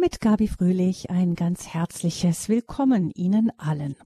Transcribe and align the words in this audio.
Mit 0.00 0.22
Gabi 0.22 0.48
Fröhlich 0.48 1.10
ein 1.10 1.34
ganz 1.34 1.68
herzliches 1.74 2.48
Willkommen 2.48 3.10
Ihnen 3.10 3.52
allen. 3.58 3.96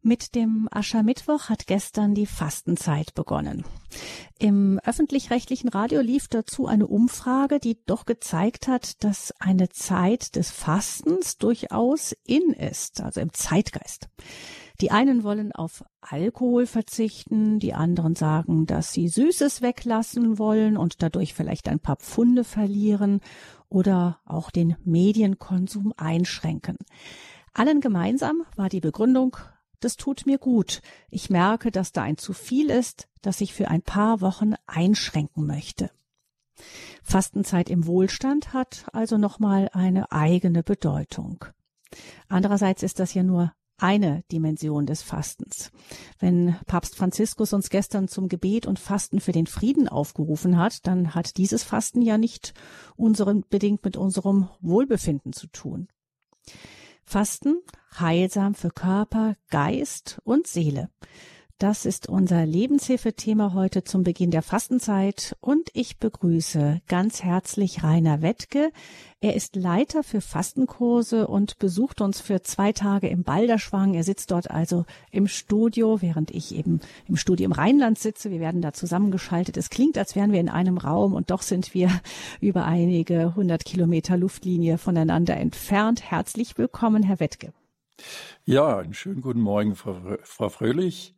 Mit 0.00 0.34
dem 0.34 0.66
Aschermittwoch 0.70 1.50
hat 1.50 1.66
gestern 1.66 2.14
die 2.14 2.24
Fastenzeit 2.24 3.12
begonnen. 3.12 3.66
Im 4.38 4.80
öffentlich-rechtlichen 4.82 5.68
Radio 5.68 6.00
lief 6.00 6.28
dazu 6.28 6.66
eine 6.66 6.86
Umfrage, 6.86 7.60
die 7.60 7.76
doch 7.84 8.06
gezeigt 8.06 8.66
hat, 8.66 9.04
dass 9.04 9.34
eine 9.40 9.68
Zeit 9.68 10.36
des 10.36 10.50
Fastens 10.50 11.36
durchaus 11.36 12.16
in 12.24 12.54
ist, 12.54 13.02
also 13.02 13.20
im 13.20 13.34
Zeitgeist. 13.34 14.08
Die 14.80 14.90
einen 14.90 15.22
wollen 15.22 15.52
auf 15.52 15.84
Alkohol 16.00 16.66
verzichten, 16.66 17.60
die 17.60 17.74
anderen 17.74 18.16
sagen, 18.16 18.66
dass 18.66 18.92
sie 18.92 19.08
Süßes 19.08 19.62
weglassen 19.62 20.38
wollen 20.38 20.76
und 20.76 21.02
dadurch 21.02 21.32
vielleicht 21.32 21.68
ein 21.68 21.78
paar 21.78 21.96
Pfunde 21.96 22.42
verlieren 22.42 23.20
oder 23.68 24.20
auch 24.24 24.50
den 24.50 24.76
Medienkonsum 24.84 25.94
einschränken. 25.96 26.76
Allen 27.52 27.80
gemeinsam 27.80 28.42
war 28.56 28.68
die 28.68 28.80
Begründung, 28.80 29.36
das 29.78 29.96
tut 29.96 30.26
mir 30.26 30.38
gut. 30.38 30.80
Ich 31.08 31.30
merke, 31.30 31.70
dass 31.70 31.92
da 31.92 32.02
ein 32.02 32.16
zu 32.16 32.32
viel 32.32 32.70
ist, 32.70 33.08
das 33.22 33.40
ich 33.40 33.54
für 33.54 33.68
ein 33.68 33.82
paar 33.82 34.20
Wochen 34.20 34.54
einschränken 34.66 35.46
möchte. 35.46 35.90
Fastenzeit 37.02 37.70
im 37.70 37.86
Wohlstand 37.86 38.52
hat 38.52 38.86
also 38.92 39.18
nochmal 39.18 39.68
eine 39.72 40.10
eigene 40.10 40.62
Bedeutung. 40.62 41.44
Andererseits 42.28 42.82
ist 42.82 42.98
das 42.98 43.14
ja 43.14 43.22
nur 43.22 43.52
eine 43.76 44.22
Dimension 44.30 44.86
des 44.86 45.02
Fastens. 45.02 45.70
Wenn 46.18 46.56
Papst 46.66 46.96
Franziskus 46.96 47.52
uns 47.52 47.70
gestern 47.70 48.08
zum 48.08 48.28
Gebet 48.28 48.66
und 48.66 48.78
Fasten 48.78 49.20
für 49.20 49.32
den 49.32 49.46
Frieden 49.46 49.88
aufgerufen 49.88 50.56
hat, 50.56 50.86
dann 50.86 51.14
hat 51.14 51.36
dieses 51.36 51.64
Fasten 51.64 52.02
ja 52.02 52.18
nicht 52.18 52.54
unseren, 52.96 53.44
bedingt 53.48 53.84
mit 53.84 53.96
unserem 53.96 54.48
Wohlbefinden 54.60 55.32
zu 55.32 55.48
tun. 55.48 55.88
Fasten 57.04 57.60
heilsam 57.98 58.54
für 58.54 58.70
Körper, 58.70 59.36
Geist 59.50 60.20
und 60.24 60.46
Seele. 60.46 60.88
Das 61.64 61.86
ist 61.86 62.10
unser 62.10 62.44
Lebenshilfethema 62.44 63.54
heute 63.54 63.84
zum 63.84 64.02
Beginn 64.02 64.30
der 64.30 64.42
Fastenzeit 64.42 65.34
und 65.40 65.70
ich 65.72 65.96
begrüße 65.96 66.82
ganz 66.88 67.22
herzlich 67.22 67.82
Rainer 67.82 68.20
Wettke. 68.20 68.70
Er 69.22 69.34
ist 69.34 69.56
Leiter 69.56 70.02
für 70.02 70.20
Fastenkurse 70.20 71.26
und 71.26 71.58
besucht 71.58 72.02
uns 72.02 72.20
für 72.20 72.42
zwei 72.42 72.72
Tage 72.72 73.08
im 73.08 73.22
Balderschwang. 73.22 73.94
Er 73.94 74.04
sitzt 74.04 74.30
dort 74.30 74.50
also 74.50 74.84
im 75.10 75.26
Studio, 75.26 76.02
während 76.02 76.32
ich 76.32 76.54
eben 76.54 76.80
im 77.08 77.16
Studio 77.16 77.46
im 77.46 77.52
Rheinland 77.52 77.98
sitze. 77.98 78.30
Wir 78.30 78.40
werden 78.40 78.60
da 78.60 78.74
zusammengeschaltet. 78.74 79.56
Es 79.56 79.70
klingt, 79.70 79.96
als 79.96 80.14
wären 80.14 80.32
wir 80.32 80.40
in 80.40 80.50
einem 80.50 80.76
Raum 80.76 81.14
und 81.14 81.30
doch 81.30 81.40
sind 81.40 81.72
wir 81.72 81.88
über 82.42 82.66
einige 82.66 83.34
hundert 83.36 83.64
Kilometer 83.64 84.18
Luftlinie 84.18 84.76
voneinander 84.76 85.38
entfernt. 85.38 86.02
Herzlich 86.02 86.58
willkommen, 86.58 87.02
Herr 87.02 87.20
Wettke. 87.20 87.54
Ja, 88.44 88.76
einen 88.76 88.92
schönen 88.92 89.22
guten 89.22 89.40
Morgen, 89.40 89.76
Frau, 89.76 89.96
Frau 90.24 90.50
Fröhlich. 90.50 91.14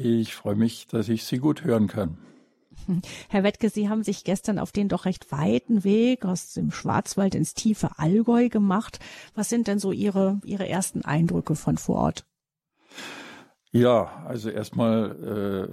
Ich 0.00 0.32
freue 0.32 0.54
mich, 0.54 0.86
dass 0.86 1.08
ich 1.08 1.24
Sie 1.24 1.38
gut 1.38 1.64
hören 1.64 1.88
kann. 1.88 2.18
Herr 3.28 3.42
Wettke, 3.42 3.68
Sie 3.68 3.88
haben 3.88 4.04
sich 4.04 4.22
gestern 4.22 4.60
auf 4.60 4.70
den 4.70 4.88
doch 4.88 5.06
recht 5.06 5.32
weiten 5.32 5.82
Weg 5.82 6.24
aus 6.24 6.54
dem 6.54 6.70
Schwarzwald 6.70 7.34
ins 7.34 7.54
tiefe 7.54 7.98
Allgäu 7.98 8.48
gemacht. 8.48 9.00
Was 9.34 9.48
sind 9.48 9.66
denn 9.66 9.80
so 9.80 9.90
Ihre, 9.90 10.40
Ihre 10.44 10.68
ersten 10.68 11.04
Eindrücke 11.04 11.56
von 11.56 11.78
vor 11.78 11.96
Ort? 11.96 12.26
Ja, 13.72 14.24
also 14.24 14.50
erstmal, 14.50 15.66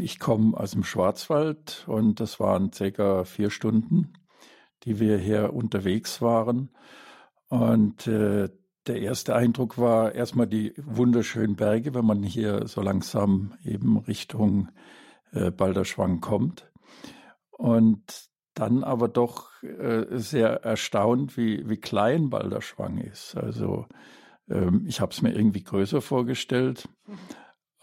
äh, 0.00 0.02
ich 0.02 0.18
komme 0.18 0.58
aus 0.58 0.72
dem 0.72 0.82
Schwarzwald 0.82 1.84
und 1.86 2.18
das 2.18 2.40
waren 2.40 2.72
circa 2.72 3.22
vier 3.22 3.50
Stunden, 3.50 4.12
die 4.82 4.98
wir 4.98 5.18
hier 5.18 5.54
unterwegs 5.54 6.20
waren. 6.20 6.70
Und 7.48 8.08
äh, 8.08 8.48
der 8.86 9.00
erste 9.00 9.34
Eindruck 9.34 9.78
war 9.78 10.14
erstmal 10.14 10.46
die 10.46 10.72
wunderschönen 10.76 11.56
Berge, 11.56 11.94
wenn 11.94 12.04
man 12.04 12.22
hier 12.22 12.66
so 12.66 12.80
langsam 12.80 13.54
eben 13.64 13.98
Richtung 13.98 14.68
äh, 15.32 15.50
Balderschwang 15.50 16.20
kommt. 16.20 16.70
Und 17.50 18.30
dann 18.54 18.84
aber 18.84 19.08
doch 19.08 19.62
äh, 19.62 20.06
sehr 20.18 20.64
erstaunt, 20.64 21.36
wie, 21.36 21.68
wie 21.68 21.76
klein 21.76 22.30
Balderschwang 22.30 22.98
ist. 22.98 23.36
Also 23.36 23.86
ähm, 24.48 24.84
ich 24.86 25.00
habe 25.00 25.12
es 25.12 25.22
mir 25.22 25.34
irgendwie 25.34 25.62
größer 25.62 26.00
vorgestellt. 26.00 26.88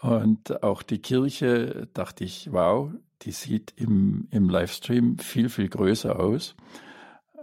Und 0.00 0.62
auch 0.62 0.82
die 0.82 1.00
Kirche 1.00 1.88
dachte 1.94 2.24
ich, 2.24 2.52
wow, 2.52 2.92
die 3.22 3.32
sieht 3.32 3.72
im, 3.76 4.28
im 4.30 4.48
Livestream 4.48 5.18
viel, 5.18 5.48
viel 5.48 5.68
größer 5.68 6.18
aus. 6.20 6.54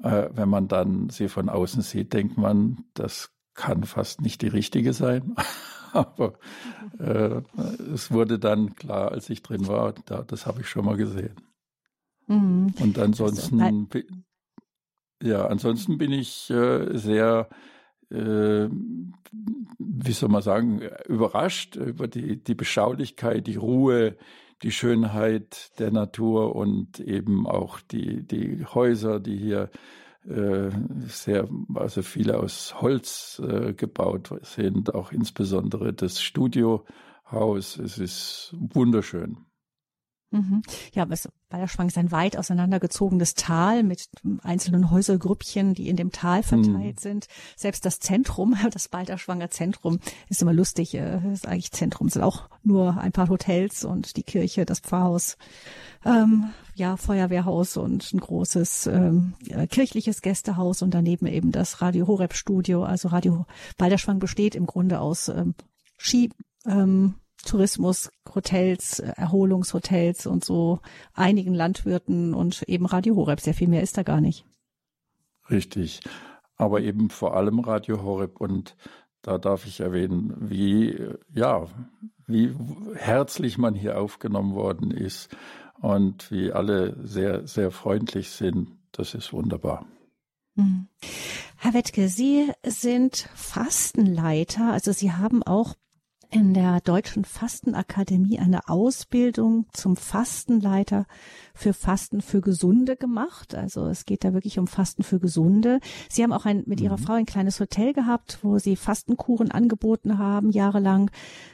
Äh, 0.04 0.30
wenn 0.32 0.50
man 0.50 0.68
dann 0.68 1.10
sie 1.10 1.28
von 1.28 1.50
außen 1.50 1.82
sieht, 1.82 2.14
denkt 2.14 2.38
man, 2.38 2.86
das 2.94 3.35
kann 3.56 3.84
fast 3.84 4.22
nicht 4.22 4.42
die 4.42 4.48
richtige 4.48 4.94
sein. 4.94 5.36
Aber 5.94 6.34
äh, 7.00 7.42
es 7.94 8.12
wurde 8.12 8.38
dann 8.38 8.76
klar, 8.76 9.12
als 9.12 9.30
ich 9.30 9.42
drin 9.42 9.68
war, 9.68 9.94
da, 10.06 10.24
das 10.24 10.46
habe 10.46 10.62
ich 10.62 10.68
schon 10.68 10.86
mal 10.86 10.98
gesehen. 10.98 11.36
Mhm. 12.28 12.74
Und 12.80 13.00
ansonsten, 13.00 13.88
ja, 15.24 15.48
ansonsten 15.48 15.98
bin 15.98 16.12
ich 16.12 16.50
äh, 16.50 16.98
sehr, 16.98 17.48
äh, 18.12 18.68
wie 18.70 20.12
soll 20.12 20.30
man 20.30 20.42
sagen, 20.42 20.82
überrascht 21.08 21.78
über 21.78 22.10
die, 22.10 22.44
die 22.44 22.56
Beschaulichkeit, 22.56 23.48
die 23.48 23.56
Ruhe, 23.56 24.18
die 24.64 24.72
Schönheit 24.72 25.80
der 25.80 25.92
Natur 25.92 26.56
und 26.56 27.00
eben 27.00 27.48
auch 27.48 27.80
die, 27.80 28.24
die 28.24 28.66
Häuser, 28.66 29.20
die 29.20 29.38
hier 29.38 29.70
sehr, 31.08 31.48
also 31.76 32.02
viele 32.02 32.40
aus 32.40 32.82
Holz 32.82 33.42
äh, 33.48 33.74
gebaut 33.74 34.34
sind, 34.42 34.94
auch 34.96 35.12
insbesondere 35.12 35.94
das 35.94 36.22
Studiohaus. 36.22 37.78
Es 37.78 37.98
ist 37.98 38.56
wunderschön. 38.58 39.45
Mhm. 40.32 40.64
Ja, 40.94 41.08
Balderschwang 41.50 41.88
ist 41.88 41.98
ein 41.98 42.12
weit 42.12 42.38
auseinandergezogenes 42.38 43.36
Tal 43.36 43.84
mit 43.84 44.10
einzelnen 44.44 44.92
Häusergrüppchen, 44.92 45.74
die 45.74 45.88
in 45.88 45.96
dem 45.96 46.12
Tal 46.12 46.44
verteilt 46.44 46.98
mhm. 46.98 47.02
sind. 47.02 47.28
Selbst 47.56 47.86
das 47.86 48.00
Zentrum, 48.00 48.56
das 48.72 48.90
Balderschwanger 48.90 49.50
Zentrum, 49.50 50.00
ist 50.30 50.42
immer 50.42 50.54
lustig. 50.54 50.94
Äh, 50.96 51.32
ist 51.32 51.48
eigentlich 51.48 51.72
Zentrum, 51.72 52.10
sind 52.10 52.24
auch 52.24 52.50
nur 52.64 52.98
ein 52.98 53.12
paar 53.12 53.30
Hotels 53.30 53.86
und 53.86 54.18
die 54.18 54.24
Kirche, 54.24 54.66
das 54.66 54.80
Pfarrhaus, 54.80 55.38
ähm, 56.04 56.50
ja, 56.74 56.98
Feuerwehrhaus 56.98 57.78
und 57.78 58.12
ein 58.14 58.20
großes 58.20 58.88
ähm, 58.88 59.34
kirchliches 59.70 60.22
Gästehaus 60.22 60.82
und 60.82 60.94
daneben 60.94 61.28
eben 61.28 61.52
das 61.52 61.82
Radio 61.82 62.08
Horeb 62.08 62.34
Studio. 62.34 62.84
Also 62.84 63.08
Radio 63.10 63.46
Balderschwang 63.78 64.20
besteht 64.20 64.56
im 64.56 64.66
Grunde 64.66 65.00
aus 65.00 65.30
ähm, 65.30 65.56
Ski, 65.98 66.30
ähm, 66.66 67.16
Tourismus, 67.46 68.12
Hotels, 68.34 69.00
Erholungshotels 69.00 70.26
und 70.26 70.44
so 70.44 70.80
einigen 71.14 71.54
Landwirten 71.54 72.34
und 72.34 72.64
eben 72.64 72.86
Radio 72.86 73.16
Horeb. 73.16 73.40
Sehr 73.40 73.54
viel 73.54 73.68
mehr 73.68 73.82
ist 73.82 73.98
da 73.98 74.04
gar 74.04 74.22
nicht. 74.22 74.46
Richtig. 75.50 76.02
Aber 76.58 76.82
eben 76.82 77.10
vor 77.10 77.36
allem 77.36 77.60
Radio 77.60 78.04
Horeb 78.04 78.42
und 78.42 78.76
da 79.22 79.38
darf 79.38 79.66
ich 79.66 79.80
erwähnen, 79.80 80.36
wie, 80.38 81.00
ja, 81.34 81.68
wie 82.28 82.56
herzlich 82.96 83.58
man 83.58 83.74
hier 83.74 84.00
aufgenommen 84.00 84.54
worden 84.54 84.92
ist 84.92 85.36
und 85.82 86.32
wie 86.32 86.52
alle 86.52 86.96
sehr, 87.04 87.48
sehr 87.48 87.72
freundlich 87.72 88.30
sind. 88.30 88.78
Das 88.92 89.14
ist 89.14 89.34
wunderbar. 89.34 89.86
Hm. 90.56 90.88
Herr 91.58 91.74
Wettke, 91.74 92.08
Sie 92.08 92.52
sind 92.64 93.28
Fastenleiter, 93.34 94.72
also 94.72 94.92
Sie 94.92 95.12
haben 95.12 95.42
auch 95.42 95.74
in 96.32 96.54
der 96.54 96.82
Deutschen 96.82 97.26
Fastenakademie 97.26 98.40
eine 98.40 98.68
Ausbildung 98.70 99.66
zum 99.74 99.96
Fastenleiter 99.96 101.06
für 101.54 101.74
Fasten 101.74 102.22
für 102.22 102.42
Gesunde 102.42 102.96
gemacht. 102.96 103.56
Also 103.56 103.88
es 103.88 104.06
geht 104.06 104.24
da 104.24 104.34
wirklich 104.34 104.60
um 104.60 104.68
Fasten 104.68 105.04
für 105.04 105.20
Gesunde. 105.20 105.80
Sie 106.10 106.24
haben 106.24 106.34
auch 106.34 106.46
ein, 106.46 106.64
mit 106.66 106.82
Ihrer 106.82 106.98
mhm. 106.98 107.04
Frau 107.04 107.14
ein 107.14 107.26
kleines 107.26 107.60
Hotel 107.60 107.94
gehabt, 107.94 108.40
wo 108.42 108.60
Sie 108.60 108.76
Fastenkuren 108.76 109.52
angeboten 109.52 110.18
haben, 110.18 110.52
jahrelang. 110.52 111.12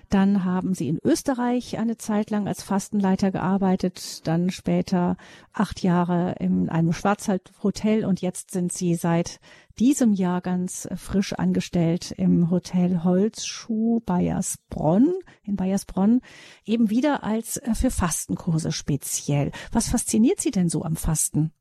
Dann 0.10 0.44
haben 0.44 0.74
Sie 0.74 0.90
in 0.90 1.00
Österreich 1.04 1.78
eine 1.78 1.98
Zeit 1.98 2.30
lang 2.32 2.48
als 2.48 2.64
Fastenleiter 2.64 3.32
gearbeitet, 3.32 4.28
dann 4.28 4.50
später 4.50 5.16
acht 5.54 5.82
Jahre 5.84 6.36
in 6.40 6.70
einem 6.70 6.94
Schwarzwaldhotel 6.94 8.06
und 8.06 8.22
jetzt 8.22 8.52
sind 8.52 8.74
Sie 8.74 8.96
seit 8.96 9.40
diesem 9.80 10.14
Jahr 10.14 10.42
ganz 10.42 10.88
frisch 10.96 11.34
angestellt 11.34 12.12
im 12.18 12.50
Hotel 12.50 13.04
Holzschuh 13.04 14.02
Bayersbronn, 14.06 15.14
in 15.44 15.56
Bayersbronn, 15.56 16.22
eben 16.66 16.90
wieder 16.90 17.24
als 17.24 17.58
äh, 17.58 17.74
für 17.76 17.92
Fastenkurse 17.92 18.72
speziell. 18.72 19.52
Was 19.72 19.90
fasziniert 19.90 20.40
Sie 20.40 20.52
denn 20.52 20.70
so 20.70 20.84
am 20.84 20.96
Fasten? 20.96 21.52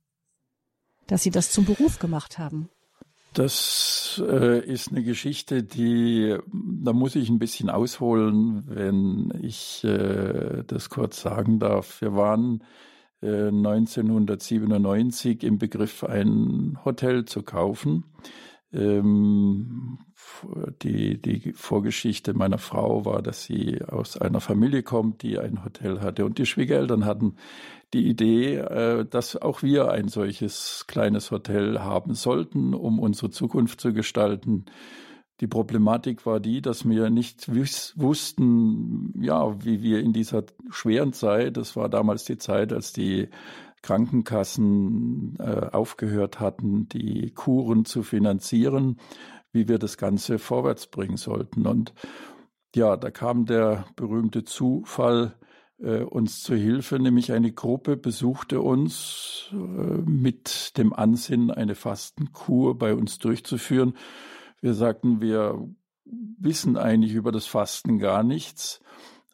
Dass 1.06 1.22
Sie 1.22 1.30
das 1.30 1.50
zum 1.50 1.64
Beruf 1.64 1.98
gemacht 1.98 2.38
haben? 2.38 2.68
Das 3.32 4.20
äh, 4.26 4.64
ist 4.64 4.90
eine 4.90 5.04
Geschichte, 5.04 5.62
die, 5.62 6.36
da 6.52 6.92
muss 6.92 7.14
ich 7.14 7.28
ein 7.28 7.38
bisschen 7.38 7.70
ausholen, 7.70 8.64
wenn 8.66 9.32
ich 9.40 9.84
äh, 9.84 10.64
das 10.66 10.90
kurz 10.90 11.20
sagen 11.20 11.60
darf. 11.60 12.00
Wir 12.00 12.14
waren 12.16 12.64
1997 13.22 15.44
im 15.44 15.58
Begriff, 15.58 16.04
ein 16.04 16.78
Hotel 16.84 17.26
zu 17.26 17.42
kaufen. 17.42 18.04
Ähm, 18.72 19.98
die, 20.82 21.20
die 21.20 21.52
Vorgeschichte 21.52 22.34
meiner 22.34 22.58
Frau 22.58 23.04
war, 23.04 23.20
dass 23.20 23.44
sie 23.44 23.82
aus 23.82 24.16
einer 24.16 24.40
Familie 24.40 24.82
kommt, 24.82 25.22
die 25.22 25.38
ein 25.38 25.64
Hotel 25.64 26.00
hatte. 26.00 26.24
Und 26.24 26.38
die 26.38 26.46
Schwiegereltern 26.46 27.04
hatten 27.04 27.36
die 27.92 28.08
Idee, 28.08 28.56
äh, 28.56 29.04
dass 29.04 29.36
auch 29.36 29.62
wir 29.62 29.90
ein 29.90 30.08
solches 30.08 30.84
kleines 30.86 31.30
Hotel 31.30 31.80
haben 31.80 32.14
sollten, 32.14 32.74
um 32.74 33.00
unsere 33.00 33.30
Zukunft 33.30 33.80
zu 33.80 33.92
gestalten. 33.92 34.66
Die 35.40 35.46
Problematik 35.46 36.26
war 36.26 36.38
die, 36.38 36.60
dass 36.60 36.86
wir 36.86 37.08
nicht 37.08 37.48
wussten, 37.48 39.14
ja, 39.20 39.64
wie 39.64 39.82
wir 39.82 40.00
in 40.00 40.12
dieser 40.12 40.44
schweren 40.68 41.14
Zeit, 41.14 41.56
das 41.56 41.76
war 41.76 41.88
damals 41.88 42.24
die 42.24 42.36
Zeit, 42.36 42.72
als 42.74 42.92
die 42.92 43.28
Krankenkassen 43.82 45.36
äh, 45.38 45.70
aufgehört 45.72 46.40
hatten, 46.40 46.88
die 46.90 47.30
Kuren 47.30 47.86
zu 47.86 48.02
finanzieren, 48.02 48.98
wie 49.52 49.68
wir 49.68 49.78
das 49.78 49.96
Ganze 49.96 50.38
vorwärts 50.38 50.86
bringen 50.86 51.16
sollten. 51.16 51.66
Und 51.66 51.94
ja, 52.74 52.98
da 52.98 53.10
kam 53.10 53.46
der 53.46 53.86
berühmte 53.96 54.44
Zufall 54.44 55.34
äh, 55.78 56.02
uns 56.02 56.42
zu 56.42 56.54
Hilfe, 56.54 56.98
nämlich 56.98 57.32
eine 57.32 57.52
Gruppe 57.52 57.96
besuchte 57.96 58.60
uns 58.60 59.48
äh, 59.52 59.56
mit 59.56 60.76
dem 60.76 60.92
Ansinnen, 60.92 61.50
eine 61.50 61.74
Fastenkur 61.74 62.78
bei 62.78 62.94
uns 62.94 63.18
durchzuführen. 63.18 63.94
Wir 64.60 64.74
sagten, 64.74 65.20
wir 65.20 65.68
wissen 66.04 66.76
eigentlich 66.76 67.14
über 67.14 67.32
das 67.32 67.46
Fasten 67.46 67.98
gar 67.98 68.22
nichts. 68.22 68.80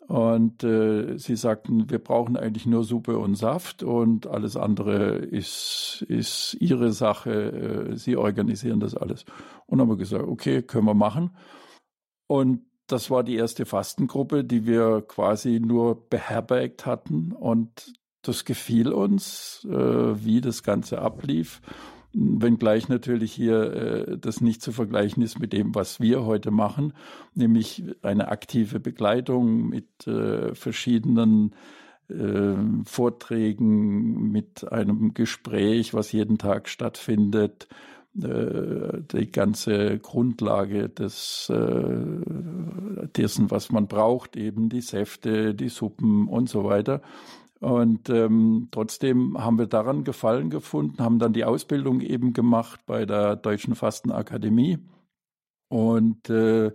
Und 0.09 0.63
äh, 0.63 1.19
sie 1.19 1.35
sagten, 1.35 1.91
wir 1.91 1.99
brauchen 1.99 2.37
eigentlich 2.37 2.67
nur 2.67 2.85
Suppe 2.85 3.19
und 3.19 3.35
Saft 3.35 3.83
und 3.83 4.29
alles 4.29 4.57
andere 4.57 5.17
ist, 5.17 6.05
ist 6.09 6.57
ihre 6.61 6.93
Sache. 6.93 7.91
Äh, 7.91 7.97
sie 7.97 8.17
organisieren 8.17 8.79
das 8.79 8.95
alles. 8.95 9.25
Und 9.67 9.81
haben 9.81 9.89
wir 9.89 9.97
gesagt, 9.97 10.25
okay, 10.25 10.63
können 10.63 10.87
wir 10.87 10.95
machen. 10.95 11.31
Und 12.29 12.63
das 12.87 13.11
war 13.11 13.25
die 13.25 13.35
erste 13.35 13.67
Fastengruppe, 13.67 14.45
die 14.45 14.65
wir 14.65 15.03
quasi 15.03 15.59
nur 15.59 16.09
beherbergt 16.09 16.87
hatten. 16.87 17.33
Und 17.33 17.93
das 18.23 18.45
gefiel 18.45 18.93
uns, 18.93 19.67
äh, 19.69 20.25
wie 20.25 20.41
das 20.41 20.63
Ganze 20.63 21.01
ablief 21.01 21.61
wenngleich 22.17 22.89
natürlich 22.89 23.33
hier 23.33 23.73
äh, 23.73 24.19
das 24.19 24.41
nicht 24.41 24.63
zu 24.63 24.73
vergleichen 24.73 25.23
ist 25.23 25.39
mit 25.39 25.53
dem, 25.53 25.75
was 25.75 26.01
wir 26.01 26.25
heute 26.25 26.51
machen, 26.51 26.95
nämlich 27.35 27.85
eine 28.03 28.29
aktive 28.29 28.81
Begleitung 28.81 29.69
mit 29.69 30.07
äh, 30.07 30.55
verschiedenen 30.55 31.55
äh, 32.09 32.55
Vorträgen, 32.85 34.31
mit 34.33 34.71
einem 34.73 35.13
Gespräch, 35.13 35.93
was 35.93 36.13
jeden 36.13 36.39
Tag 36.39 36.69
stattfindet, 36.69 37.69
äh, 38.19 39.03
die 39.13 39.31
ganze 39.31 39.99
Grundlage 39.99 40.89
des, 40.89 41.51
äh, 41.51 41.97
dessen, 43.15 43.51
was 43.51 43.71
man 43.71 43.89
braucht, 43.89 44.37
eben 44.37 44.71
die 44.71 44.81
Säfte, 44.81 45.55
die 45.55 45.69
Suppen 45.69 46.29
und 46.29 46.49
so 46.49 46.65
weiter. 46.65 47.03
Und 47.61 48.11
ähm, 48.11 48.69
trotzdem 48.71 49.39
haben 49.39 49.59
wir 49.59 49.67
daran 49.67 50.05
Gefallen 50.05 50.51
gefunden, 50.51 51.03
haben 51.03 51.19
dann 51.19 51.33
die 51.33 51.45
Ausbildung 51.45 52.01
eben 52.01 52.33
gemacht 52.33 52.81
bei 52.87 53.07
der 53.07 53.37
Deutschen 53.37 53.75
Fastenakademie 53.75 54.79
und 55.69 56.29
äh, 56.29 56.73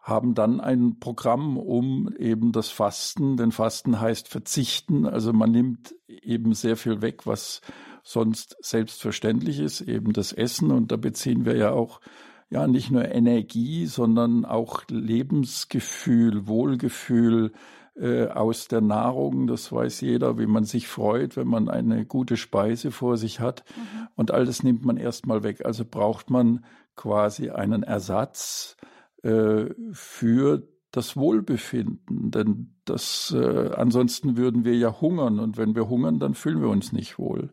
haben 0.00 0.34
dann 0.34 0.60
ein 0.60 0.98
Programm 0.98 1.56
um 1.56 2.12
eben 2.18 2.50
das 2.50 2.70
Fasten, 2.70 3.36
denn 3.36 3.52
Fasten 3.52 4.00
heißt 4.00 4.28
verzichten, 4.28 5.06
also 5.06 5.32
man 5.32 5.52
nimmt 5.52 5.94
eben 6.08 6.54
sehr 6.54 6.76
viel 6.76 7.02
weg, 7.02 7.26
was 7.26 7.60
sonst 8.02 8.56
selbstverständlich 8.60 9.60
ist, 9.60 9.82
eben 9.82 10.14
das 10.14 10.32
Essen. 10.32 10.70
Und 10.70 10.90
da 10.90 10.96
beziehen 10.96 11.44
wir 11.44 11.56
ja 11.56 11.72
auch 11.72 12.00
ja 12.48 12.66
nicht 12.66 12.90
nur 12.90 13.04
Energie, 13.04 13.84
sondern 13.84 14.46
auch 14.46 14.82
Lebensgefühl, 14.88 16.46
Wohlgefühl, 16.46 17.52
aus 18.00 18.68
der 18.68 18.80
Nahrung. 18.80 19.46
Das 19.46 19.72
weiß 19.72 20.02
jeder, 20.02 20.38
wie 20.38 20.46
man 20.46 20.64
sich 20.64 20.86
freut, 20.86 21.36
wenn 21.36 21.48
man 21.48 21.68
eine 21.68 22.06
gute 22.06 22.36
Speise 22.36 22.90
vor 22.90 23.16
sich 23.16 23.40
hat. 23.40 23.64
Mhm. 23.76 24.08
Und 24.14 24.30
all 24.30 24.46
das 24.46 24.62
nimmt 24.62 24.84
man 24.84 24.96
erstmal 24.96 25.42
weg. 25.42 25.64
Also 25.64 25.84
braucht 25.84 26.30
man 26.30 26.64
quasi 26.94 27.50
einen 27.50 27.82
Ersatz 27.82 28.76
äh, 29.22 29.66
für 29.92 30.62
das 30.90 31.16
Wohlbefinden, 31.16 32.30
denn 32.30 32.74
das 32.84 33.34
äh, 33.36 33.70
ansonsten 33.74 34.36
würden 34.36 34.64
wir 34.64 34.76
ja 34.76 35.00
hungern 35.00 35.38
und 35.38 35.56
wenn 35.58 35.74
wir 35.74 35.88
hungern, 35.88 36.18
dann 36.18 36.34
fühlen 36.34 36.62
wir 36.62 36.70
uns 36.70 36.92
nicht 36.92 37.18
wohl. 37.18 37.50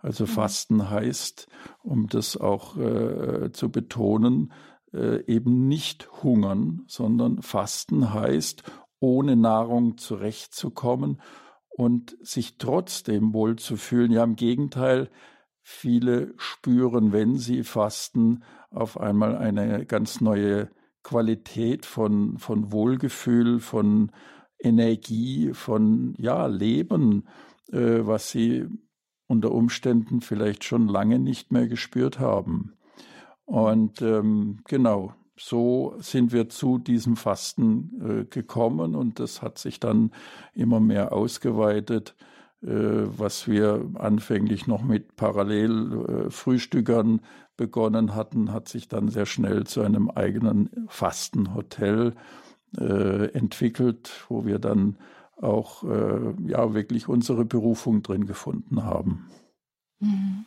Also 0.00 0.24
mhm. 0.24 0.28
Fasten 0.28 0.90
heißt, 0.90 1.48
um 1.82 2.06
das 2.06 2.36
auch 2.36 2.76
äh, 2.76 3.50
zu 3.52 3.70
betonen, 3.70 4.52
äh, 4.92 5.24
eben 5.26 5.66
nicht 5.66 6.22
hungern, 6.22 6.84
sondern 6.86 7.42
Fasten 7.42 8.14
heißt 8.14 8.62
ohne 9.00 9.36
Nahrung 9.36 9.98
zurechtzukommen 9.98 11.20
und 11.68 12.16
sich 12.20 12.58
trotzdem 12.58 13.32
wohl 13.32 13.56
zu 13.56 13.76
fühlen. 13.76 14.10
Ja, 14.10 14.24
im 14.24 14.36
Gegenteil, 14.36 15.10
viele 15.62 16.34
spüren, 16.38 17.12
wenn 17.12 17.36
sie 17.36 17.64
fasten, 17.64 18.44
auf 18.70 18.98
einmal 18.98 19.36
eine 19.36 19.84
ganz 19.84 20.20
neue 20.20 20.70
Qualität 21.02 21.86
von, 21.86 22.38
von 22.38 22.72
Wohlgefühl, 22.72 23.60
von 23.60 24.12
Energie, 24.58 25.52
von 25.52 26.14
ja, 26.18 26.46
Leben, 26.46 27.28
äh, 27.70 28.00
was 28.06 28.30
sie 28.30 28.66
unter 29.28 29.52
Umständen 29.52 30.20
vielleicht 30.20 30.64
schon 30.64 30.88
lange 30.88 31.18
nicht 31.18 31.52
mehr 31.52 31.68
gespürt 31.68 32.18
haben. 32.18 32.76
Und 33.44 34.02
ähm, 34.02 34.60
genau, 34.66 35.14
so 35.38 35.94
sind 35.98 36.32
wir 36.32 36.48
zu 36.48 36.78
diesem 36.78 37.16
Fasten 37.16 38.22
äh, 38.22 38.24
gekommen 38.24 38.94
und 38.94 39.20
das 39.20 39.42
hat 39.42 39.58
sich 39.58 39.80
dann 39.80 40.12
immer 40.54 40.80
mehr 40.80 41.12
ausgeweitet, 41.12 42.14
äh, 42.62 42.68
was 42.68 43.46
wir 43.46 43.86
anfänglich 43.94 44.66
noch 44.66 44.82
mit 44.82 45.16
Parallelfrühstückern 45.16 47.18
äh, 47.18 47.22
begonnen 47.56 48.14
hatten, 48.14 48.52
hat 48.52 48.68
sich 48.68 48.88
dann 48.88 49.08
sehr 49.08 49.26
schnell 49.26 49.64
zu 49.64 49.82
einem 49.82 50.10
eigenen 50.10 50.86
Fastenhotel 50.88 52.14
äh, 52.76 53.32
entwickelt, 53.32 54.26
wo 54.28 54.44
wir 54.44 54.58
dann 54.58 54.98
auch 55.36 55.84
äh, 55.84 56.34
ja 56.46 56.74
wirklich 56.74 57.08
unsere 57.08 57.44
Berufung 57.44 58.02
drin 58.02 58.26
gefunden 58.26 58.84
haben. 58.84 59.30
Mhm. 60.00 60.46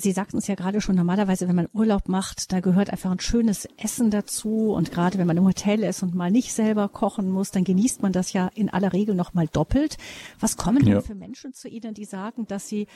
Sie 0.00 0.12
sagten 0.12 0.38
es 0.38 0.46
ja 0.46 0.54
gerade 0.54 0.80
schon, 0.80 0.96
normalerweise, 0.96 1.46
wenn 1.46 1.56
man 1.56 1.68
Urlaub 1.74 2.08
macht, 2.08 2.52
da 2.52 2.60
gehört 2.60 2.90
einfach 2.90 3.10
ein 3.10 3.20
schönes 3.20 3.68
Essen 3.76 4.10
dazu. 4.10 4.72
Und 4.72 4.90
gerade 4.92 5.18
wenn 5.18 5.26
man 5.26 5.36
im 5.36 5.44
Hotel 5.44 5.82
ist 5.82 6.02
und 6.02 6.14
mal 6.14 6.30
nicht 6.30 6.52
selber 6.52 6.88
kochen 6.88 7.30
muss, 7.30 7.50
dann 7.50 7.64
genießt 7.64 8.02
man 8.02 8.12
das 8.12 8.32
ja 8.32 8.50
in 8.54 8.70
aller 8.70 8.92
Regel 8.92 9.14
noch 9.14 9.34
mal 9.34 9.46
doppelt. 9.46 9.98
Was 10.38 10.56
kommen 10.56 10.86
ja. 10.86 10.94
denn 10.94 11.02
für 11.02 11.14
Menschen 11.14 11.52
zu 11.52 11.68
Ihnen, 11.68 11.94
die 11.94 12.06
sagen, 12.06 12.46
dass 12.46 12.68
sie 12.68 12.86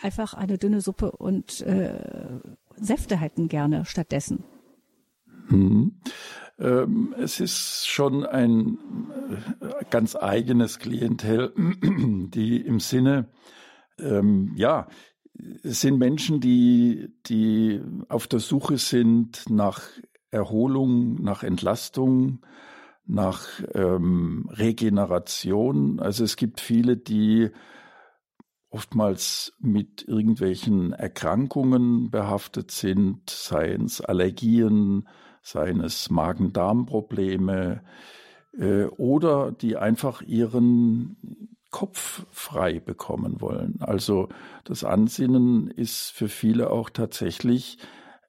einfach 0.00 0.34
eine 0.34 0.58
dünne 0.58 0.80
Suppe 0.80 1.12
und 1.12 1.60
äh, 1.60 1.94
Säfte 2.76 3.16
hätten 3.16 3.48
gerne 3.48 3.84
stattdessen? 3.84 4.44
Hm. 5.48 5.92
Ähm, 6.58 7.14
es 7.16 7.38
ist 7.38 7.86
schon 7.86 8.26
ein 8.26 8.78
äh, 9.60 9.84
ganz 9.90 10.16
eigenes 10.16 10.78
Klientel, 10.80 11.52
die 11.86 12.60
im 12.60 12.80
Sinne, 12.80 13.28
ähm, 13.98 14.52
ja, 14.56 14.88
sind 15.62 15.98
Menschen, 15.98 16.40
die, 16.40 17.08
die 17.26 17.80
auf 18.08 18.26
der 18.26 18.40
Suche 18.40 18.78
sind 18.78 19.48
nach 19.48 19.82
Erholung, 20.30 21.22
nach 21.22 21.42
Entlastung, 21.42 22.40
nach 23.06 23.46
ähm, 23.74 24.48
Regeneration. 24.50 26.00
Also 26.00 26.24
es 26.24 26.36
gibt 26.36 26.60
viele, 26.60 26.96
die 26.96 27.50
oftmals 28.70 29.54
mit 29.60 30.06
irgendwelchen 30.06 30.92
Erkrankungen 30.92 32.10
behaftet 32.10 32.70
sind, 32.70 33.30
seien 33.30 33.84
es 33.86 34.00
Allergien, 34.02 35.08
seien 35.42 35.80
es 35.80 36.10
Magen-Darm-Probleme 36.10 37.82
äh, 38.52 38.84
oder 38.84 39.52
die 39.52 39.76
einfach 39.76 40.20
ihren 40.20 41.56
Kopf 41.70 42.26
frei 42.30 42.80
bekommen 42.80 43.40
wollen. 43.40 43.80
Also 43.80 44.28
das 44.64 44.84
Ansinnen 44.84 45.68
ist 45.68 46.10
für 46.10 46.28
viele 46.28 46.70
auch 46.70 46.90
tatsächlich 46.90 47.78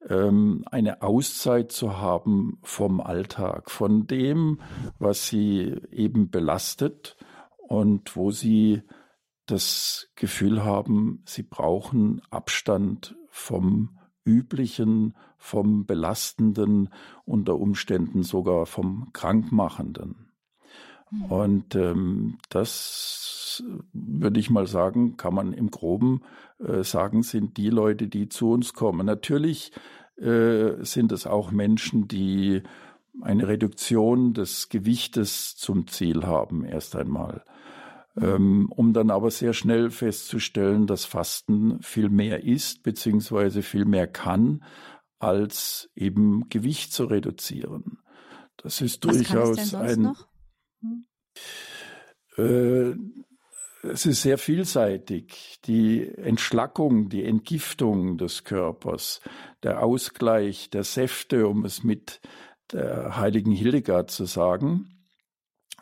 ähm, 0.08 0.66
eine 0.72 1.02
Auszeit 1.02 1.72
zu 1.72 1.98
haben 1.98 2.60
vom 2.64 3.02
Alltag, 3.02 3.72
von 3.72 4.08
dem, 4.08 4.60
was 4.98 5.28
sie 5.28 5.76
eben 5.92 6.30
belastet 6.30 7.18
und 7.58 8.16
wo 8.16 8.32
sie 8.32 8.84
das 9.46 10.10
Gefühl 10.16 10.64
haben, 10.64 11.24
sie 11.26 11.44
brauchen 11.44 12.22
Abstand 12.30 13.16
vom 13.30 14.00
üblichen, 14.26 15.16
vom 15.38 15.86
belastenden, 15.86 16.90
unter 17.26 17.58
Umständen 17.58 18.24
sogar 18.24 18.66
vom 18.66 19.10
krankmachenden. 19.14 20.29
Mhm. 21.12 21.26
Und 21.26 21.76
ähm, 21.76 22.38
das 22.50 23.64
würde 23.94 24.40
ich 24.40 24.50
mal 24.50 24.68
sagen, 24.68 25.18
kann 25.18 25.34
man 25.34 25.54
im 25.54 25.72
Groben 25.72 26.22
äh, 26.60 26.84
sagen, 26.84 27.24
sind 27.24 27.58
die 27.58 27.70
Leute, 27.70 28.08
die 28.08 28.30
zu 28.30 28.52
uns 28.52 28.74
kommen. 28.74 29.06
Natürlich 29.06 29.72
äh, 30.18 30.84
sind 30.84 31.12
es 31.12 31.28
auch 31.28 31.52
Menschen, 31.52 32.08
die 32.08 32.64
eine 33.22 33.48
Reduktion 33.48 34.34
des 34.34 34.70
Gewichtes 34.70 35.56
zum 35.56 35.88
Ziel 35.88 36.26
haben, 36.26 36.64
erst 36.64 36.96
einmal. 36.96 37.44
Ähm, 38.20 38.72
um 38.76 38.94
dann 38.94 39.12
aber 39.12 39.32
sehr 39.32 39.54
schnell 39.54 39.92
festzustellen, 39.92 40.88
dass 40.88 41.06
Fasten 41.06 41.82
viel 41.82 42.10
mehr 42.10 42.44
ist, 42.44 42.84
beziehungsweise 42.84 43.62
viel 43.62 43.86
mehr 43.86 44.08
kann, 44.08 44.64
als 45.20 45.90
eben 45.96 46.50
Gewicht 46.50 46.92
zu 46.92 47.06
reduzieren. 47.06 48.00
Das 48.58 48.82
ist 48.82 49.06
Was 49.06 49.16
durchaus 49.16 49.74
ein. 49.74 50.08
Hm? 50.10 50.16
Äh, 52.38 52.94
es 53.82 54.06
ist 54.06 54.22
sehr 54.22 54.38
vielseitig. 54.38 55.60
Die 55.66 56.08
Entschlackung, 56.08 57.10
die 57.10 57.24
Entgiftung 57.24 58.18
des 58.18 58.44
Körpers, 58.44 59.22
der 59.64 59.84
Ausgleich 59.84 60.70
der 60.70 60.84
Säfte, 60.84 61.48
um 61.48 61.64
es 61.66 61.84
mit 61.84 62.20
der 62.72 63.18
heiligen 63.18 63.52
Hildegard 63.52 64.12
zu 64.12 64.26
sagen, 64.26 65.00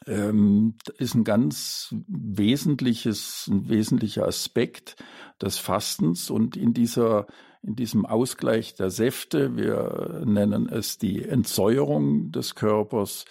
ähm, 0.06 0.76
ist 0.98 1.16
ein 1.16 1.24
ganz 1.24 1.94
wesentliches, 2.08 3.48
ein 3.52 3.68
wesentlicher 3.68 4.26
Aspekt 4.26 4.96
des 5.42 5.58
Fastens 5.58 6.30
und 6.30 6.56
in 6.56 6.74
dieser 6.74 7.28
in 7.64 7.76
diesem 7.76 8.06
Ausgleich 8.06 8.76
der 8.76 8.90
Säfte, 8.92 9.58
wir 9.58 10.22
nennen 10.24 10.70
es 10.70 10.98
die 10.98 11.24
Entsäuerung 11.24 12.32
des 12.32 12.56
Körpers, 12.56 13.26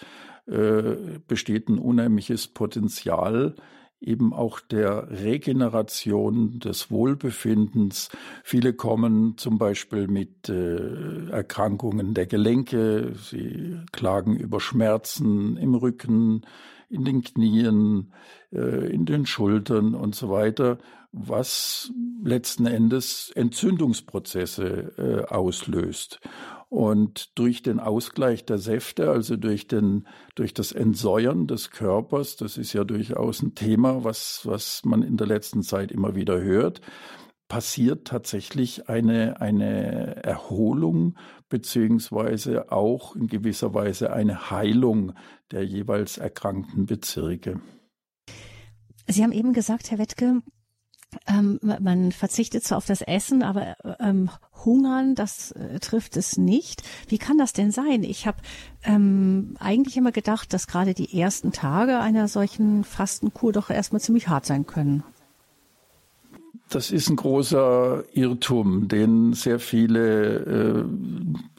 äh, 0.47 1.19
besteht 1.27 1.69
ein 1.69 1.77
unheimliches 1.77 2.47
Potenzial 2.47 3.55
eben 3.99 4.33
auch 4.33 4.59
der 4.59 5.09
Regeneration 5.09 6.59
des 6.59 6.91
Wohlbefindens. 6.91 8.09
Viele 8.43 8.73
kommen 8.73 9.37
zum 9.37 9.57
Beispiel 9.57 10.07
mit 10.07 10.49
äh, 10.49 11.29
Erkrankungen 11.29 12.13
der 12.13 12.27
Gelenke, 12.27 13.13
sie 13.15 13.79
klagen 13.91 14.35
über 14.35 14.59
Schmerzen 14.59 15.57
im 15.57 15.73
Rücken, 15.73 16.45
in 16.89 17.05
den 17.05 17.23
Knien, 17.23 18.13
äh, 18.51 18.91
in 18.91 19.05
den 19.05 19.25
Schultern 19.25 19.95
und 19.95 20.15
so 20.15 20.29
weiter, 20.29 20.77
was 21.11 21.91
letzten 22.23 22.67
Endes 22.67 23.31
Entzündungsprozesse 23.35 25.25
äh, 25.29 25.33
auslöst. 25.33 26.19
Und 26.69 27.37
durch 27.39 27.63
den 27.63 27.79
Ausgleich 27.79 28.45
der 28.45 28.57
Säfte, 28.57 29.09
also 29.09 29.37
durch, 29.37 29.67
den, 29.67 30.05
durch 30.35 30.53
das 30.53 30.73
Entsäuern 30.73 31.47
des 31.47 31.71
Körpers, 31.71 32.35
das 32.35 32.57
ist 32.57 32.73
ja 32.73 32.83
durchaus 32.83 33.41
ein 33.41 33.55
Thema, 33.55 34.03
was, 34.03 34.41
was 34.43 34.83
man 34.83 35.01
in 35.01 35.15
der 35.15 35.27
letzten 35.27 35.63
Zeit 35.63 35.91
immer 35.91 36.15
wieder 36.15 36.41
hört, 36.41 36.81
passiert 37.47 38.05
tatsächlich 38.05 38.89
eine, 38.89 39.39
eine 39.39 40.23
Erholung 40.23 41.17
beziehungsweise 41.47 42.71
auch 42.71 43.15
in 43.15 43.27
gewisser 43.27 43.73
Weise 43.73 44.11
eine 44.11 44.51
Heilung 44.51 45.13
der 45.51 45.65
jeweils 45.65 46.17
erkrankten 46.17 46.85
Bezirke. 46.85 47.61
Sie 49.07 49.23
haben 49.23 49.31
eben 49.31 49.53
gesagt, 49.53 49.89
Herr 49.89 49.99
Wettke, 49.99 50.41
ähm, 51.25 51.59
man 51.61 52.11
verzichtet 52.11 52.65
zwar 52.65 52.79
auf 52.79 52.85
das 52.85 53.01
Essen, 53.01 53.43
aber 53.43 53.77
ähm, 54.01 54.29
Hungern, 54.67 55.15
das 55.15 55.51
äh, 55.53 55.79
trifft 55.79 56.17
es 56.17 56.37
nicht. 56.37 56.83
Wie 57.07 57.17
kann 57.17 57.39
das 57.39 57.53
denn 57.53 57.71
sein? 57.71 58.03
Ich 58.03 58.27
habe 58.27 58.37
ähm, 58.83 59.55
eigentlich 59.59 59.97
immer 59.97 60.11
gedacht, 60.11 60.53
dass 60.53 60.67
gerade 60.67 60.93
die 60.93 61.19
ersten 61.19 61.51
Tage 61.51 61.97
einer 61.99 62.27
solchen 62.27 62.83
Fastenkur 62.83 63.53
doch 63.53 63.71
erstmal 63.71 64.01
ziemlich 64.01 64.27
hart 64.27 64.45
sein 64.45 64.67
können. 64.67 65.03
Das 66.69 66.91
ist 66.91 67.09
ein 67.09 67.15
großer 67.15 68.03
Irrtum, 68.11 68.89
den 68.89 69.31
sehr 69.31 69.59
viele 69.59 70.85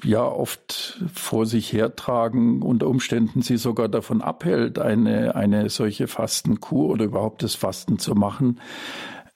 äh, 0.05 0.07
ja 0.07 0.23
oft 0.23 1.03
vor 1.15 1.47
sich 1.47 1.73
hertragen, 1.73 2.61
unter 2.61 2.89
Umständen 2.89 3.41
sie 3.41 3.57
sogar 3.57 3.89
davon 3.89 4.21
abhält, 4.21 4.79
eine, 4.79 5.35
eine 5.35 5.71
solche 5.71 6.09
Fastenkur 6.09 6.91
oder 6.91 7.07
überhaupt 7.07 7.43
das 7.43 7.55
Fasten 7.55 7.99
zu 7.99 8.15
machen. 8.15 8.61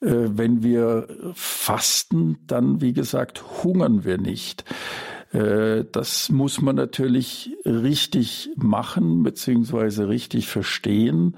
Äh, 0.02 0.36
wenn 0.36 0.62
wir 0.62 1.08
fasten, 1.34 2.38
dann, 2.46 2.80
wie 2.80 2.92
gesagt, 2.92 3.62
hungern 3.62 4.04
wir 4.04 4.18
nicht. 4.18 4.64
Äh, 5.32 5.84
das 5.90 6.28
muss 6.28 6.60
man 6.60 6.76
natürlich 6.76 7.56
richtig 7.64 8.50
machen 8.56 9.22
beziehungsweise 9.22 10.08
richtig 10.08 10.48
verstehen, 10.48 11.36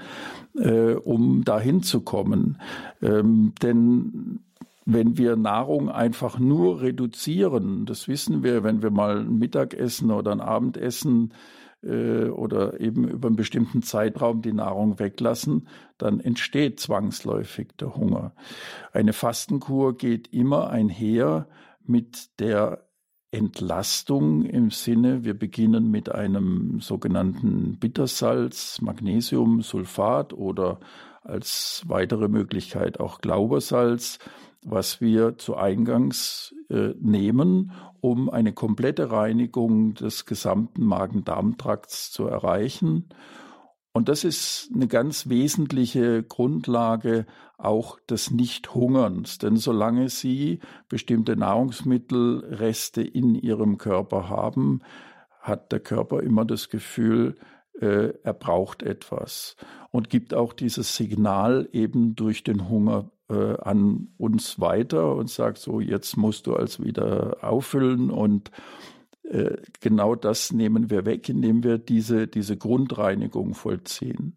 äh, 0.59 0.95
um 0.95 1.45
dahin 1.45 1.83
zu 1.83 2.01
kommen. 2.01 2.59
Ähm, 3.03 3.53
denn 3.63 4.41
wenn 4.87 5.17
wir 5.17 5.37
Nahrung 5.37 5.91
einfach 5.91 6.39
nur 6.39 6.81
reduzieren, 6.83 7.87
das 7.87 8.09
wissen 8.09 8.43
wir, 8.43 8.65
wenn 8.65 8.83
wir 8.83 8.91
mal 8.91 9.21
ein 9.21 9.39
Mittagessen 9.39 10.11
oder 10.11 10.33
ein 10.33 10.41
Abendessen 10.41 11.33
äh, 11.85 12.29
oder 12.29 12.81
eben 12.81 13.09
über 13.09 13.29
einen 13.29 13.37
bestimmten 13.37 13.83
Zeitraum 13.83 14.43
die 14.43 14.53
Nahrung 14.53 14.99
weglassen, 14.99 15.69
dann 15.99 16.21
entsteht 16.21 16.81
zwangsläufig 16.81 17.69
der 17.79 17.95
Hunger. 17.95 18.35
Eine 18.93 19.13
Fastenkur 19.13 19.97
geht 19.97 20.33
immer 20.33 20.71
einher 20.71 21.49
mit 21.85 22.41
der 22.41 22.87
Entlastung 23.31 24.45
im 24.45 24.71
Sinne, 24.71 25.25
wir 25.25 25.35
beginnen 25.35 25.91
mit 25.91 26.09
einem 26.09 26.81
sogenannten 26.81 27.79
Bittersalz, 27.81 28.81
Magnesiumsulfat 28.81 30.33
oder 30.33 30.79
als 31.23 31.83
weitere 31.87 32.29
Möglichkeit 32.29 33.01
auch 33.01 33.21
Glaubersalz, 33.21 34.21
was 34.65 35.01
wir 35.01 35.39
zu 35.39 35.57
Eingangs 35.57 36.55
äh, 36.71 36.95
nehmen, 36.99 37.73
um 38.01 38.31
eine 38.31 38.53
komplette 38.53 39.11
Reinigung 39.11 39.95
des 39.95 40.27
gesamten 40.27 40.85
Magen-Darm-Trakts 40.85 42.11
zu 42.11 42.27
erreichen. 42.27 43.09
Und 43.93 44.09
das 44.09 44.25
ist 44.25 44.71
eine 44.75 44.89
ganz 44.89 45.29
wesentliche 45.29 46.23
Grundlage 46.23 47.27
auch 47.59 48.01
des 48.01 48.31
Nichthungerns. 48.31 49.39
Denn 49.39 49.57
solange 49.57 50.09
Sie 50.09 50.59
bestimmte 50.89 51.37
Nahrungsmittelreste 51.37 53.03
in 53.03 53.37
Ihrem 53.37 53.79
Körper 53.79 54.29
haben, 54.29 54.81
hat 55.41 55.71
der 55.73 55.81
Körper 55.81 56.23
immer 56.23 56.45
das 56.45 56.71
Gefühl, 56.71 57.37
äh, 57.81 58.13
er 58.23 58.35
braucht 58.35 58.83
etwas 58.83 59.57
und 59.91 60.11
gibt 60.11 60.35
auch 60.35 60.53
dieses 60.53 60.97
Signal 60.97 61.69
eben 61.73 62.17
durch 62.17 62.43
den 62.43 62.69
Hunger 62.69 63.11
äh, 63.29 63.57
an 63.61 64.09
uns 64.19 64.61
weiter 64.61 65.15
und 65.15 65.31
sagt 65.31 65.59
so, 65.59 65.81
jetzt 65.81 66.17
musst 66.17 66.47
du 66.47 66.55
als 66.55 66.83
wieder 66.83 67.39
auffüllen 67.43 68.11
und 68.11 68.51
äh, 69.23 69.57
genau 69.81 70.15
das 70.15 70.53
nehmen 70.53 70.91
wir 70.91 71.07
weg, 71.07 71.29
indem 71.29 71.65
wir 71.65 71.79
diese, 71.79 72.27
diese 72.27 72.57
Grundreinigung 72.57 73.55
vollziehen. 73.55 74.37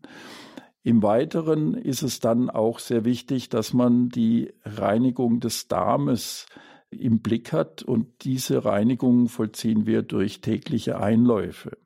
Im 0.84 1.04
Weiteren 1.04 1.74
ist 1.74 2.02
es 2.02 2.22
dann 2.22 2.50
auch 2.50 2.80
sehr 2.80 3.04
wichtig, 3.04 3.50
dass 3.50 3.74
man 3.74 4.08
die 4.08 4.54
Reinigung 4.64 5.42
des 5.42 5.68
Darmes 5.68 6.46
im 6.90 7.20
Blick 7.20 7.52
hat 7.52 7.84
und 7.84 8.24
diese 8.24 8.64
Reinigung 8.64 9.28
vollziehen 9.28 9.86
wir 9.86 10.04
durch 10.04 10.40
tägliche 10.40 11.00
Einläufe. 11.00 11.78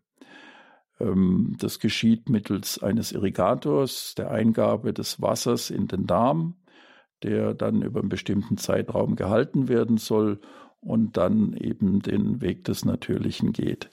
Ähm, 0.99 1.55
das 1.57 1.79
geschieht 1.79 2.29
mittels 2.29 2.81
eines 2.83 3.11
Irrigators, 3.11 4.13
der 4.15 4.29
Eingabe 4.29 4.93
des 4.93 5.19
Wassers 5.19 5.71
in 5.71 5.87
den 5.87 6.05
Darm 6.05 6.60
der 7.23 7.53
dann 7.53 7.81
über 7.81 7.99
einen 7.99 8.09
bestimmten 8.09 8.57
Zeitraum 8.57 9.15
gehalten 9.15 9.67
werden 9.67 9.97
soll 9.97 10.39
und 10.81 11.17
dann 11.17 11.53
eben 11.53 12.01
den 12.01 12.41
Weg 12.41 12.63
des 12.65 12.85
Natürlichen 12.85 13.53
geht. 13.53 13.89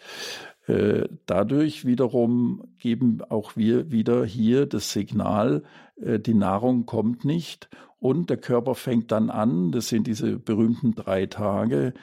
Äh, 0.66 1.08
dadurch 1.26 1.86
wiederum 1.86 2.68
geben 2.78 3.22
auch 3.28 3.56
wir 3.56 3.90
wieder 3.90 4.24
hier 4.24 4.66
das 4.66 4.92
Signal, 4.92 5.62
äh, 5.96 6.18
die 6.18 6.34
Nahrung 6.34 6.84
kommt 6.84 7.24
nicht 7.24 7.70
und 7.98 8.30
der 8.30 8.36
Körper 8.36 8.74
fängt 8.74 9.10
dann 9.10 9.30
an, 9.30 9.72
das 9.72 9.88
sind 9.88 10.06
diese 10.06 10.38
berühmten 10.38 10.94
drei 10.94 11.26
Tage, 11.26 11.94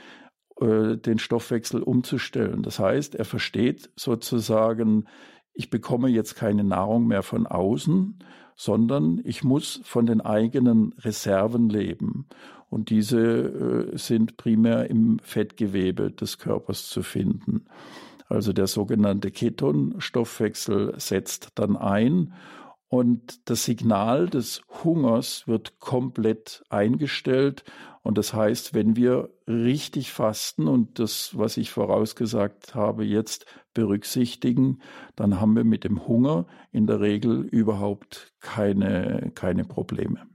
äh, 0.59 0.97
den 0.97 1.19
Stoffwechsel 1.19 1.83
umzustellen. 1.83 2.63
Das 2.63 2.79
heißt, 2.79 3.15
er 3.15 3.25
versteht 3.25 3.91
sozusagen, 3.95 5.05
ich 5.53 5.69
bekomme 5.69 6.09
jetzt 6.09 6.35
keine 6.35 6.63
Nahrung 6.63 7.07
mehr 7.07 7.23
von 7.23 7.45
außen, 7.45 8.19
sondern 8.55 9.21
ich 9.23 9.43
muss 9.43 9.81
von 9.83 10.05
den 10.05 10.21
eigenen 10.21 10.93
Reserven 10.99 11.69
leben. 11.69 12.27
Und 12.69 12.89
diese 12.89 13.19
äh, 13.93 13.97
sind 13.97 14.37
primär 14.37 14.89
im 14.89 15.19
Fettgewebe 15.19 16.11
des 16.11 16.37
Körpers 16.37 16.89
zu 16.89 17.03
finden. 17.03 17.65
Also 18.27 18.53
der 18.53 18.67
sogenannte 18.67 19.29
Ketonstoffwechsel 19.31 20.95
setzt 20.97 21.51
dann 21.55 21.77
ein 21.77 22.33
und 22.95 23.49
das 23.49 23.65
Signal 23.65 24.29
des 24.29 24.61
Hungers 24.83 25.47
wird 25.47 25.79
komplett 25.79 26.63
eingestellt. 26.69 27.65
Und 28.03 28.17
das 28.17 28.33
heißt, 28.33 28.73
wenn 28.73 28.95
wir 28.95 29.29
richtig 29.47 30.11
fasten 30.11 30.67
und 30.67 30.99
das, 30.99 31.37
was 31.37 31.57
ich 31.57 31.71
vorausgesagt 31.71 32.73
habe, 32.73 33.03
jetzt 33.03 33.45
berücksichtigen, 33.73 34.79
dann 35.15 35.41
haben 35.41 35.55
wir 35.55 35.65
mit 35.65 35.83
dem 35.83 36.07
Hunger 36.07 36.45
in 36.71 36.87
der 36.87 37.01
Regel 37.01 37.41
überhaupt 37.41 38.33
keine, 38.39 39.31
keine 39.35 39.65
Probleme. 39.65 40.27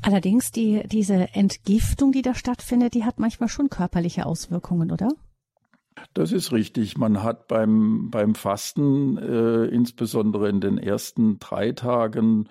Allerdings 0.00 0.50
die, 0.50 0.82
diese 0.88 1.28
Entgiftung, 1.34 2.10
die 2.10 2.22
da 2.22 2.34
stattfindet, 2.34 2.94
die 2.94 3.04
hat 3.04 3.20
manchmal 3.20 3.48
schon 3.48 3.68
körperliche 3.68 4.26
Auswirkungen, 4.26 4.90
oder? 4.90 5.10
Das 6.14 6.32
ist 6.32 6.52
richtig. 6.52 6.96
Man 6.96 7.22
hat 7.22 7.48
beim, 7.48 8.10
beim 8.10 8.34
Fasten, 8.34 9.18
äh, 9.18 9.64
insbesondere 9.66 10.48
in 10.48 10.60
den 10.60 10.78
ersten 10.78 11.38
drei 11.38 11.72
Tagen, 11.72 12.48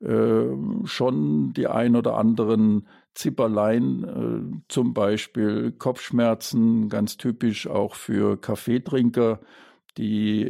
äh, 0.00 0.46
schon 0.84 1.52
die 1.52 1.66
ein 1.66 1.96
oder 1.96 2.16
anderen 2.16 2.86
Zipperlein, 3.14 4.04
äh, 4.04 4.62
zum 4.68 4.94
Beispiel 4.94 5.72
Kopfschmerzen, 5.72 6.88
ganz 6.88 7.16
typisch 7.16 7.66
auch 7.66 7.94
für 7.94 8.40
Kaffeetrinker, 8.40 9.40
die 9.98 10.44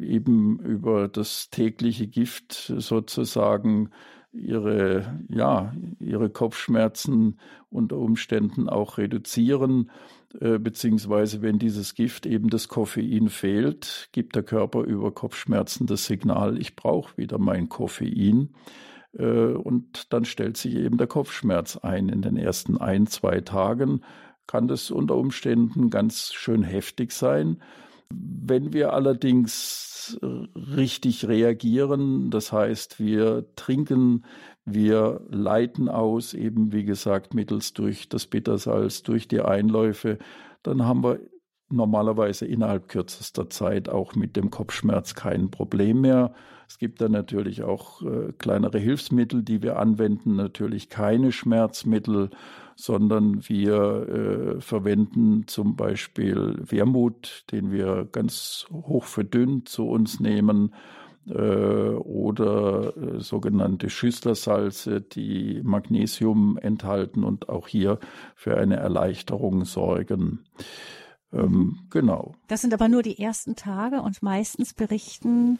eben 0.00 0.60
über 0.60 1.08
das 1.08 1.50
tägliche 1.50 2.06
Gift 2.06 2.52
sozusagen 2.76 3.90
ihre, 4.32 5.18
ja, 5.28 5.74
ihre 5.98 6.30
Kopfschmerzen 6.30 7.38
unter 7.70 7.96
Umständen 7.96 8.68
auch 8.68 8.98
reduzieren. 8.98 9.90
Äh, 10.40 10.58
beziehungsweise 10.58 11.42
wenn 11.42 11.58
dieses 11.58 11.94
Gift 11.94 12.26
eben 12.26 12.48
das 12.48 12.68
Koffein 12.68 13.28
fehlt, 13.28 14.08
gibt 14.12 14.34
der 14.34 14.42
Körper 14.42 14.82
über 14.82 15.12
Kopfschmerzen 15.12 15.86
das 15.86 16.06
Signal, 16.06 16.58
ich 16.58 16.74
brauche 16.76 17.16
wieder 17.16 17.38
mein 17.38 17.68
Koffein. 17.68 18.54
Äh, 19.16 19.24
und 19.24 20.12
dann 20.12 20.24
stellt 20.24 20.56
sich 20.56 20.74
eben 20.74 20.96
der 20.96 21.06
Kopfschmerz 21.06 21.76
ein. 21.76 22.08
In 22.08 22.22
den 22.22 22.36
ersten 22.36 22.78
ein, 22.78 23.06
zwei 23.06 23.40
Tagen 23.40 24.00
kann 24.46 24.68
das 24.68 24.90
unter 24.90 25.16
Umständen 25.16 25.90
ganz 25.90 26.32
schön 26.32 26.62
heftig 26.62 27.12
sein. 27.12 27.62
Wenn 28.10 28.72
wir 28.72 28.92
allerdings 28.92 30.18
richtig 30.20 31.28
reagieren, 31.28 32.30
das 32.30 32.52
heißt, 32.52 32.98
wir 32.98 33.46
trinken, 33.56 34.24
wir 34.64 35.20
leiten 35.28 35.88
aus, 35.88 36.34
eben 36.34 36.72
wie 36.72 36.84
gesagt, 36.84 37.34
mittels 37.34 37.72
durch 37.72 38.08
das 38.08 38.26
Bittersalz, 38.26 39.02
durch 39.02 39.28
die 39.28 39.40
Einläufe, 39.40 40.18
dann 40.62 40.84
haben 40.84 41.02
wir 41.02 41.20
normalerweise 41.68 42.46
innerhalb 42.46 42.88
kürzester 42.88 43.48
Zeit 43.48 43.88
auch 43.88 44.14
mit 44.14 44.36
dem 44.36 44.50
Kopfschmerz 44.50 45.14
kein 45.14 45.50
Problem 45.50 46.02
mehr. 46.02 46.34
Es 46.68 46.78
gibt 46.78 47.00
dann 47.00 47.12
natürlich 47.12 47.62
auch 47.62 48.02
äh, 48.02 48.32
kleinere 48.38 48.78
Hilfsmittel, 48.78 49.42
die 49.42 49.62
wir 49.62 49.78
anwenden, 49.78 50.36
natürlich 50.36 50.88
keine 50.88 51.32
Schmerzmittel 51.32 52.30
sondern 52.76 53.48
wir 53.48 54.56
äh, 54.56 54.60
verwenden 54.60 55.46
zum 55.46 55.76
Beispiel 55.76 56.56
Wermut, 56.58 57.44
den 57.52 57.70
wir 57.70 58.08
ganz 58.10 58.66
hoch 58.72 59.04
verdünnt 59.04 59.68
zu 59.68 59.88
uns 59.88 60.20
nehmen, 60.20 60.74
oder 61.30 62.96
äh, 62.96 63.20
sogenannte 63.20 63.90
Schüsslersalze, 63.90 65.00
die 65.00 65.60
Magnesium 65.62 66.58
enthalten 66.58 67.24
und 67.24 67.48
auch 67.48 67.68
hier 67.68 67.98
für 68.34 68.56
eine 68.56 68.76
Erleichterung 68.76 69.64
sorgen. 69.64 70.40
Ähm, 71.32 71.50
mhm. 71.50 71.78
genau. 71.90 72.34
Das 72.48 72.60
sind 72.60 72.74
aber 72.74 72.88
nur 72.88 73.02
die 73.02 73.18
ersten 73.18 73.56
Tage 73.56 74.02
und 74.02 74.22
meistens 74.22 74.74
berichten 74.74 75.58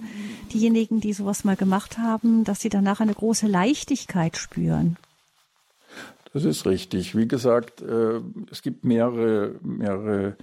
diejenigen, 0.53 1.01
die 1.01 1.13
sowas 1.13 1.45
mal 1.45 1.57
gemacht 1.57 1.99
haben, 1.99 2.45
dass 2.45 2.61
sie 2.61 2.69
danach 2.69 3.01
eine 3.01 3.15
große 3.15 3.47
Leichtigkeit 3.47 4.37
spüren. 4.37 4.97
Das 6.33 6.45
ist 6.45 6.67
richtig. 6.67 7.17
Wie 7.17 7.29
gesagt, 7.29 7.83
äh, 7.83 8.21
es 8.51 8.63
gibt 8.63 8.85
mehrere, 8.85 9.57
mehrere 9.63 10.37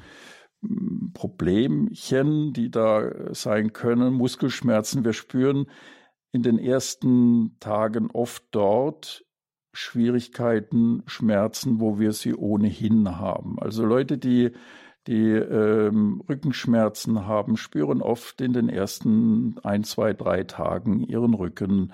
Problemchen, 1.14 2.54
die 2.54 2.70
da 2.70 3.34
sein 3.34 3.74
können. 3.74 4.14
Muskelschmerzen. 4.14 5.06
Wir 5.06 5.14
spüren 5.14 5.68
in 6.32 6.44
den 6.44 6.60
ersten 6.60 7.58
Tagen 7.60 8.10
oft 8.12 8.44
dort 8.52 9.26
Schwierigkeiten, 9.72 11.04
Schmerzen, 11.06 11.80
wo 11.80 12.00
wir 12.00 12.12
sie 12.12 12.36
ohnehin 12.36 13.18
haben. 13.18 13.58
Also 13.60 13.86
Leute, 13.86 14.18
die 14.18 14.52
die 15.08 15.32
ähm, 15.32 16.22
Rückenschmerzen 16.30 17.26
haben, 17.26 17.58
spüren 17.58 18.02
oft 18.02 18.42
in 18.42 18.54
den 18.54 18.70
ersten 18.70 19.58
ein, 19.64 19.84
zwei, 19.84 20.14
drei 20.14 20.44
Tagen 20.44 21.02
ihren 21.02 21.34
Rücken. 21.34 21.94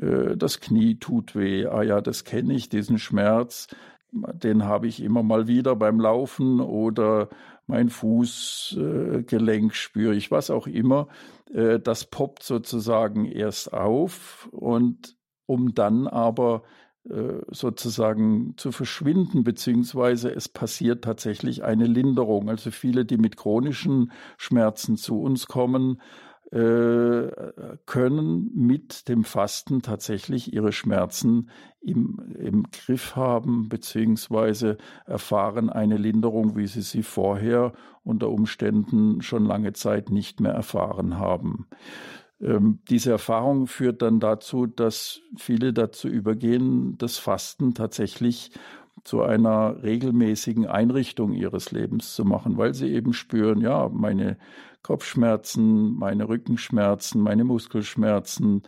Äh, 0.00 0.36
das 0.36 0.60
Knie 0.60 0.98
tut 0.98 1.34
weh. 1.34 1.66
Ah 1.66 1.82
ja, 1.82 2.00
das 2.00 2.24
kenne 2.24 2.54
ich, 2.54 2.68
diesen 2.70 2.98
Schmerz. 2.98 3.68
Den 4.10 4.64
habe 4.64 4.86
ich 4.86 5.02
immer 5.02 5.22
mal 5.22 5.48
wieder 5.48 5.76
beim 5.76 6.00
Laufen 6.00 6.60
oder 6.60 7.28
mein 7.66 7.88
Fußgelenk 7.90 9.74
spüre 9.74 10.14
ich, 10.14 10.30
was 10.30 10.50
auch 10.50 10.66
immer. 10.66 11.08
Äh, 11.52 11.80
das 11.80 12.04
poppt 12.06 12.42
sozusagen 12.42 13.24
erst 13.24 13.72
auf 13.72 14.48
und 14.52 15.16
um 15.46 15.74
dann 15.74 16.06
aber 16.06 16.62
äh, 17.08 17.40
sozusagen 17.48 18.54
zu 18.56 18.72
verschwinden, 18.72 19.44
beziehungsweise 19.44 20.34
es 20.34 20.48
passiert 20.48 21.04
tatsächlich 21.04 21.62
eine 21.62 21.86
Linderung. 21.86 22.48
Also 22.48 22.70
viele, 22.70 23.04
die 23.04 23.16
mit 23.16 23.36
chronischen 23.36 24.10
Schmerzen 24.38 24.96
zu 24.96 25.20
uns 25.20 25.46
kommen, 25.46 26.00
äh, 26.00 26.25
können 26.50 28.50
mit 28.54 29.08
dem 29.08 29.24
Fasten 29.24 29.82
tatsächlich 29.82 30.52
ihre 30.52 30.70
Schmerzen 30.70 31.50
im, 31.80 32.18
im 32.38 32.64
Griff 32.70 33.16
haben, 33.16 33.68
beziehungsweise 33.68 34.76
erfahren 35.06 35.70
eine 35.70 35.96
Linderung, 35.96 36.56
wie 36.56 36.66
sie 36.66 36.82
sie 36.82 37.02
vorher 37.02 37.72
unter 38.04 38.30
Umständen 38.30 39.22
schon 39.22 39.44
lange 39.44 39.72
Zeit 39.72 40.10
nicht 40.10 40.40
mehr 40.40 40.52
erfahren 40.52 41.18
haben. 41.18 41.66
Ähm, 42.40 42.80
diese 42.88 43.10
Erfahrung 43.10 43.66
führt 43.66 44.02
dann 44.02 44.20
dazu, 44.20 44.66
dass 44.66 45.20
viele 45.36 45.72
dazu 45.72 46.08
übergehen, 46.08 46.98
das 46.98 47.18
Fasten 47.18 47.74
tatsächlich 47.74 48.50
zu 49.04 49.22
einer 49.22 49.82
regelmäßigen 49.82 50.66
Einrichtung 50.66 51.32
ihres 51.32 51.70
Lebens 51.70 52.14
zu 52.14 52.24
machen, 52.24 52.56
weil 52.56 52.74
sie 52.74 52.92
eben 52.92 53.12
spüren, 53.12 53.60
ja, 53.60 53.88
meine 53.88 54.36
Kopfschmerzen, 54.86 55.96
meine 55.96 56.28
Rückenschmerzen, 56.28 57.20
meine 57.20 57.42
Muskelschmerzen, 57.42 58.62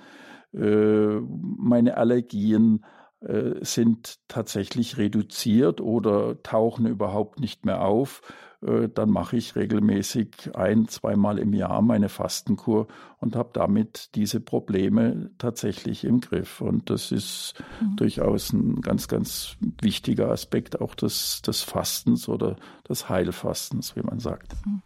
äh, 0.52 1.20
meine 1.20 1.96
Allergien 1.96 2.84
äh, 3.20 3.64
sind 3.64 4.18
tatsächlich 4.26 4.98
reduziert 4.98 5.80
oder 5.80 6.42
tauchen 6.42 6.86
überhaupt 6.86 7.38
nicht 7.38 7.64
mehr 7.64 7.84
auf. 7.84 8.22
Äh, 8.62 8.88
dann 8.88 9.10
mache 9.10 9.36
ich 9.36 9.54
regelmäßig 9.54 10.56
ein, 10.56 10.88
zweimal 10.88 11.38
im 11.38 11.52
Jahr 11.52 11.82
meine 11.82 12.08
Fastenkur 12.08 12.88
und 13.18 13.36
habe 13.36 13.50
damit 13.52 14.16
diese 14.16 14.40
Probleme 14.40 15.30
tatsächlich 15.38 16.02
im 16.02 16.18
Griff. 16.18 16.60
Und 16.60 16.90
das 16.90 17.12
ist 17.12 17.54
mhm. 17.80 17.94
durchaus 17.94 18.52
ein 18.52 18.80
ganz, 18.80 19.06
ganz 19.06 19.56
wichtiger 19.80 20.30
Aspekt 20.30 20.80
auch 20.80 20.96
des, 20.96 21.42
des 21.42 21.62
Fastens 21.62 22.28
oder 22.28 22.56
des 22.88 23.08
Heilfastens, 23.08 23.94
wie 23.94 24.02
man 24.02 24.18
sagt. 24.18 24.56
Mhm. 24.66 24.82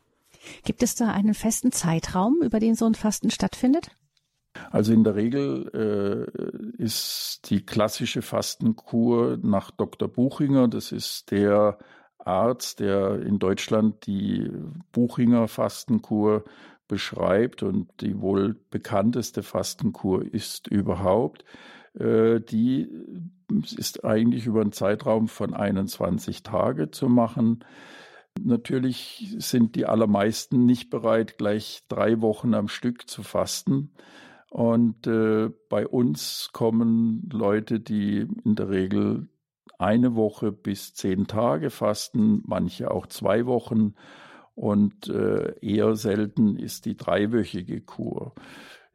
Gibt 0.64 0.82
es 0.82 0.94
da 0.94 1.08
einen 1.10 1.34
festen 1.34 1.72
Zeitraum, 1.72 2.40
über 2.42 2.60
den 2.60 2.74
so 2.74 2.86
ein 2.86 2.94
Fasten 2.94 3.30
stattfindet? 3.30 3.90
Also 4.70 4.92
in 4.92 5.04
der 5.04 5.14
Regel 5.14 6.28
äh, 6.78 6.82
ist 6.82 7.50
die 7.50 7.64
klassische 7.64 8.22
Fastenkur 8.22 9.38
nach 9.42 9.70
Dr. 9.70 10.08
Buchinger, 10.08 10.68
das 10.68 10.92
ist 10.92 11.30
der 11.30 11.78
Arzt, 12.18 12.80
der 12.80 13.22
in 13.22 13.38
Deutschland 13.38 14.06
die 14.06 14.50
Buchinger 14.92 15.48
Fastenkur 15.48 16.44
beschreibt 16.86 17.62
und 17.62 17.88
die 18.00 18.20
wohl 18.20 18.54
bekannteste 18.70 19.42
Fastenkur 19.42 20.22
ist 20.22 20.68
überhaupt. 20.68 21.44
Äh, 21.98 22.40
die 22.40 22.88
ist 23.76 24.04
eigentlich 24.04 24.46
über 24.46 24.60
einen 24.60 24.72
Zeitraum 24.72 25.28
von 25.28 25.54
21 25.54 26.42
Tage 26.42 26.90
zu 26.90 27.08
machen. 27.08 27.64
Natürlich 28.40 29.34
sind 29.38 29.76
die 29.76 29.86
allermeisten 29.86 30.64
nicht 30.64 30.90
bereit, 30.90 31.38
gleich 31.38 31.82
drei 31.88 32.20
Wochen 32.20 32.54
am 32.54 32.68
Stück 32.68 33.08
zu 33.08 33.22
fasten. 33.22 33.92
Und 34.50 35.06
äh, 35.06 35.50
bei 35.68 35.86
uns 35.86 36.50
kommen 36.52 37.28
Leute, 37.32 37.80
die 37.80 38.26
in 38.44 38.54
der 38.54 38.68
Regel 38.68 39.28
eine 39.78 40.14
Woche 40.14 40.52
bis 40.52 40.94
zehn 40.94 41.26
Tage 41.26 41.70
fasten, 41.70 42.42
manche 42.46 42.90
auch 42.90 43.06
zwei 43.06 43.46
Wochen. 43.46 43.94
Und 44.54 45.08
äh, 45.08 45.54
eher 45.60 45.96
selten 45.96 46.56
ist 46.56 46.84
die 46.84 46.96
dreiwöchige 46.96 47.80
Kur. 47.80 48.34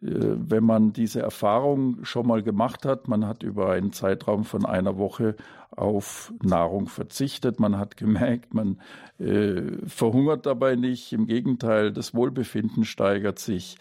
Äh, 0.01 0.09
wenn 0.09 0.63
man 0.63 0.93
diese 0.93 1.21
Erfahrung 1.21 2.03
schon 2.05 2.27
mal 2.27 2.43
gemacht 2.43 2.85
hat, 2.85 3.07
man 3.07 3.25
hat 3.25 3.43
über 3.43 3.71
einen 3.71 3.91
Zeitraum 3.91 4.45
von 4.45 4.65
einer 4.65 4.97
Woche 4.97 5.35
auf 5.71 6.33
Nahrung 6.41 6.87
verzichtet, 6.87 7.59
man 7.59 7.77
hat 7.77 7.97
gemerkt, 7.97 8.53
man 8.53 8.79
äh, 9.19 9.61
verhungert 9.87 10.45
dabei 10.45 10.75
nicht, 10.75 11.13
im 11.13 11.27
Gegenteil, 11.27 11.91
das 11.91 12.13
Wohlbefinden 12.13 12.85
steigert 12.85 13.39
sich, 13.39 13.77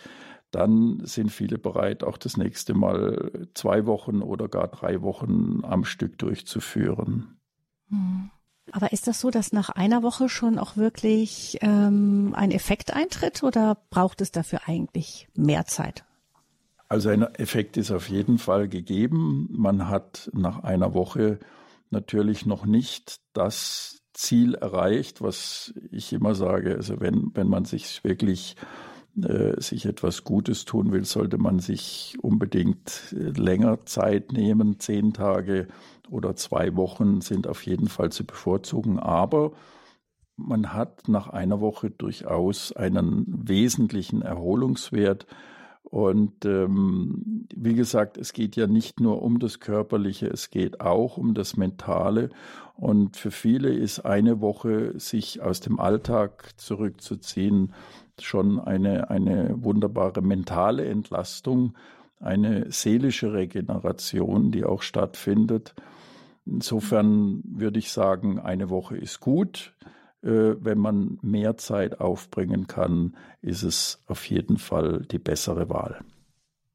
dann 0.51 1.01
sind 1.05 1.31
viele 1.31 1.59
bereit, 1.59 2.03
auch 2.03 2.17
das 2.17 2.37
nächste 2.37 2.73
Mal 2.73 3.49
zwei 3.55 3.85
Wochen 3.87 4.23
oder 4.23 4.49
gar 4.49 4.69
drei 4.69 5.03
Wochen 5.03 5.61
am 5.65 5.85
Stück 5.85 6.19
durchzuführen. 6.19 7.37
Hm. 7.91 8.31
Aber 8.73 8.93
ist 8.93 9.07
das 9.07 9.21
so, 9.21 9.31
dass 9.31 9.53
nach 9.53 9.69
einer 9.69 10.03
Woche 10.03 10.29
schon 10.29 10.59
auch 10.59 10.77
wirklich 10.77 11.59
ähm, 11.61 12.35
ein 12.37 12.51
Effekt 12.51 12.93
eintritt 12.93 13.45
oder 13.45 13.77
braucht 13.91 14.21
es 14.21 14.33
dafür 14.33 14.63
eigentlich 14.67 15.29
mehr 15.35 15.67
Zeit? 15.67 16.06
Also 16.89 17.09
ein 17.09 17.23
Effekt 17.23 17.77
ist 17.77 17.91
auf 17.91 18.09
jeden 18.09 18.39
Fall 18.39 18.69
gegeben. 18.69 19.49
Man 19.51 19.89
hat 19.89 20.31
nach 20.33 20.63
einer 20.63 20.95
Woche 20.95 21.39
natürlich 21.91 22.47
noch 22.47 22.65
nicht 22.65 23.21
das 23.33 24.03
Ziel 24.13 24.55
erreicht, 24.55 25.21
was 25.21 25.75
ich 25.91 26.13
immer 26.13 26.35
sage. 26.35 26.77
Also 26.77 27.01
wenn, 27.01 27.31
wenn 27.35 27.49
man 27.49 27.65
sich 27.65 28.03
wirklich 28.05 28.57
äh, 29.23 29.61
sich 29.61 29.87
etwas 29.87 30.25
Gutes 30.25 30.65
tun 30.65 30.93
will, 30.93 31.05
sollte 31.05 31.39
man 31.39 31.59
sich 31.59 32.17
unbedingt 32.21 33.15
äh, 33.17 33.31
länger 33.31 33.85
Zeit 33.87 34.33
nehmen. 34.33 34.79
Zehn 34.79 35.13
Tage 35.13 35.69
oder 36.11 36.37
zwei 36.37 36.77
Wochen 36.77 37.21
sind 37.21 37.47
auf 37.47 37.65
jeden 37.65 37.89
Fall 37.89 38.13
zu 38.13 38.25
bevorzugen. 38.25 38.99
Aber 38.99 39.53
man 40.37 40.75
hat 40.75 41.09
nach 41.09 41.29
einer 41.29 41.61
Woche 41.61 41.91
durchaus 41.91 42.73
einen 42.73 43.25
wesentlichen 43.27 44.23
Erholungswert. 44.23 45.27
Und 45.91 46.45
ähm, 46.45 47.47
wie 47.55 47.75
gesagt, 47.75 48.19
es 48.19 48.33
geht 48.33 48.57
ja 48.57 48.67
nicht 48.67 48.99
nur 49.01 49.23
um 49.23 49.39
das 49.39 49.61
Körperliche, 49.61 50.27
es 50.27 50.51
geht 50.51 50.81
auch 50.81 51.17
um 51.17 51.33
das 51.33 51.57
Mentale. 51.57 52.31
Und 52.75 53.17
für 53.17 53.31
viele 53.31 53.73
ist 53.73 54.01
eine 54.01 54.41
Woche, 54.41 54.99
sich 54.99 55.41
aus 55.41 55.61
dem 55.61 55.79
Alltag 55.79 56.51
zurückzuziehen, 56.57 57.73
schon 58.21 58.59
eine, 58.59 59.11
eine 59.11 59.55
wunderbare 59.63 60.23
mentale 60.23 60.85
Entlastung, 60.87 61.75
eine 62.19 62.71
seelische 62.71 63.33
Regeneration, 63.33 64.51
die 64.51 64.65
auch 64.65 64.83
stattfindet. 64.83 65.75
Insofern 66.47 67.43
würde 67.45 67.79
ich 67.79 67.93
sagen, 67.93 68.39
eine 68.41 68.71
Woche 68.71 68.97
ist 68.97 69.21
gut. 69.21 69.73
Äh, 70.27 70.57
wenn 70.65 70.79
man 70.79 71.19
mehr 71.23 71.57
Zeit 71.57 72.01
aufbringen 72.01 72.67
kann, 72.67 73.17
ist 73.43 73.63
es 73.63 74.03
auf 74.07 74.29
jeden 74.29 74.59
Fall 74.59 75.07
die 75.09 75.21
bessere 75.21 75.69
Wahl. 75.69 76.01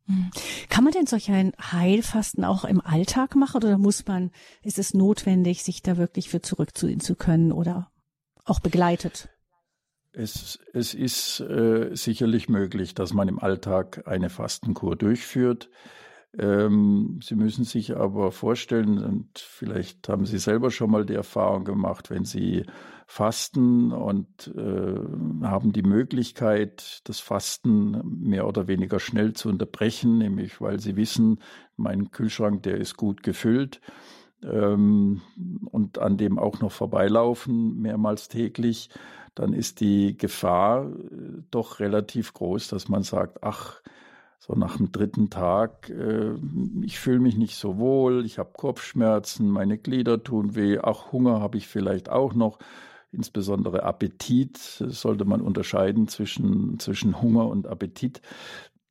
Hm. 0.05 0.31
Kann 0.69 0.85
man 0.85 0.93
denn 0.93 1.05
solch 1.05 1.29
ein 1.29 1.51
Heilfasten 1.59 2.45
auch 2.45 2.63
im 2.63 2.79
Alltag 2.79 3.35
machen 3.35 3.57
oder 3.57 3.77
muss 3.77 4.07
man, 4.07 4.31
ist 4.63 4.79
es 4.79 4.93
notwendig, 4.93 5.63
sich 5.63 5.81
da 5.81 5.97
wirklich 5.97 6.29
für 6.29 6.41
zurückziehen 6.41 7.01
zu 7.01 7.15
können 7.15 7.51
oder 7.51 7.91
auch 8.45 8.61
begleitet? 8.61 9.27
Es, 10.13 10.59
es 10.71 10.93
ist 10.93 11.41
äh, 11.41 11.93
sicherlich 11.93 12.47
möglich, 12.47 12.95
dass 12.95 13.13
man 13.13 13.27
im 13.27 13.39
Alltag 13.39 14.07
eine 14.07 14.29
Fastenkur 14.29 14.95
durchführt. 14.95 15.69
Ähm, 16.38 17.20
Sie 17.22 17.36
müssen 17.36 17.65
sich 17.65 17.98
aber 17.98 18.32
vorstellen, 18.32 19.04
und 19.04 19.38
vielleicht 19.38 20.08
haben 20.08 20.26
Sie 20.26 20.38
selber 20.38 20.72
schon 20.72 20.91
mal 20.91 21.06
die 21.06 21.15
Erfahrung 21.15 21.65
gemacht, 21.65 22.10
wenn 22.10 22.24
Sie 22.24 22.65
fasten 23.06 23.91
und 23.91 24.48
äh, 24.56 25.46
haben 25.46 25.74
die 25.74 25.84
Möglichkeit, 25.84 27.02
das 27.04 27.20
Fasten 27.20 28.02
mehr 28.06 28.48
oder 28.48 28.70
weniger 28.70 29.02
schnell 29.02 29.34
zu 29.34 29.50
unterbrechen, 29.50 30.20
nämlich 30.20 30.62
weil 30.62 30.80
Sie 30.80 30.96
wissen, 30.96 31.39
mein 31.76 32.12
Kühlschrank, 32.12 32.63
der 32.63 32.78
ist 32.78 32.96
gut 32.96 33.22
gefüllt 33.24 33.82
ähm, 34.44 35.22
und 35.72 36.00
an 36.00 36.15
dem 36.15 36.39
auch 36.39 36.62
noch 36.62 36.72
vorbeilaufen, 36.72 37.82
mehrmals 37.82 38.30
täglich, 38.30 38.89
dann 39.36 39.52
ist 39.52 39.82
die 39.82 40.17
Gefahr 40.17 40.86
äh, 40.86 41.41
doch 41.52 41.82
relativ 41.82 42.34
groß, 42.34 42.70
dass 42.70 42.88
man 42.88 43.04
sagt, 43.04 43.44
ach, 43.44 43.82
so 44.41 44.56
nach 44.56 44.77
dem 44.77 44.91
dritten 44.91 45.30
Tag, 45.30 45.89
äh, 45.89 46.34
ich 46.82 46.99
fühle 46.99 47.19
mich 47.19 47.38
nicht 47.38 47.56
so 47.56 47.77
wohl, 47.77 48.25
ich 48.25 48.39
habe 48.39 48.49
Kopfschmerzen, 48.54 49.47
meine 49.47 49.77
Glieder 49.77 50.23
tun 50.23 50.56
weh, 50.56 50.80
auch 50.80 51.12
Hunger 51.12 51.39
habe 51.39 51.60
ich 51.60 51.67
vielleicht 51.67 52.10
auch 52.10 52.34
noch, 52.34 52.58
insbesondere 53.12 53.84
Appetit, 53.84 54.58
sollte 54.58 55.25
man 55.25 55.41
unterscheiden 55.41 56.08
zwischen, 56.08 56.80
zwischen 56.80 57.21
Hunger 57.21 57.47
und 57.47 57.67
Appetit, 57.67 58.21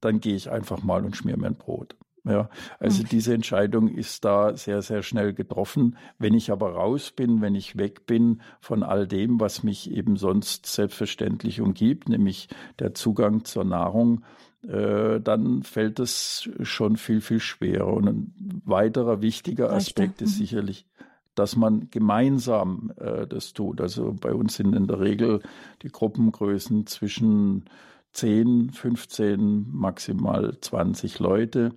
dann 0.00 0.20
gehe 0.20 0.36
ich 0.36 0.50
einfach 0.50 0.84
mal 0.84 1.04
und 1.04 1.16
schmier 1.16 1.36
mir 1.36 1.48
ein 1.48 1.56
Brot. 1.56 1.96
Ja, 2.24 2.50
also 2.78 3.00
okay. 3.00 3.08
diese 3.12 3.34
Entscheidung 3.34 3.88
ist 3.88 4.26
da 4.26 4.54
sehr, 4.54 4.82
sehr 4.82 5.02
schnell 5.02 5.32
getroffen. 5.32 5.96
Wenn 6.18 6.34
ich 6.34 6.52
aber 6.52 6.74
raus 6.74 7.12
bin, 7.12 7.40
wenn 7.40 7.54
ich 7.54 7.78
weg 7.78 8.04
bin 8.04 8.42
von 8.60 8.82
all 8.82 9.08
dem, 9.08 9.40
was 9.40 9.62
mich 9.62 9.90
eben 9.90 10.16
sonst 10.16 10.66
selbstverständlich 10.66 11.62
umgibt, 11.62 12.10
nämlich 12.10 12.48
der 12.78 12.92
Zugang 12.92 13.46
zur 13.46 13.64
Nahrung, 13.64 14.22
äh, 14.66 15.20
dann 15.20 15.62
fällt 15.62 16.00
es 16.00 16.48
schon 16.62 16.96
viel, 16.96 17.20
viel 17.20 17.40
schwerer. 17.40 17.92
Und 17.92 18.08
ein 18.08 18.62
weiterer 18.64 19.22
wichtiger 19.22 19.72
Aspekt 19.72 20.22
ist 20.22 20.34
mhm. 20.34 20.38
sicherlich, 20.38 20.86
dass 21.34 21.56
man 21.56 21.88
gemeinsam 21.90 22.92
äh, 22.96 23.26
das 23.26 23.52
tut. 23.52 23.80
Also 23.80 24.14
bei 24.20 24.34
uns 24.34 24.56
sind 24.56 24.74
in 24.74 24.86
der 24.86 25.00
Regel 25.00 25.40
die 25.82 25.88
Gruppengrößen 25.88 26.86
zwischen 26.86 27.64
10, 28.12 28.70
15, 28.70 29.66
maximal 29.70 30.58
20 30.60 31.18
Leute. 31.20 31.72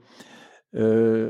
Äh, 0.73 1.29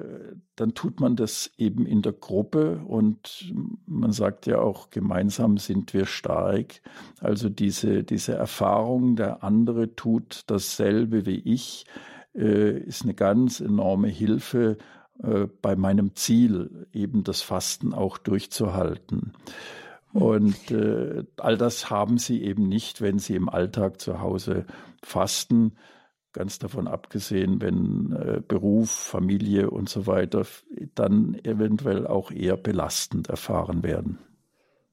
dann 0.56 0.74
tut 0.74 1.02
man 1.02 1.18
das 1.18 1.52
eben 1.58 1.86
in 1.86 2.02
der 2.02 2.14
Gruppe 2.14 2.80
und 2.88 3.54
man 3.86 4.14
sagt 4.14 4.46
ja 4.46 4.60
auch, 4.60 4.90
gemeinsam 4.90 5.58
sind 5.58 5.94
wir 5.94 6.06
stark. 6.06 6.82
Also 7.20 7.50
diese, 7.50 8.04
diese 8.04 8.36
Erfahrung, 8.36 9.18
der 9.18 9.44
andere 9.44 9.96
tut 9.96 10.44
dasselbe 10.48 11.26
wie 11.26 11.40
ich, 11.40 11.86
äh, 12.34 12.78
ist 12.78 13.04
eine 13.04 13.16
ganz 13.16 13.60
enorme 13.60 14.08
Hilfe 14.08 14.78
äh, 15.22 15.48
bei 15.62 15.76
meinem 15.76 16.16
Ziel, 16.16 16.88
eben 16.94 17.26
das 17.26 17.42
Fasten 17.42 17.94
auch 17.94 18.18
durchzuhalten. 18.18 19.34
Und 20.14 20.72
all 21.38 21.58
das 21.58 21.90
haben 21.90 22.20
sie 22.20 22.44
eben 22.44 22.70
nicht, 22.70 23.02
wenn 23.02 23.18
sie 23.18 23.36
im 23.36 23.50
Alltag 23.50 24.00
zu 24.00 24.22
Hause 24.22 24.68
fasten 25.02 25.74
ganz 26.34 26.60
davon 26.60 26.88
abgesehen, 26.88 27.62
wenn 27.62 28.12
äh, 28.12 28.42
Beruf, 28.46 28.90
Familie 28.90 29.70
und 29.70 29.90
so 29.90 30.08
weiter 30.08 30.46
dann 30.96 31.36
eventuell 31.44 32.08
auch 32.08 32.32
eher 32.32 32.58
belastend 32.58 33.30
erfahren 33.30 33.84
werden. 33.84 34.20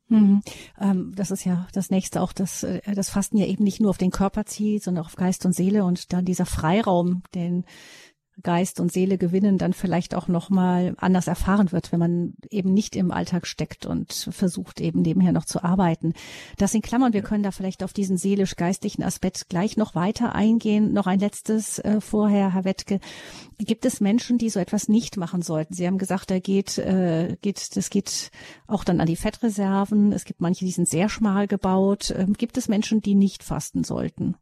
Mhm. 0.08 0.42
Ähm, 0.80 1.12
das 1.14 1.30
ist 1.30 1.44
ja 1.44 1.68
das 1.72 1.90
nächste 1.90 2.20
auch, 2.20 2.32
dass 2.32 2.64
äh, 2.64 2.80
das 2.94 3.10
Fasten 3.10 3.38
ja 3.38 3.46
eben 3.46 3.64
nicht 3.64 3.80
nur 3.80 3.90
auf 3.90 3.98
den 3.98 4.10
Körper 4.10 4.44
zieht, 4.44 4.82
sondern 4.82 5.04
auch 5.04 5.08
auf 5.08 5.16
Geist 5.16 5.46
und 5.46 5.54
Seele 5.54 5.84
und 5.84 6.12
dann 6.12 6.24
dieser 6.24 6.46
Freiraum, 6.46 7.22
den 7.34 7.64
Geist 8.42 8.80
und 8.80 8.92
Seele 8.92 9.18
gewinnen, 9.18 9.58
dann 9.58 9.72
vielleicht 9.72 10.14
auch 10.14 10.28
noch 10.28 10.50
mal 10.50 10.94
anders 10.98 11.26
erfahren 11.26 11.72
wird, 11.72 11.92
wenn 11.92 11.98
man 11.98 12.34
eben 12.48 12.72
nicht 12.72 12.96
im 12.96 13.10
Alltag 13.10 13.46
steckt 13.46 13.86
und 13.86 14.12
versucht 14.30 14.80
eben 14.80 15.02
nebenher 15.02 15.32
noch 15.32 15.44
zu 15.44 15.62
arbeiten. 15.62 16.14
Das 16.56 16.74
in 16.74 16.82
Klammern, 16.82 17.12
wir 17.12 17.22
können 17.22 17.42
da 17.42 17.50
vielleicht 17.50 17.82
auf 17.82 17.92
diesen 17.92 18.16
seelisch-geistlichen 18.16 19.02
Aspekt 19.02 19.48
gleich 19.48 19.76
noch 19.76 19.94
weiter 19.94 20.34
eingehen. 20.34 20.92
Noch 20.92 21.06
ein 21.06 21.18
letztes 21.18 21.78
äh, 21.80 22.00
vorher, 22.00 22.54
Herr 22.54 22.64
Wettke. 22.64 23.00
Gibt 23.58 23.84
es 23.84 24.00
Menschen, 24.00 24.38
die 24.38 24.48
so 24.48 24.58
etwas 24.58 24.88
nicht 24.88 25.16
machen 25.16 25.42
sollten? 25.42 25.74
Sie 25.74 25.86
haben 25.86 25.98
gesagt, 25.98 26.30
da 26.30 26.38
geht, 26.38 26.78
äh, 26.78 27.36
geht, 27.42 27.76
das 27.76 27.90
geht 27.90 28.30
auch 28.66 28.84
dann 28.84 29.00
an 29.00 29.06
die 29.06 29.16
Fettreserven. 29.16 30.12
Es 30.12 30.24
gibt 30.24 30.40
manche, 30.40 30.64
die 30.64 30.72
sind 30.72 30.88
sehr 30.88 31.08
schmal 31.08 31.46
gebaut. 31.46 32.14
Ähm, 32.16 32.32
gibt 32.32 32.56
es 32.56 32.68
Menschen, 32.68 33.00
die 33.02 33.14
nicht 33.14 33.42
fasten 33.42 33.84
sollten? 33.84 34.36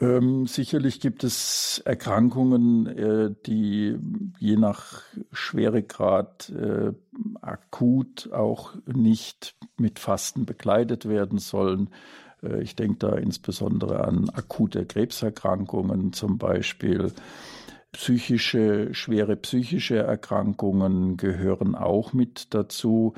Ähm, 0.00 0.46
sicherlich 0.46 1.00
gibt 1.00 1.22
es 1.22 1.80
Erkrankungen, 1.84 2.86
äh, 2.86 3.34
die 3.46 3.96
je 4.38 4.56
nach 4.56 5.02
Schweregrad 5.30 6.50
äh, 6.50 6.92
akut 7.40 8.32
auch 8.32 8.74
nicht 8.86 9.54
mit 9.76 10.00
Fasten 10.00 10.46
begleitet 10.46 11.08
werden 11.08 11.38
sollen. 11.38 11.90
Äh, 12.42 12.62
ich 12.62 12.74
denke 12.74 12.98
da 12.98 13.14
insbesondere 13.14 14.04
an 14.04 14.30
akute 14.30 14.84
Krebserkrankungen 14.84 16.12
zum 16.12 16.38
Beispiel. 16.38 17.12
Psychische, 17.92 18.92
schwere 18.92 19.36
psychische 19.36 19.98
Erkrankungen 19.98 21.16
gehören 21.16 21.76
auch 21.76 22.12
mit 22.12 22.52
dazu. 22.52 23.14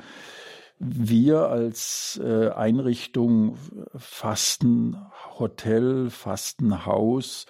Wir 0.79 1.49
als 1.49 2.21
äh, 2.23 2.49
Einrichtung 2.49 3.57
Fastenhotel, 3.95 6.11
Fastenhaus 6.11 7.47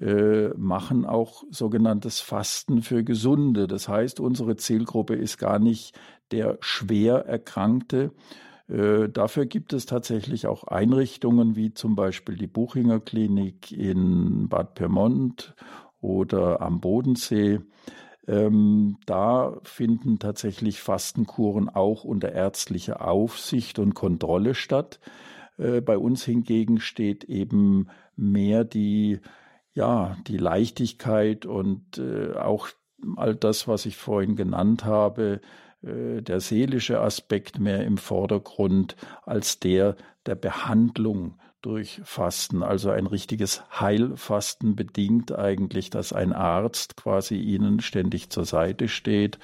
äh, 0.00 0.48
machen 0.56 1.04
auch 1.04 1.44
sogenanntes 1.50 2.20
Fasten 2.20 2.82
für 2.82 3.04
Gesunde. 3.04 3.66
Das 3.66 3.88
heißt, 3.88 4.20
unsere 4.20 4.56
Zielgruppe 4.56 5.14
ist 5.14 5.36
gar 5.36 5.58
nicht 5.58 5.98
der 6.30 6.56
schwer 6.60 7.26
Erkrankte. 7.26 8.12
Äh, 8.68 9.08
dafür 9.08 9.46
gibt 9.46 9.72
es 9.72 9.86
tatsächlich 9.86 10.46
auch 10.46 10.64
Einrichtungen 10.64 11.56
wie 11.56 11.74
zum 11.74 11.96
Beispiel 11.96 12.36
die 12.36 12.46
Buchinger 12.46 13.00
Klinik 13.00 13.72
in 13.72 14.48
Bad 14.48 14.74
Pyrmont 14.74 15.54
oder 16.00 16.62
am 16.62 16.80
Bodensee. 16.80 17.60
Ähm, 18.30 18.98
da 19.06 19.58
finden 19.64 20.20
tatsächlich 20.20 20.80
Fastenkuren 20.80 21.68
auch 21.68 22.04
unter 22.04 22.30
ärztlicher 22.30 23.04
Aufsicht 23.04 23.80
und 23.80 23.94
Kontrolle 23.94 24.54
statt. 24.54 25.00
Äh, 25.58 25.80
bei 25.80 25.98
uns 25.98 26.24
hingegen 26.24 26.78
steht 26.78 27.24
eben 27.24 27.88
mehr 28.14 28.62
die 28.62 29.18
ja, 29.74 30.16
die 30.26 30.36
Leichtigkeit 30.36 31.44
und 31.46 31.98
äh, 31.98 32.34
auch 32.34 32.68
all 33.16 33.34
das, 33.34 33.66
was 33.66 33.86
ich 33.86 33.96
vorhin 33.96 34.36
genannt 34.36 34.84
habe, 34.84 35.40
äh, 35.82 36.22
der 36.22 36.40
seelische 36.40 37.00
Aspekt 37.00 37.58
mehr 37.58 37.84
im 37.84 37.98
Vordergrund 37.98 38.94
als 39.24 39.58
der 39.58 39.96
der 40.26 40.36
Behandlung 40.36 41.40
durch 41.62 42.00
Fasten. 42.04 42.62
Also 42.62 42.90
ein 42.90 43.06
richtiges 43.06 43.62
Heilfasten 43.78 44.76
bedingt 44.76 45.36
eigentlich, 45.36 45.90
dass 45.90 46.12
ein 46.12 46.32
Arzt 46.32 46.96
quasi 46.96 47.36
ihnen 47.36 47.80
ständig 47.80 48.30
zur 48.30 48.44
Seite 48.44 48.88
steht, 48.88 49.38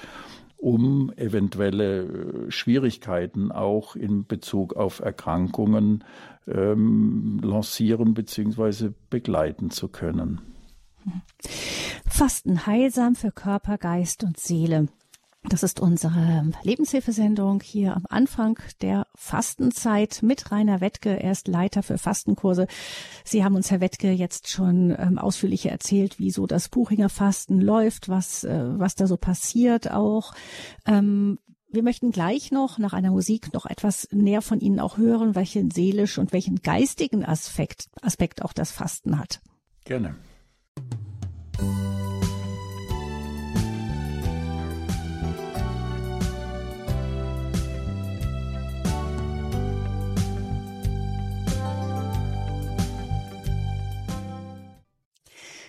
um 0.56 1.12
eventuelle 1.16 2.02
äh, 2.02 2.50
Schwierigkeiten 2.50 3.52
auch 3.52 3.96
in 3.96 4.26
Bezug 4.26 4.74
auf 4.74 5.00
Erkrankungen 5.00 6.04
ähm, 6.46 7.40
lancieren 7.42 8.14
bzw. 8.14 8.90
begleiten 9.10 9.70
zu 9.70 9.88
können. 9.88 10.40
Fasten 12.08 12.66
heilsam 12.66 13.14
für 13.14 13.30
Körper, 13.30 13.78
Geist 13.78 14.24
und 14.24 14.38
Seele. 14.38 14.88
Das 15.48 15.62
ist 15.62 15.78
unsere 15.78 16.50
Lebenshilfesendung 16.62 17.60
hier 17.62 17.94
am 17.94 18.04
Anfang 18.08 18.58
der 18.80 19.06
Fastenzeit 19.14 20.20
mit 20.22 20.50
Rainer 20.50 20.80
Wettke. 20.80 21.22
Er 21.22 21.30
ist 21.30 21.46
Leiter 21.46 21.82
für 21.82 21.98
Fastenkurse. 21.98 22.66
Sie 23.24 23.44
haben 23.44 23.54
uns, 23.54 23.70
Herr 23.70 23.80
Wettke, 23.80 24.10
jetzt 24.10 24.48
schon 24.48 24.94
ähm, 24.98 25.18
ausführlich 25.18 25.66
erzählt, 25.66 26.18
wieso 26.18 26.46
das 26.46 26.68
Buchinger 26.68 27.08
Fasten 27.08 27.60
läuft, 27.60 28.08
was, 28.08 28.42
äh, 28.42 28.78
was 28.78 28.96
da 28.96 29.06
so 29.06 29.16
passiert 29.16 29.90
auch. 29.90 30.34
Ähm, 30.84 31.38
wir 31.70 31.82
möchten 31.82 32.10
gleich 32.10 32.50
noch 32.50 32.78
nach 32.78 32.92
einer 32.92 33.10
Musik 33.10 33.52
noch 33.52 33.66
etwas 33.66 34.08
näher 34.10 34.42
von 34.42 34.60
Ihnen 34.60 34.80
auch 34.80 34.96
hören, 34.96 35.34
welchen 35.34 35.70
seelisch 35.70 36.18
und 36.18 36.32
welchen 36.32 36.62
geistigen 36.62 37.24
Aspekt, 37.24 37.88
Aspekt 38.02 38.42
auch 38.42 38.52
das 38.52 38.72
Fasten 38.72 39.18
hat. 39.18 39.40
Gerne. 39.84 40.16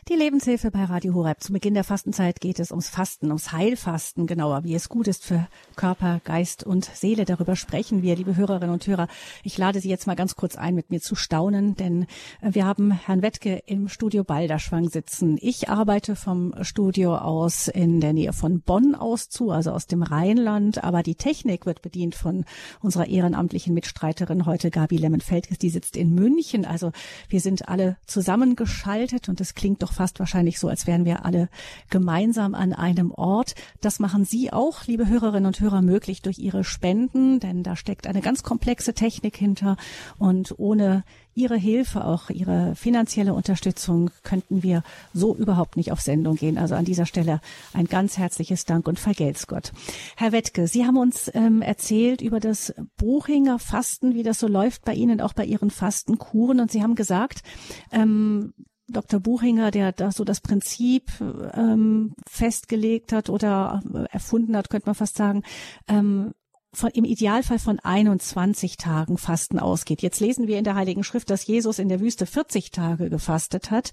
Die 0.10 0.15
Lebenshilfe 0.15 0.72
bei 0.72 0.86
Radio 0.86 1.13
Horeb. 1.15 1.43
Zu 1.43 1.52
Beginn 1.52 1.74
der 1.74 1.84
Fastenzeit 1.84 2.39
geht 2.39 2.62
es 2.62 2.72
ums 2.72 2.88
Fasten, 2.88 3.28
ums 3.28 3.52
Heilfasten, 3.52 4.26
genauer, 4.26 4.63
wie 4.63 4.74
es 4.74 4.88
gut 4.88 5.06
ist 5.10 5.26
für 5.26 5.50
Körper, 5.76 6.22
Geist 6.24 6.63
und 6.63 6.86
Seele. 6.86 7.26
Darüber 7.26 7.58
sprechen 7.58 8.02
wir, 8.04 8.15
liebe 8.15 8.38
Hörerinnen 8.38 8.70
und 8.70 8.88
Hörer. 8.88 9.10
Ich 9.43 9.58
lade 9.58 9.82
Sie 9.82 9.89
jetzt 9.89 10.08
mal 10.08 10.15
ganz 10.15 10.38
kurz 10.38 10.56
ein, 10.56 10.76
mit 10.76 10.91
mir 10.91 11.02
zu 11.02 11.15
staunen, 11.15 11.76
denn 11.76 12.04
äh, 12.39 12.54
wir 12.54 12.65
haben 12.65 12.91
Herrn 12.91 13.22
Wettke 13.22 13.62
im 13.65 13.89
Studio 13.89 14.24
Balderschwang 14.24 14.88
sitzen. 14.88 15.38
Ich 15.41 15.67
arbeite 15.67 16.15
vom 16.15 16.54
Studio 16.62 17.17
aus 17.17 17.67
in 17.67 18.00
der 18.00 18.13
Nähe 18.13 18.32
von 18.32 18.62
Bonn 18.62 18.96
aus 18.96 19.28
zu, 19.28 19.52
also 19.52 19.72
aus 19.72 19.88
dem 19.88 20.04
Rheinland, 20.04 20.86
aber 20.86 21.04
die 21.04 21.15
Technik 21.15 21.65
wird 21.65 21.82
bedient 21.82 22.15
von 22.15 22.46
unserer 22.80 23.08
ehrenamtlichen 23.08 23.74
Mitstreiterin 23.74 24.46
heute, 24.46 24.72
Gabi 24.72 24.96
Lemmenfeldges, 24.96 25.58
die 25.58 25.70
sitzt 25.70 25.98
in 25.98 26.15
München. 26.15 26.63
Also 26.63 26.93
wir 27.28 27.41
sind 27.41 27.67
alle 27.67 27.98
zusammengeschaltet 28.06 29.28
und 29.28 29.41
es 29.41 29.54
klingt 29.54 29.84
doch 29.84 29.97
fast 29.98 30.20
wahrscheinlich 30.20 30.60
so, 30.60 30.70
als 30.70 30.88
wären 30.88 31.06
wir 31.06 31.26
alle 31.26 31.50
gemeinsam 31.90 32.56
an 32.56 32.72
einem 32.74 33.12
Ort. 33.12 33.56
Das 33.82 34.00
machen 34.00 34.24
Sie 34.24 34.54
auch, 34.54 34.86
liebe 34.86 35.08
Hörerinnen 35.08 35.46
und 35.46 35.60
Hörer, 35.60 35.82
möglich 35.82 36.22
durch 36.22 36.40
Ihre 36.40 36.64
Spenden, 36.64 37.40
denn 37.40 37.64
da 37.64 37.76
steckt 37.76 38.08
eine 38.08 38.22
ganz 38.22 38.44
komplexe 38.44 38.94
Technik 38.94 39.36
hinter 39.36 39.76
und 40.18 40.58
ohne 40.58 41.04
Ihre 41.38 41.56
Hilfe, 41.56 42.04
auch 42.04 42.32
Ihre 42.32 42.76
finanzielle 42.76 43.36
Unterstützung 43.36 44.10
könnten 44.24 44.64
wir 44.64 44.82
so 45.14 45.36
überhaupt 45.36 45.78
nicht 45.78 45.92
auf 45.92 46.02
Sendung 46.02 46.36
gehen. 46.36 46.58
Also 46.58 46.74
an 46.74 46.84
dieser 46.84 47.06
Stelle 47.06 47.42
ein 47.74 47.86
ganz 47.86 48.18
herzliches 48.18 48.66
Dank 48.66 48.88
und 48.88 49.00
vergelt's 49.00 49.46
Gott. 49.46 49.72
Herr 50.16 50.32
Wettke, 50.32 50.68
Sie 50.68 50.86
haben 50.86 50.98
uns 50.98 51.30
ähm, 51.36 51.62
erzählt 51.62 52.22
über 52.22 52.40
das 52.40 52.74
Buchinger 52.98 53.60
Fasten, 53.60 54.16
wie 54.16 54.24
das 54.24 54.40
so 54.40 54.48
läuft 54.48 54.84
bei 54.84 54.96
Ihnen, 54.96 55.22
auch 55.22 55.34
bei 55.34 55.46
Ihren 55.46 55.70
Fastenkuren. 55.70 56.60
Und 56.60 56.72
Sie 56.72 56.82
haben 56.82 56.96
gesagt, 56.96 57.44
ähm, 57.92 58.54
Dr. 58.89 59.19
Buchinger, 59.19 59.71
der 59.71 59.91
da 59.91 60.12
so 60.12 60.23
das 60.23 60.41
Prinzip 60.41 61.12
ähm, 61.19 62.13
festgelegt 62.28 63.12
hat 63.12 63.30
oder 63.30 63.82
erfunden 64.12 64.56
hat, 64.56 64.69
könnte 64.69 64.88
man 64.88 64.95
fast 64.95 65.17
sagen, 65.17 65.43
ähm, 65.88 66.34
von, 66.73 66.89
im 66.91 67.06
Idealfall 67.06 67.60
von 67.60 67.80
21 67.80 68.78
Tagen 68.78 69.17
Fasten 69.17 69.60
ausgeht. 69.60 70.02
Jetzt 70.02 70.19
lesen 70.19 70.47
wir 70.47 70.58
in 70.58 70.63
der 70.63 70.76
Heiligen 70.76 71.04
Schrift, 71.04 71.30
dass 71.30 71.47
Jesus 71.47 71.80
in 71.80 71.89
der 71.89 72.00
Wüste 72.00 72.26
40 72.26 72.71
Tage 72.71 73.10
gefastet 73.10 73.71
hat. 73.71 73.91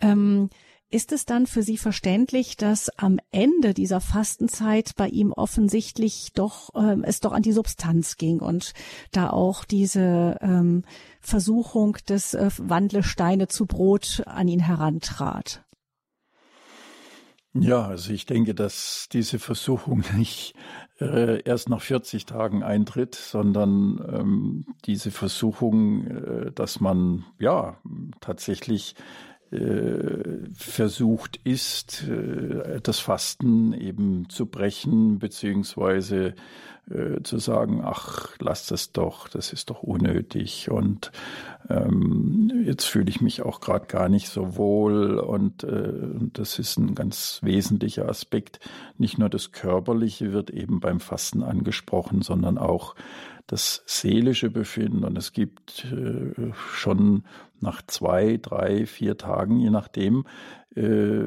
Ähm, 0.00 0.48
ist 0.92 1.10
es 1.10 1.24
dann 1.24 1.46
für 1.46 1.62
Sie 1.62 1.78
verständlich, 1.78 2.56
dass 2.56 2.90
am 2.98 3.18
Ende 3.30 3.72
dieser 3.72 4.00
Fastenzeit 4.00 4.92
bei 4.96 5.08
ihm 5.08 5.32
offensichtlich 5.32 6.32
doch 6.34 6.74
äh, 6.74 6.98
es 7.02 7.20
doch 7.20 7.32
an 7.32 7.42
die 7.42 7.52
Substanz 7.52 8.18
ging 8.18 8.40
und 8.40 8.74
da 9.10 9.30
auch 9.30 9.64
diese 9.64 10.36
ähm, 10.42 10.84
Versuchung 11.20 11.96
des 12.08 12.34
äh, 12.34 12.50
Wandle 12.58 13.02
Steine 13.02 13.48
zu 13.48 13.66
Brot 13.66 14.22
an 14.26 14.48
ihn 14.48 14.60
herantrat? 14.60 15.64
Ja, 17.54 17.86
also 17.86 18.12
ich 18.12 18.24
denke, 18.26 18.54
dass 18.54 19.08
diese 19.12 19.38
Versuchung 19.38 20.04
nicht 20.16 20.54
äh, 21.00 21.42
erst 21.42 21.68
nach 21.68 21.80
40 21.80 22.26
Tagen 22.26 22.62
eintritt, 22.62 23.14
sondern 23.14 23.98
ähm, 24.12 24.66
diese 24.84 25.10
Versuchung, 25.10 26.06
äh, 26.06 26.52
dass 26.52 26.80
man 26.80 27.24
ja 27.38 27.78
tatsächlich 28.20 28.94
versucht 30.54 31.38
ist, 31.44 32.04
äh, 32.08 32.80
das 32.82 33.00
Fasten 33.00 33.72
eben 33.74 34.28
zu 34.28 34.46
brechen, 34.46 35.18
beziehungsweise 35.18 36.34
äh, 36.90 37.22
zu 37.22 37.38
sagen, 37.38 37.80
ach, 37.84 38.36
lass 38.40 38.66
das 38.66 38.92
doch, 38.92 39.28
das 39.28 39.52
ist 39.52 39.70
doch 39.70 39.82
unnötig 39.82 40.70
und 40.70 41.12
ähm, 41.68 42.50
jetzt 42.64 42.84
fühle 42.84 43.08
ich 43.08 43.20
mich 43.20 43.42
auch 43.42 43.60
gerade 43.60 43.86
gar 43.86 44.08
nicht 44.08 44.28
so 44.28 44.56
wohl 44.56 45.18
und 45.18 45.64
äh, 45.64 45.92
das 46.32 46.58
ist 46.58 46.78
ein 46.78 46.94
ganz 46.94 47.38
wesentlicher 47.42 48.08
Aspekt. 48.08 48.60
Nicht 48.98 49.18
nur 49.18 49.28
das 49.28 49.52
Körperliche 49.52 50.32
wird 50.32 50.50
eben 50.50 50.80
beim 50.80 51.00
Fasten 51.00 51.42
angesprochen, 51.42 52.22
sondern 52.22 52.58
auch 52.58 52.94
das 53.46 53.82
seelische 53.86 54.50
Befinden. 54.50 55.04
Und 55.04 55.16
es 55.18 55.32
gibt 55.32 55.84
äh, 55.92 56.52
schon 56.72 57.24
nach 57.60 57.82
zwei, 57.86 58.38
drei, 58.38 58.86
vier 58.86 59.16
Tagen, 59.16 59.60
je 59.60 59.70
nachdem, 59.70 60.24
äh, 60.76 61.24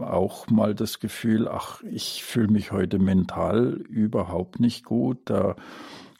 auch 0.00 0.48
mal 0.48 0.74
das 0.74 1.00
Gefühl, 1.00 1.48
ach, 1.48 1.82
ich 1.84 2.24
fühle 2.24 2.48
mich 2.48 2.72
heute 2.72 2.98
mental 2.98 3.72
überhaupt 3.88 4.60
nicht 4.60 4.84
gut. 4.84 5.18
Da 5.26 5.56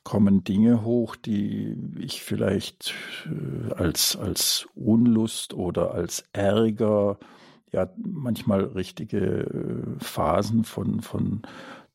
kommen 0.04 0.44
Dinge 0.44 0.84
hoch, 0.84 1.16
die 1.16 1.76
ich 1.98 2.22
vielleicht 2.22 2.94
äh, 3.26 3.72
als, 3.74 4.16
als 4.16 4.68
Unlust 4.74 5.54
oder 5.54 5.92
als 5.92 6.24
Ärger, 6.32 7.18
ja, 7.72 7.88
manchmal 7.96 8.64
richtige 8.64 9.18
äh, 9.18 10.04
Phasen 10.04 10.64
von, 10.64 11.00
von 11.00 11.42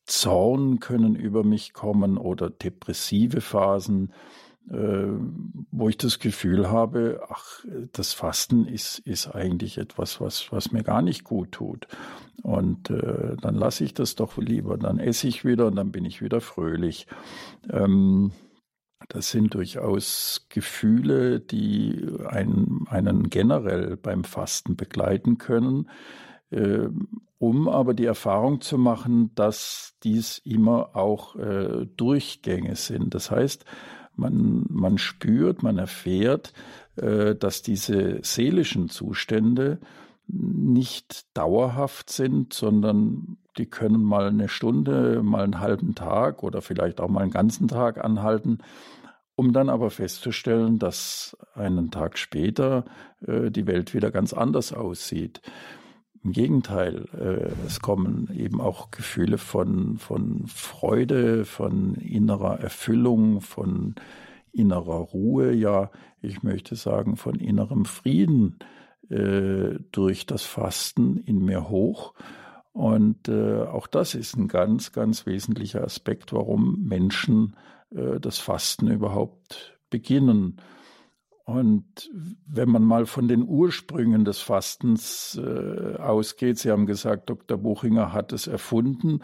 Zorn 0.04 0.78
können 0.78 1.16
über 1.16 1.42
mich 1.42 1.72
kommen 1.72 2.16
oder 2.16 2.48
depressive 2.48 3.40
Phasen, 3.40 4.12
wo 4.68 5.88
ich 5.88 5.96
das 5.96 6.18
Gefühl 6.18 6.70
habe, 6.70 7.20
ach, 7.28 7.64
das 7.92 8.12
Fasten 8.12 8.66
ist, 8.66 8.98
ist 9.00 9.28
eigentlich 9.28 9.78
etwas, 9.78 10.20
was, 10.20 10.50
was 10.50 10.72
mir 10.72 10.82
gar 10.82 11.02
nicht 11.02 11.22
gut 11.22 11.52
tut. 11.52 11.86
Und 12.42 12.90
äh, 12.90 13.36
dann 13.40 13.54
lasse 13.54 13.84
ich 13.84 13.94
das 13.94 14.16
doch 14.16 14.36
lieber, 14.38 14.76
dann 14.76 14.98
esse 14.98 15.28
ich 15.28 15.44
wieder 15.44 15.66
und 15.66 15.76
dann 15.76 15.92
bin 15.92 16.04
ich 16.04 16.20
wieder 16.20 16.40
fröhlich. 16.40 17.06
Ähm, 17.70 18.32
das 19.08 19.30
sind 19.30 19.54
durchaus 19.54 20.46
Gefühle, 20.48 21.40
die 21.40 22.04
einen, 22.26 22.86
einen 22.88 23.30
generell 23.30 23.96
beim 23.96 24.24
Fasten 24.24 24.74
begleiten 24.74 25.38
können, 25.38 25.88
äh, 26.50 26.88
um 27.38 27.68
aber 27.68 27.94
die 27.94 28.06
Erfahrung 28.06 28.60
zu 28.60 28.78
machen, 28.78 29.34
dass 29.34 29.94
dies 30.02 30.38
immer 30.38 30.96
auch 30.96 31.36
äh, 31.36 31.86
Durchgänge 31.96 32.74
sind. 32.76 33.14
Das 33.14 33.30
heißt, 33.30 33.64
man, 34.16 34.64
man 34.68 34.98
spürt, 34.98 35.62
man 35.62 35.78
erfährt, 35.78 36.52
äh, 36.96 37.34
dass 37.34 37.62
diese 37.62 38.20
seelischen 38.22 38.88
Zustände 38.88 39.78
nicht 40.28 41.26
dauerhaft 41.36 42.10
sind, 42.10 42.52
sondern 42.52 43.36
die 43.58 43.66
können 43.66 44.02
mal 44.02 44.26
eine 44.26 44.48
Stunde, 44.48 45.22
mal 45.22 45.44
einen 45.44 45.60
halben 45.60 45.94
Tag 45.94 46.42
oder 46.42 46.62
vielleicht 46.62 47.00
auch 47.00 47.08
mal 47.08 47.22
einen 47.22 47.30
ganzen 47.30 47.68
Tag 47.68 48.04
anhalten, 48.04 48.58
um 49.36 49.52
dann 49.52 49.68
aber 49.68 49.90
festzustellen, 49.90 50.78
dass 50.78 51.36
einen 51.54 51.90
Tag 51.90 52.18
später 52.18 52.84
äh, 53.26 53.50
die 53.50 53.66
Welt 53.66 53.94
wieder 53.94 54.10
ganz 54.10 54.32
anders 54.32 54.72
aussieht. 54.72 55.40
Im 56.26 56.32
Gegenteil, 56.32 57.06
äh, 57.16 57.66
es 57.68 57.78
kommen 57.78 58.28
eben 58.34 58.60
auch 58.60 58.90
Gefühle 58.90 59.38
von, 59.38 59.96
von 59.96 60.42
Freude, 60.48 61.44
von 61.44 61.94
innerer 61.94 62.58
Erfüllung, 62.58 63.40
von 63.40 63.94
innerer 64.50 64.96
Ruhe, 64.96 65.52
ja, 65.52 65.92
ich 66.20 66.42
möchte 66.42 66.74
sagen, 66.74 67.14
von 67.14 67.36
innerem 67.36 67.84
Frieden 67.84 68.58
äh, 69.08 69.78
durch 69.92 70.26
das 70.26 70.42
Fasten 70.42 71.18
in 71.18 71.44
mir 71.44 71.68
hoch. 71.68 72.12
Und 72.72 73.28
äh, 73.28 73.60
auch 73.60 73.86
das 73.86 74.16
ist 74.16 74.36
ein 74.36 74.48
ganz, 74.48 74.90
ganz 74.90 75.26
wesentlicher 75.26 75.84
Aspekt, 75.84 76.32
warum 76.32 76.82
Menschen 76.88 77.54
äh, 77.94 78.18
das 78.18 78.38
Fasten 78.38 78.88
überhaupt 78.88 79.78
beginnen. 79.90 80.56
Und 81.46 82.10
wenn 82.44 82.68
man 82.68 82.82
mal 82.82 83.06
von 83.06 83.28
den 83.28 83.46
Ursprüngen 83.46 84.24
des 84.24 84.40
Fastens 84.40 85.40
äh, 85.40 85.94
ausgeht, 85.94 86.58
Sie 86.58 86.72
haben 86.72 86.86
gesagt, 86.86 87.30
Dr. 87.30 87.56
Buchinger 87.56 88.12
hat 88.12 88.32
es 88.32 88.48
erfunden, 88.48 89.20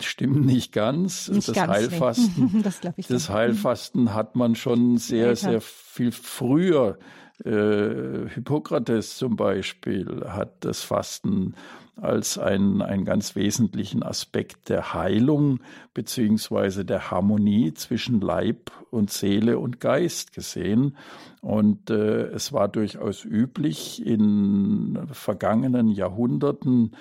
stimmt 0.00 0.44
nicht 0.44 0.72
ganz. 0.72 1.28
Nicht 1.28 1.46
das 1.46 1.54
ganz 1.54 1.72
Heilfasten, 1.72 2.62
das, 2.64 2.80
das 3.08 3.30
Heilfasten 3.30 4.14
hat 4.14 4.34
man 4.34 4.56
schon 4.56 4.96
sehr, 4.96 5.36
sehr 5.36 5.60
viel 5.60 6.10
früher 6.10 6.98
äh, 7.44 8.28
Hippokrates 8.34 9.16
zum 9.16 9.36
Beispiel 9.36 10.24
hat 10.26 10.64
das 10.64 10.82
Fasten 10.82 11.54
als 12.00 12.38
einen, 12.38 12.82
einen 12.82 13.04
ganz 13.04 13.36
wesentlichen 13.36 14.02
Aspekt 14.02 14.68
der 14.68 14.94
Heilung 14.94 15.60
beziehungsweise 15.94 16.84
der 16.84 17.10
Harmonie 17.10 17.74
zwischen 17.74 18.20
Leib 18.20 18.70
und 18.90 19.10
Seele 19.10 19.58
und 19.58 19.80
Geist 19.80 20.32
gesehen. 20.32 20.96
Und 21.40 21.90
äh, 21.90 22.28
es 22.28 22.52
war 22.52 22.68
durchaus 22.68 23.24
üblich 23.24 24.04
in 24.04 24.98
vergangenen 25.12 25.88
Jahrhunderten 25.88 26.92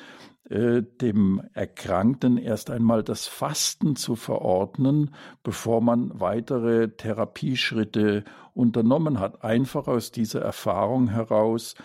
äh, 0.50 0.82
dem 0.82 1.44
Erkrankten 1.54 2.38
erst 2.38 2.72
einmal 2.72 3.04
das 3.04 3.28
Fasten 3.28 3.96
zu 3.96 4.16
verordnen, 4.16 5.14
bevor 5.44 5.80
man 5.80 6.20
weitere 6.20 6.90
Therapieschritte 6.90 8.24
unternommen 8.56 9.20
hat. 9.20 9.44
Einfach 9.44 9.88
aus 9.88 10.12
dieser 10.12 10.42
Erfahrung 10.42 11.10
heraus, 11.10 11.76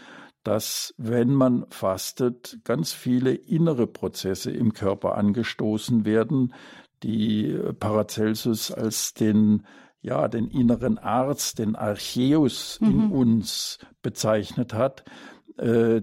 dass 0.45 0.95
wenn 0.97 1.35
man 1.35 1.67
fastet, 1.71 2.59
ganz 2.65 2.93
viele 2.93 3.35
innere 3.35 3.87
Prozesse 3.87 4.51
im 4.51 4.73
Körper 4.73 5.17
angestoßen 5.17 6.05
werden, 6.05 6.55
die 7.03 7.59
Paracelsus 7.81 8.71
als 8.71 9.15
den 9.15 9.65
ja, 10.05 10.29
den 10.29 10.49
inneren 10.49 10.99
Arzt, 10.99 11.59
den 11.59 11.77
Archeus 11.77 12.79
mhm. 12.83 12.91
in 12.91 13.11
uns 13.11 13.79
bezeichnet 14.03 14.75
hat, 14.75 15.03
äh, 15.57 16.03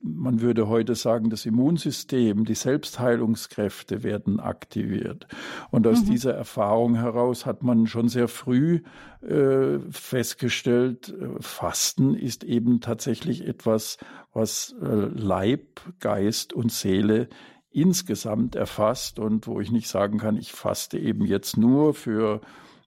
man 0.00 0.40
würde 0.40 0.68
heute 0.68 0.94
sagen, 0.94 1.30
das 1.30 1.46
Immunsystem, 1.46 2.44
die 2.44 2.54
Selbstheilungskräfte 2.54 4.02
werden 4.02 4.40
aktiviert. 4.40 5.26
Und 5.70 5.86
aus 5.86 6.02
mhm. 6.02 6.06
dieser 6.06 6.34
Erfahrung 6.34 6.94
heraus 6.94 7.46
hat 7.46 7.62
man 7.62 7.86
schon 7.86 8.08
sehr 8.08 8.28
früh 8.28 8.82
äh, 9.22 9.78
festgestellt, 9.90 11.08
äh, 11.08 11.40
Fasten 11.40 12.14
ist 12.14 12.44
eben 12.44 12.80
tatsächlich 12.80 13.46
etwas, 13.46 13.98
was 14.32 14.74
äh, 14.80 14.86
Leib, 14.86 15.80
Geist 16.00 16.52
und 16.52 16.70
Seele 16.70 17.28
insgesamt 17.70 18.54
erfasst 18.54 19.18
und 19.18 19.46
wo 19.46 19.60
ich 19.60 19.70
nicht 19.70 19.88
sagen 19.88 20.18
kann, 20.18 20.36
ich 20.36 20.52
faste 20.52 20.98
eben 20.98 21.26
jetzt 21.26 21.56
nur 21.56 21.92
für 21.94 22.40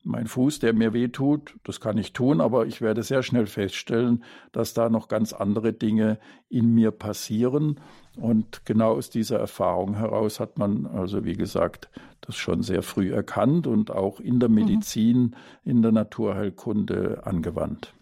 mein 0.04 0.28
Fuß, 0.28 0.60
der 0.60 0.74
mir 0.74 0.94
wehtut, 0.94 1.56
das 1.64 1.80
kann 1.80 1.98
ich 1.98 2.14
tun, 2.14 2.42
aber 2.42 2.66
ich 2.66 2.82
werde 2.82 3.04
sehr 3.04 3.22
schnell 3.22 3.48
feststellen, 3.48 4.24
dass 4.52 4.74
da 4.74 4.90
noch 4.90 5.08
ganz 5.08 5.34
andere 5.34 5.74
Dinge 5.74 6.20
in 6.50 6.74
mir 6.74 6.92
passieren. 6.92 7.80
Und 8.18 8.66
genau 8.66 8.94
aus 8.94 9.10
dieser 9.10 9.40
Erfahrung 9.40 9.96
heraus 9.96 10.40
hat 10.40 10.58
man 10.58 10.86
also, 10.86 11.26
wie 11.26 11.36
gesagt, 11.36 11.90
das 12.22 12.36
schon 12.38 12.64
sehr 12.64 12.82
früh 12.82 13.14
erkannt 13.14 13.68
und 13.68 13.92
auch 13.92 14.20
in 14.20 14.40
der 14.40 14.50
mhm. 14.50 14.56
Medizin, 14.56 15.36
in 15.64 15.82
der 15.82 15.92
Naturheilkunde 15.92 17.22
angewandt. 17.26 17.94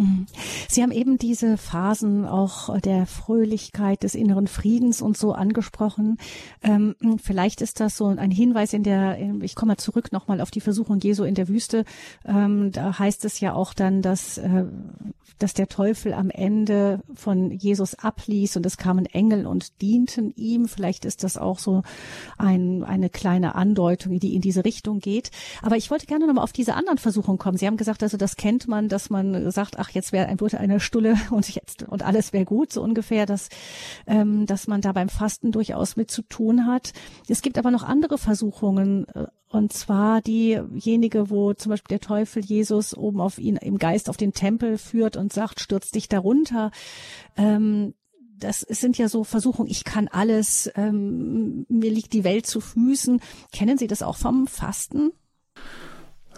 Mhm. 0.00 0.26
Sie 0.68 0.82
haben 0.82 0.92
eben 0.92 1.18
diese 1.18 1.58
Phasen 1.58 2.24
auch 2.24 2.78
der 2.80 3.04
Fröhlichkeit, 3.06 4.02
des 4.02 4.14
inneren 4.14 4.46
Friedens 4.46 5.02
und 5.02 5.18
so 5.18 5.32
angesprochen. 5.32 6.16
Ähm, 6.62 6.96
vielleicht 7.22 7.60
ist 7.60 7.80
das 7.80 7.96
so 7.96 8.06
ein 8.06 8.30
Hinweis 8.30 8.72
in 8.72 8.82
der, 8.82 9.18
ich 9.42 9.54
komme 9.54 9.72
mal 9.72 9.76
zurück 9.76 10.10
nochmal 10.10 10.40
auf 10.40 10.50
die 10.50 10.62
Versuchung 10.62 11.00
Jesu 11.00 11.24
in 11.24 11.34
der 11.34 11.48
Wüste. 11.48 11.84
Ähm, 12.24 12.72
da 12.72 12.98
heißt 12.98 13.26
es 13.26 13.40
ja 13.40 13.52
auch 13.52 13.74
dann, 13.74 14.00
dass, 14.00 14.38
äh, 14.38 14.64
dass 15.38 15.52
der 15.52 15.68
Teufel 15.68 16.14
am 16.14 16.30
Ende 16.30 17.02
von 17.14 17.50
Jesus 17.50 17.94
abließ 17.94 18.56
und 18.56 18.64
es 18.64 18.78
kamen 18.78 19.04
Engel 19.04 19.46
und 19.46 19.82
dienten 19.82 20.32
ihm. 20.34 20.66
Vielleicht 20.66 21.04
ist 21.04 21.24
das 21.24 21.36
auch 21.36 21.58
so 21.58 21.82
ein, 22.38 22.84
eine 22.84 23.10
kleine 23.10 23.54
Andeutung, 23.54 24.18
die 24.18 24.34
in 24.34 24.40
diese 24.40 24.64
Richtung 24.64 25.00
geht. 25.00 25.30
Aber 25.60 25.76
ich 25.76 25.90
wollte 25.90 26.06
gerne 26.06 26.26
nochmal 26.26 26.44
auf 26.44 26.52
diese 26.52 26.74
anderen 26.74 26.98
Versuchungen 26.98 27.38
kommen. 27.38 27.58
Sie 27.58 27.66
haben 27.66 27.76
gesagt, 27.76 28.02
also 28.02 28.16
das 28.16 28.36
kennt 28.36 28.66
man, 28.66 28.88
dass 28.88 29.10
man 29.10 29.50
sagt, 29.50 29.78
ach, 29.78 29.89
jetzt 29.92 30.12
wäre 30.12 30.26
ein 30.26 30.40
wurde 30.40 30.58
eine 30.58 30.80
Stulle 30.80 31.16
und 31.30 31.48
jetzt 31.54 31.82
und 31.84 32.04
alles 32.04 32.32
wäre 32.32 32.44
gut, 32.44 32.72
so 32.72 32.82
ungefähr, 32.82 33.26
dass, 33.26 33.48
ähm, 34.06 34.46
dass 34.46 34.66
man 34.66 34.80
da 34.80 34.92
beim 34.92 35.08
Fasten 35.08 35.52
durchaus 35.52 35.96
mit 35.96 36.10
zu 36.10 36.22
tun 36.22 36.66
hat. 36.66 36.92
Es 37.28 37.42
gibt 37.42 37.58
aber 37.58 37.70
noch 37.70 37.82
andere 37.82 38.18
Versuchungen, 38.18 39.06
äh, 39.08 39.26
und 39.48 39.72
zwar 39.72 40.20
diejenige, 40.20 41.28
wo 41.28 41.54
zum 41.54 41.70
Beispiel 41.70 41.98
der 41.98 42.06
Teufel 42.06 42.44
Jesus 42.44 42.96
oben 42.96 43.20
auf 43.20 43.38
ihn 43.38 43.56
im 43.56 43.78
Geist 43.78 44.08
auf 44.08 44.16
den 44.16 44.32
Tempel 44.32 44.78
führt 44.78 45.16
und 45.16 45.32
sagt, 45.32 45.60
stürz 45.60 45.90
dich 45.90 46.08
darunter. 46.08 46.70
Ähm, 47.36 47.94
das 48.40 48.60
sind 48.60 48.96
ja 48.96 49.08
so 49.08 49.24
Versuchungen, 49.24 49.68
ich 49.68 49.84
kann 49.84 50.08
alles, 50.08 50.70
ähm, 50.76 51.66
mir 51.68 51.90
liegt 51.90 52.12
die 52.12 52.24
Welt 52.24 52.46
zu 52.46 52.60
Füßen. 52.60 53.20
Kennen 53.52 53.76
Sie 53.76 53.86
das 53.86 54.02
auch 54.02 54.16
vom 54.16 54.46
Fasten? 54.46 55.12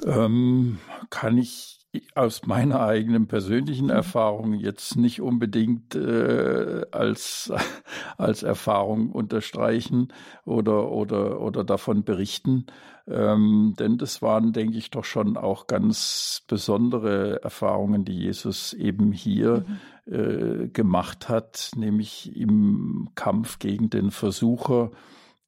Ähm, 0.04 0.78
kann 1.10 1.38
ich 1.38 1.81
aus 2.14 2.46
meiner 2.46 2.80
eigenen 2.80 3.26
persönlichen 3.26 3.86
mhm. 3.86 3.92
Erfahrung 3.92 4.54
jetzt 4.54 4.96
nicht 4.96 5.20
unbedingt 5.20 5.94
äh, 5.94 6.82
als, 6.90 7.52
als 8.16 8.42
Erfahrung 8.42 9.10
unterstreichen 9.10 10.08
oder, 10.44 10.90
oder, 10.90 11.40
oder 11.40 11.64
davon 11.64 12.04
berichten. 12.04 12.66
Ähm, 13.06 13.74
denn 13.78 13.98
das 13.98 14.22
waren, 14.22 14.52
denke 14.52 14.78
ich, 14.78 14.90
doch 14.90 15.04
schon 15.04 15.36
auch 15.36 15.66
ganz 15.66 16.42
besondere 16.46 17.42
Erfahrungen, 17.42 18.04
die 18.04 18.16
Jesus 18.16 18.72
eben 18.72 19.12
hier 19.12 19.64
mhm. 20.06 20.14
äh, 20.14 20.68
gemacht 20.68 21.28
hat, 21.28 21.72
nämlich 21.76 22.34
im 22.36 23.10
Kampf 23.16 23.58
gegen 23.58 23.90
den 23.90 24.12
Versucher, 24.12 24.92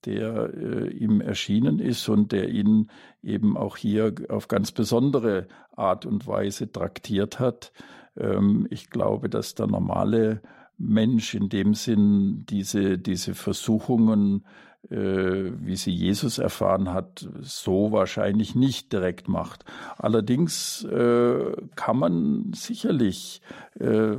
der 0.04 0.52
äh, 0.54 0.88
ihm 0.90 1.20
erschienen 1.20 1.78
ist 1.78 2.08
und 2.08 2.32
der 2.32 2.48
ihn 2.48 2.90
eben 3.22 3.56
auch 3.56 3.76
hier 3.76 4.14
auf 4.28 4.48
ganz 4.48 4.72
besondere 4.72 5.46
Art 5.76 6.06
und 6.06 6.26
Weise 6.26 6.70
traktiert 6.70 7.40
hat. 7.40 7.72
Ähm, 8.16 8.66
ich 8.70 8.90
glaube, 8.90 9.28
dass 9.28 9.54
der 9.54 9.66
normale 9.66 10.40
Mensch 10.76 11.34
in 11.34 11.48
dem 11.48 11.74
Sinn 11.74 12.44
diese, 12.48 12.98
diese 12.98 13.34
Versuchungen 13.34 14.44
wie 14.90 15.76
sie 15.76 15.92
Jesus 15.92 16.38
erfahren 16.38 16.92
hat, 16.92 17.28
so 17.40 17.92
wahrscheinlich 17.92 18.54
nicht 18.54 18.92
direkt 18.92 19.28
macht. 19.28 19.64
Allerdings 19.96 20.84
äh, 20.84 21.52
kann 21.74 21.98
man 21.98 22.52
sicherlich 22.54 23.40
äh, 23.78 24.16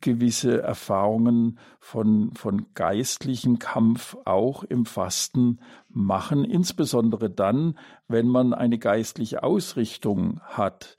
gewisse 0.00 0.62
Erfahrungen 0.62 1.58
von, 1.78 2.32
von 2.34 2.66
geistlichem 2.74 3.58
Kampf 3.58 4.16
auch 4.24 4.64
im 4.64 4.86
Fasten 4.86 5.60
machen, 5.90 6.44
insbesondere 6.44 7.30
dann, 7.30 7.78
wenn 8.08 8.26
man 8.26 8.54
eine 8.54 8.78
geistliche 8.78 9.42
Ausrichtung 9.42 10.40
hat. 10.44 10.96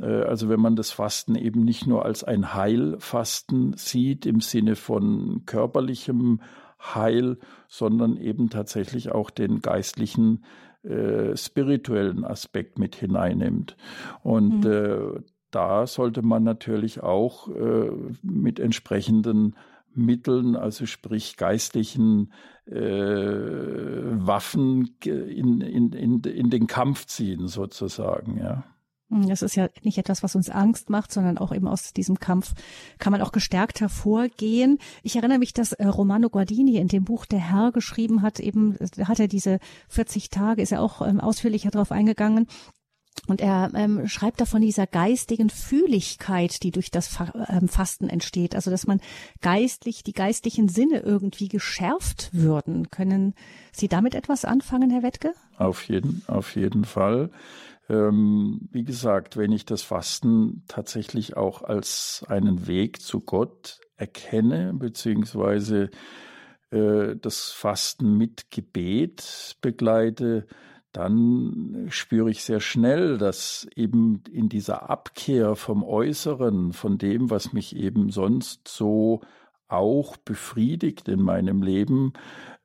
Äh, 0.00 0.22
also 0.22 0.48
wenn 0.48 0.60
man 0.60 0.76
das 0.76 0.90
Fasten 0.90 1.34
eben 1.34 1.64
nicht 1.64 1.86
nur 1.86 2.04
als 2.04 2.24
ein 2.24 2.54
Heilfasten 2.54 3.74
sieht 3.76 4.26
im 4.26 4.40
Sinne 4.40 4.76
von 4.76 5.42
körperlichem 5.44 6.40
Heil, 6.80 7.38
sondern 7.68 8.16
eben 8.16 8.50
tatsächlich 8.50 9.12
auch 9.12 9.30
den 9.30 9.60
geistlichen, 9.60 10.44
äh, 10.82 11.36
spirituellen 11.36 12.24
Aspekt 12.24 12.78
mit 12.78 12.94
hineinnimmt. 12.94 13.76
Und 14.22 14.64
mhm. 14.64 14.70
äh, 14.70 15.20
da 15.50 15.86
sollte 15.86 16.22
man 16.22 16.44
natürlich 16.44 17.02
auch 17.02 17.48
äh, 17.48 17.90
mit 18.22 18.60
entsprechenden 18.60 19.56
Mitteln, 19.94 20.54
also 20.54 20.86
sprich 20.86 21.36
geistlichen 21.36 22.32
äh, 22.66 22.76
Waffen 22.76 24.96
in, 25.04 25.60
in, 25.60 25.92
in, 25.92 26.20
in 26.20 26.50
den 26.50 26.66
Kampf 26.66 27.06
ziehen, 27.06 27.48
sozusagen, 27.48 28.38
ja. 28.38 28.64
Hm, 29.10 29.28
das 29.28 29.42
ist 29.42 29.56
ja 29.56 29.68
nicht 29.82 29.98
etwas, 29.98 30.22
was 30.22 30.36
uns 30.36 30.50
Angst 30.50 30.90
macht, 30.90 31.12
sondern 31.12 31.38
auch 31.38 31.52
eben 31.52 31.66
aus 31.66 31.92
diesem 31.92 32.18
Kampf 32.18 32.54
kann 32.98 33.12
man 33.12 33.22
auch 33.22 33.32
gestärkt 33.32 33.80
hervorgehen. 33.80 34.78
Ich 35.02 35.16
erinnere 35.16 35.38
mich, 35.38 35.52
dass 35.52 35.72
äh, 35.72 35.86
Romano 35.86 36.28
Guardini 36.28 36.76
in 36.76 36.88
dem 36.88 37.04
Buch 37.04 37.24
Der 37.26 37.40
Herr 37.40 37.72
geschrieben 37.72 38.22
hat, 38.22 38.40
eben 38.40 38.76
hat 39.04 39.20
er 39.20 39.28
diese 39.28 39.58
40 39.88 40.30
Tage, 40.30 40.62
ist 40.62 40.72
er 40.72 40.82
auch 40.82 41.06
ähm, 41.06 41.20
ausführlicher 41.20 41.70
darauf 41.70 41.92
eingegangen. 41.92 42.46
Und 43.26 43.40
er 43.40 43.70
ähm, 43.74 44.06
schreibt 44.06 44.40
davon 44.40 44.62
dieser 44.62 44.86
geistigen 44.86 45.50
Fühligkeit, 45.50 46.62
die 46.62 46.70
durch 46.70 46.90
das 46.90 47.18
ähm, 47.48 47.68
Fasten 47.68 48.08
entsteht. 48.08 48.54
Also, 48.54 48.70
dass 48.70 48.86
man 48.86 49.00
geistlich, 49.40 50.04
die 50.04 50.12
geistlichen 50.12 50.68
Sinne 50.68 51.00
irgendwie 51.00 51.48
geschärft 51.48 52.30
würden. 52.32 52.90
Können 52.90 53.34
Sie 53.72 53.88
damit 53.88 54.14
etwas 54.14 54.44
anfangen, 54.44 54.90
Herr 54.90 55.02
Wettke? 55.02 55.32
Auf 55.58 55.82
jeden, 55.88 56.22
auf 56.26 56.54
jeden 56.54 56.84
Fall. 56.84 57.30
Ähm, 57.88 58.68
wie 58.70 58.84
gesagt, 58.84 59.36
wenn 59.36 59.52
ich 59.52 59.64
das 59.64 59.82
Fasten 59.82 60.64
tatsächlich 60.68 61.36
auch 61.36 61.62
als 61.62 62.24
einen 62.28 62.66
Weg 62.66 63.00
zu 63.00 63.20
Gott 63.20 63.80
erkenne, 63.96 64.74
beziehungsweise 64.74 65.90
äh, 66.70 67.16
das 67.16 67.50
Fasten 67.50 68.16
mit 68.16 68.50
Gebet 68.50 69.56
begleite, 69.62 70.46
dann 70.92 71.86
spüre 71.90 72.30
ich 72.30 72.44
sehr 72.44 72.60
schnell, 72.60 73.18
dass 73.18 73.66
eben 73.74 74.22
in 74.30 74.48
dieser 74.48 74.88
Abkehr 74.90 75.54
vom 75.54 75.82
Äußeren, 75.82 76.72
von 76.72 76.98
dem, 76.98 77.30
was 77.30 77.52
mich 77.52 77.76
eben 77.76 78.10
sonst 78.10 78.68
so 78.68 79.20
auch 79.68 80.16
befriedigt 80.16 81.08
in 81.08 81.20
meinem 81.22 81.62
Leben, 81.62 82.14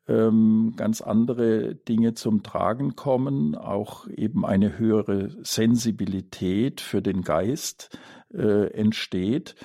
ähm, 0.07 0.73
ganz 0.75 1.01
andere 1.01 1.75
Dinge 1.75 2.13
zum 2.13 2.43
Tragen 2.43 2.95
kommen, 2.95 3.55
auch 3.55 4.07
eben 4.07 4.45
eine 4.45 4.77
höhere 4.77 5.29
Sensibilität 5.43 6.81
für 6.81 7.01
den 7.01 7.21
Geist 7.21 7.97
äh, 8.33 8.71
entsteht. 8.73 9.55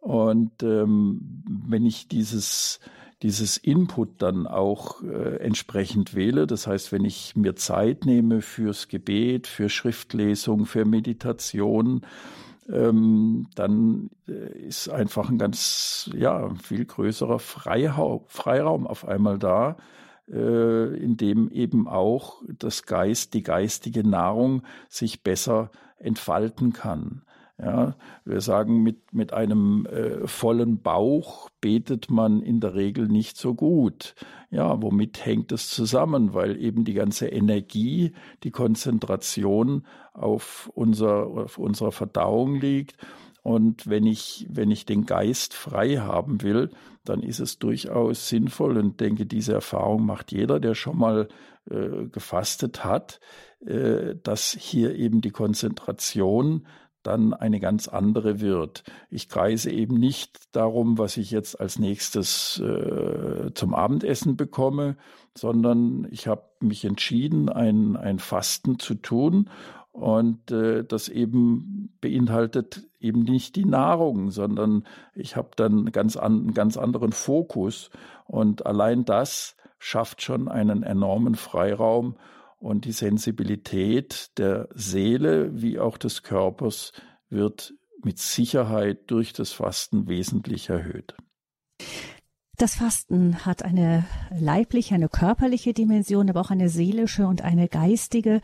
Und 0.00 0.62
ähm, 0.62 1.42
wenn 1.68 1.86
ich 1.86 2.08
dieses 2.08 2.80
dieses 3.22 3.56
Input 3.56 4.20
dann 4.20 4.46
auch 4.46 5.02
äh, 5.02 5.36
entsprechend 5.36 6.14
wähle. 6.14 6.46
Das 6.46 6.66
heißt, 6.66 6.92
wenn 6.92 7.06
ich 7.06 7.34
mir 7.34 7.56
Zeit 7.56 8.04
nehme 8.04 8.42
fürs 8.42 8.88
Gebet, 8.88 9.46
für 9.46 9.70
Schriftlesung, 9.70 10.66
für 10.66 10.84
Meditation, 10.84 12.02
ähm, 12.70 13.48
dann 13.54 14.10
äh, 14.28 14.66
ist 14.66 14.88
einfach 14.88 15.28
ein 15.28 15.38
ganz, 15.38 16.10
ja, 16.14 16.54
viel 16.62 16.84
größerer 16.84 17.38
Freiraum, 17.38 18.24
Freiraum 18.26 18.86
auf 18.86 19.06
einmal 19.06 19.38
da, 19.38 19.76
äh, 20.30 20.96
in 20.96 21.16
dem 21.16 21.50
eben 21.50 21.88
auch 21.88 22.42
das 22.58 22.84
Geist, 22.84 23.34
die 23.34 23.42
geistige 23.42 24.06
Nahrung 24.08 24.62
sich 24.88 25.22
besser 25.22 25.70
entfalten 25.98 26.72
kann. 26.72 27.22
Ja, 27.56 27.94
wir 28.24 28.40
sagen, 28.40 28.82
mit, 28.82 29.14
mit 29.14 29.32
einem 29.32 29.86
äh, 29.86 30.26
vollen 30.26 30.82
Bauch 30.82 31.50
betet 31.60 32.10
man 32.10 32.42
in 32.42 32.58
der 32.58 32.74
Regel 32.74 33.06
nicht 33.06 33.36
so 33.36 33.54
gut. 33.54 34.16
Ja, 34.50 34.82
womit 34.82 35.24
hängt 35.24 35.52
es 35.52 35.70
zusammen? 35.70 36.34
Weil 36.34 36.60
eben 36.60 36.84
die 36.84 36.94
ganze 36.94 37.28
Energie, 37.28 38.12
die 38.42 38.50
Konzentration 38.50 39.86
auf, 40.14 40.68
unser, 40.74 41.26
auf 41.26 41.58
unserer 41.58 41.92
Verdauung 41.92 42.56
liegt. 42.56 42.96
Und 43.44 43.88
wenn 43.88 44.06
ich, 44.06 44.46
wenn 44.50 44.72
ich 44.72 44.84
den 44.84 45.06
Geist 45.06 45.54
frei 45.54 45.98
haben 45.98 46.42
will, 46.42 46.70
dann 47.04 47.22
ist 47.22 47.38
es 47.38 47.58
durchaus 47.58 48.28
sinnvoll 48.28 48.78
und 48.78 49.00
denke, 49.00 49.26
diese 49.26 49.52
Erfahrung 49.52 50.06
macht 50.06 50.32
jeder, 50.32 50.58
der 50.58 50.74
schon 50.74 50.98
mal 50.98 51.28
äh, 51.70 52.06
gefastet 52.06 52.84
hat, 52.84 53.20
äh, 53.64 54.16
dass 54.22 54.56
hier 54.58 54.96
eben 54.96 55.20
die 55.20 55.30
Konzentration 55.30 56.66
dann 57.06 57.34
eine 57.34 57.60
ganz 57.60 57.88
andere 57.88 58.40
wird. 58.40 58.82
Ich 59.10 59.28
kreise 59.28 59.70
eben 59.70 59.94
nicht 59.94 60.54
darum, 60.56 60.98
was 60.98 61.16
ich 61.16 61.30
jetzt 61.30 61.60
als 61.60 61.78
nächstes 61.78 62.60
äh, 62.60 63.52
zum 63.54 63.74
Abendessen 63.74 64.36
bekomme, 64.36 64.96
sondern 65.36 66.06
ich 66.10 66.26
habe 66.26 66.42
mich 66.60 66.84
entschieden, 66.84 67.48
ein, 67.48 67.96
ein 67.96 68.18
Fasten 68.18 68.78
zu 68.78 68.94
tun. 68.94 69.50
Und 69.92 70.50
äh, 70.50 70.84
das 70.84 71.08
eben 71.08 71.94
beinhaltet 72.00 72.82
eben 72.98 73.20
nicht 73.20 73.54
die 73.54 73.64
Nahrung, 73.64 74.32
sondern 74.32 74.84
ich 75.14 75.36
habe 75.36 75.50
dann 75.54 75.92
ganz 75.92 76.16
an, 76.16 76.40
einen 76.40 76.54
ganz 76.54 76.76
anderen 76.76 77.12
Fokus. 77.12 77.90
Und 78.26 78.66
allein 78.66 79.04
das 79.04 79.56
schafft 79.78 80.22
schon 80.22 80.48
einen 80.48 80.82
enormen 80.82 81.34
Freiraum 81.36 82.16
und 82.64 82.86
die 82.86 82.92
Sensibilität 82.92 84.38
der 84.38 84.70
Seele 84.74 85.60
wie 85.60 85.78
auch 85.78 85.98
des 85.98 86.22
Körpers 86.22 86.92
wird 87.28 87.74
mit 88.02 88.18
Sicherheit 88.18 89.10
durch 89.10 89.34
das 89.34 89.52
Fasten 89.52 90.08
wesentlich 90.08 90.70
erhöht. 90.70 91.14
Das 92.56 92.76
Fasten 92.76 93.44
hat 93.44 93.64
eine 93.64 94.04
leibliche, 94.30 94.94
eine 94.94 95.08
körperliche 95.08 95.74
Dimension, 95.74 96.30
aber 96.30 96.40
auch 96.40 96.50
eine 96.50 96.68
seelische 96.68 97.26
und 97.26 97.42
eine 97.42 97.66
geistige. 97.66 98.40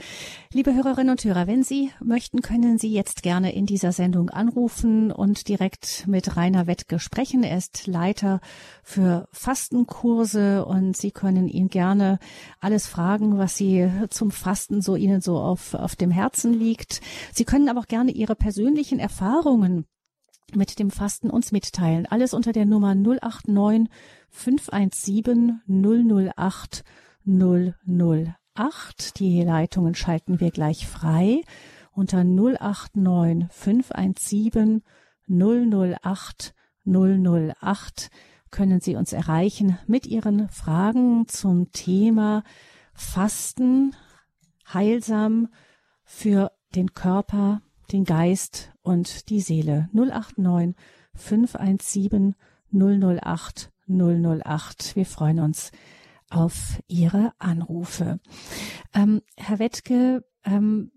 Liebe 0.52 0.74
Hörerinnen 0.74 1.10
und 1.10 1.22
Hörer, 1.22 1.46
wenn 1.46 1.62
Sie 1.62 1.92
möchten, 2.02 2.42
können 2.42 2.76
Sie 2.76 2.92
jetzt 2.92 3.22
gerne 3.22 3.54
in 3.54 3.66
dieser 3.66 3.92
Sendung 3.92 4.28
anrufen 4.30 5.12
und 5.12 5.46
direkt 5.46 6.08
mit 6.08 6.36
Rainer 6.36 6.66
Wettke 6.66 6.98
sprechen. 6.98 7.44
Er 7.44 7.56
ist 7.56 7.86
Leiter 7.86 8.40
für 8.82 9.28
Fastenkurse 9.30 10.64
und 10.64 10.96
Sie 10.96 11.12
können 11.12 11.46
ihn 11.46 11.68
gerne 11.68 12.18
alles 12.58 12.88
fragen, 12.88 13.38
was 13.38 13.56
Sie 13.56 13.88
zum 14.10 14.32
Fasten 14.32 14.82
so 14.82 14.96
Ihnen 14.96 15.20
so 15.20 15.38
auf, 15.38 15.74
auf 15.74 15.94
dem 15.94 16.10
Herzen 16.10 16.52
liegt. 16.52 17.00
Sie 17.32 17.44
können 17.44 17.68
aber 17.68 17.78
auch 17.78 17.88
gerne 17.88 18.10
Ihre 18.10 18.34
persönlichen 18.34 18.98
Erfahrungen 18.98 19.86
mit 20.56 20.78
dem 20.78 20.90
Fasten 20.90 21.30
uns 21.30 21.52
mitteilen. 21.52 22.06
Alles 22.06 22.34
unter 22.34 22.52
der 22.52 22.66
Nummer 22.66 22.94
089 22.94 23.88
517 24.28 25.60
008 25.66 26.84
008. 27.26 29.18
Die 29.18 29.42
Leitungen 29.42 29.94
schalten 29.94 30.40
wir 30.40 30.50
gleich 30.50 30.86
frei 30.86 31.42
unter 31.92 32.24
089 32.24 33.48
517 33.50 34.82
008 35.28 36.54
008 36.84 38.10
können 38.50 38.80
Sie 38.80 38.96
uns 38.96 39.12
erreichen 39.12 39.78
mit 39.86 40.06
Ihren 40.06 40.48
Fragen 40.48 41.28
zum 41.28 41.70
Thema 41.72 42.42
Fasten, 42.94 43.94
heilsam 44.72 45.48
für 46.04 46.50
den 46.74 46.94
Körper, 46.94 47.62
den 47.92 48.04
Geist 48.04 48.72
und 48.82 49.28
die 49.30 49.40
Seele. 49.40 49.88
089 49.92 50.76
517 51.14 52.34
008 52.72 53.72
008. 53.88 54.96
Wir 54.96 55.06
freuen 55.06 55.40
uns 55.40 55.72
auf 56.28 56.80
Ihre 56.86 57.32
Anrufe. 57.38 58.20
Ähm, 58.94 59.22
Herr 59.36 59.58
Wettke, 59.58 60.24
ähm, 60.44 60.92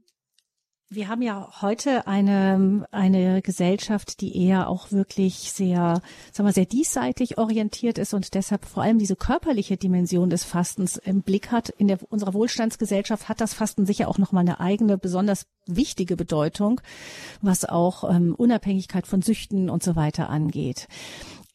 wir 0.95 1.07
haben 1.07 1.21
ja 1.21 1.49
heute 1.61 2.07
eine, 2.07 2.85
eine 2.91 3.41
Gesellschaft, 3.41 4.21
die 4.21 4.37
eher 4.45 4.69
auch 4.69 4.91
wirklich 4.91 5.51
sehr, 5.51 6.01
sagen 6.31 6.47
wir, 6.47 6.53
sehr 6.53 6.65
diesseitig 6.65 7.37
orientiert 7.37 7.97
ist 7.97 8.13
und 8.13 8.33
deshalb 8.33 8.65
vor 8.65 8.83
allem 8.83 8.99
diese 8.99 9.15
körperliche 9.15 9.77
Dimension 9.77 10.29
des 10.29 10.43
Fastens 10.43 10.97
im 10.97 11.21
Blick 11.21 11.51
hat. 11.51 11.69
In 11.69 11.87
der, 11.87 11.99
unserer 12.09 12.33
Wohlstandsgesellschaft 12.33 13.29
hat 13.29 13.41
das 13.41 13.53
Fasten 13.53 13.85
sicher 13.85 14.07
auch 14.07 14.17
nochmal 14.17 14.41
eine 14.41 14.59
eigene, 14.59 14.97
besonders 14.97 15.47
wichtige 15.65 16.15
Bedeutung, 16.15 16.81
was 17.41 17.65
auch 17.65 18.09
ähm, 18.09 18.35
Unabhängigkeit 18.35 19.07
von 19.07 19.21
Süchten 19.21 19.69
und 19.69 19.83
so 19.83 19.95
weiter 19.95 20.29
angeht. 20.29 20.87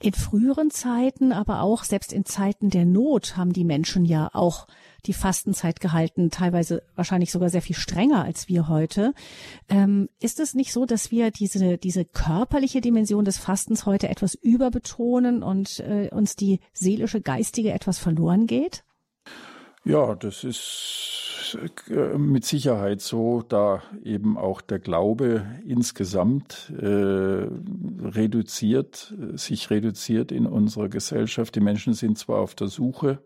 In 0.01 0.13
früheren 0.13 0.71
Zeiten, 0.71 1.33
aber 1.33 1.63
auch 1.63 1.85
selbst 1.85 2.13
in 2.13 2.25
Zeiten 2.25 2.71
der 2.71 2.85
Not 2.85 3.37
haben 3.37 3.53
die 3.53 3.65
Menschen 3.65 4.05
ja 4.05 4.31
auch 4.33 4.69
die 5.07 5.13
Fastenzeit 5.13 5.81
gehalten, 5.81 6.31
teilweise 6.31 6.83
wahrscheinlich 6.95 7.31
sogar 7.31 7.51
sehr 7.51 7.63
viel 7.63 7.77
strenger 7.77 8.25
als 8.25 8.49
wir 8.49 8.69
heute. 8.69 9.15
Ähm, 9.69 10.09
ist 10.21 10.41
es 10.41 10.55
nicht 10.55 10.73
so, 10.73 10.87
dass 10.87 11.11
wir 11.11 11.31
diese, 11.31 11.79
diese 11.79 12.05
körperliche 12.05 12.81
Dimension 12.81 13.25
des 13.25 13.39
Fastens 13.39 13.87
heute 13.87 14.09
etwas 14.09 14.35
überbetonen 14.35 15.43
und 15.43 15.81
äh, 15.81 16.09
uns 16.11 16.37
die 16.37 16.61
seelische, 16.73 17.21
geistige 17.21 17.73
etwas 17.73 17.99
verloren 17.99 18.47
geht? 18.47 18.85
Ja, 19.85 20.15
das 20.15 20.45
ist 20.45 21.57
äh, 21.89 22.19
mit 22.19 22.45
Sicherheit 22.45 23.01
so, 23.01 23.43
da 23.43 23.83
eben 24.05 24.37
auch 24.37 24.61
der 24.61 24.81
Glaube 24.81 25.47
insgesamt 25.65 26.73
äh, 26.79 27.47
reduziert, 28.03 29.15
sich 29.35 29.71
reduziert 29.71 30.33
in 30.33 30.47
unserer 30.47 30.89
Gesellschaft. 30.89 31.55
Die 31.55 31.61
Menschen 31.61 31.95
sind 31.95 32.19
zwar 32.19 32.41
auf 32.41 32.55
der 32.55 32.67
Suche 32.67 33.21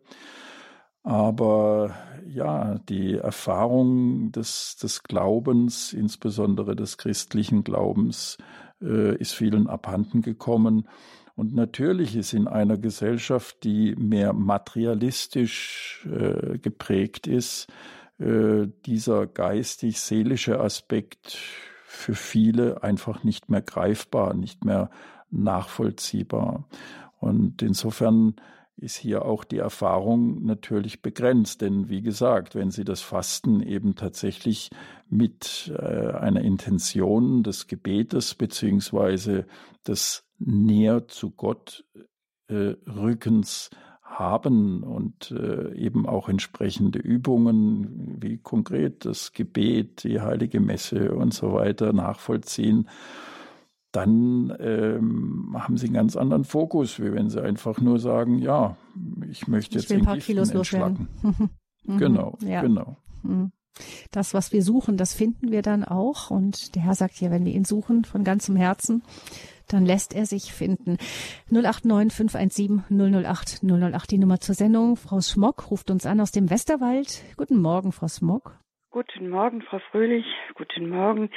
aber 1.03 1.95
ja, 2.27 2.79
die 2.89 3.17
Erfahrung 3.17 4.33
des, 4.33 4.77
des 4.77 5.03
Glaubens, 5.03 5.93
insbesondere 5.93 6.77
des 6.77 6.97
christlichen 6.99 7.65
Glaubens, 7.65 8.39
äh, 8.81 9.17
ist 9.17 9.33
vielen 9.35 9.67
abhanden 9.67 10.23
gekommen. 10.23 10.89
Und 11.35 11.55
natürlich 11.55 12.17
ist 12.17 12.33
in 12.35 12.47
einer 12.47 12.79
Gesellschaft, 12.79 13.65
die 13.65 13.95
mehr 13.97 14.33
materialistisch 14.33 16.07
äh, 16.11 16.59
geprägt 16.59 17.27
ist, 17.27 17.69
äh, 18.19 18.69
dieser 18.87 19.27
geistig-seelische 19.27 20.61
Aspekt 20.61 21.39
für 21.85 22.15
viele 22.15 22.83
einfach 22.83 23.25
nicht 23.25 23.49
mehr 23.49 23.63
greifbar, 23.63 24.35
nicht 24.35 24.65
mehr 24.65 24.91
nachvollziehbar. 25.31 26.69
Und 27.19 27.63
insofern 27.63 28.35
ist 28.77 28.97
hier 28.97 29.25
auch 29.25 29.45
die 29.45 29.59
Erfahrung 29.59 30.45
natürlich 30.45 31.03
begrenzt. 31.03 31.61
Denn 31.61 31.89
wie 31.89 32.03
gesagt, 32.03 32.55
wenn 32.55 32.71
Sie 32.71 32.85
das 32.85 33.01
Fasten 33.01 33.63
eben 33.63 33.95
tatsächlich 33.95 34.71
mit 35.09 35.73
äh, 35.79 36.13
einer 36.13 36.43
Intention 36.43 37.43
des 37.43 37.67
Gebetes 37.67 38.35
beziehungsweise 38.35 39.47
des 39.87 40.25
näher 40.39 41.07
zu 41.09 41.31
Gott 41.31 41.85
äh, 42.49 42.75
Rückens 42.87 43.71
haben 44.03 44.83
und 44.83 45.31
äh, 45.31 45.75
eben 45.75 46.07
auch 46.07 46.29
entsprechende 46.29 46.99
Übungen 46.99 48.17
wie 48.21 48.39
konkret 48.39 49.05
das 49.05 49.33
Gebet, 49.33 50.05
die 50.05 50.21
heilige 50.21 50.61
Messe 50.61 51.15
und 51.15 51.33
so 51.33 51.53
weiter 51.55 51.93
nachvollziehen, 51.93 52.89
dann 53.93 54.57
ähm, 54.59 55.55
haben 55.57 55.77
sie 55.77 55.87
einen 55.87 55.95
ganz 55.95 56.17
anderen 56.17 56.45
Fokus, 56.45 56.99
wie 56.99 57.13
wenn 57.13 57.29
sie 57.29 57.43
einfach 57.43 57.81
nur 57.81 57.99
sagen, 57.99 58.39
ja, 58.39 58.77
ich 59.31 59.47
möchte 59.49 59.77
jetzt 59.77 59.85
ich 59.85 59.91
will 59.91 59.99
ein 59.99 60.05
paar 60.05 60.17
Kilos 60.17 60.53
loswerden. 60.53 61.09
Mhm. 61.85 61.99
genau, 61.99 62.39
ja. 62.43 62.61
genau. 62.61 62.97
Mhm. 63.25 63.51
Das, 64.13 64.35
was 64.35 64.53
wir 64.53 64.63
suchen, 64.63 64.97
das 64.97 65.15
finden 65.15 65.51
wir 65.51 65.63
dann 65.63 65.83
auch. 65.83 66.31
Und 66.31 66.77
der 66.77 66.83
Herr 66.83 66.95
sagt 66.95 67.21
ja, 67.21 67.33
wenn 67.33 67.45
wir 67.45 67.53
ihn 67.53 67.65
suchen 67.65 68.05
von 68.05 68.23
ganzem 68.23 68.55
Herzen, 68.55 69.03
dann 69.67 69.85
lässt 69.85 70.15
er 70.15 70.27
sich 70.27 70.53
finden. 70.53 70.99
089 71.51 72.13
517 72.13 72.85
008 72.89 73.63
008 73.65 74.11
die 74.13 74.19
Nummer 74.19 74.39
zur 74.39 74.55
Sendung. 74.55 74.95
Frau 74.95 75.21
Schmock 75.21 75.73
ruft 75.73 75.91
uns 75.91 76.07
an 76.07 76.21
aus 76.21 76.31
dem 76.31 76.51
Westerwald. 76.51 77.25
Guten 77.37 77.61
Morgen, 77.61 77.91
Frau 77.91 78.07
Schmock. 78.07 78.59
Guten 78.91 79.31
Morgen, 79.31 79.63
Frau 79.63 79.81
Fröhlich. 79.91 80.27
Guten 80.55 80.91
Morgen. 80.91 81.31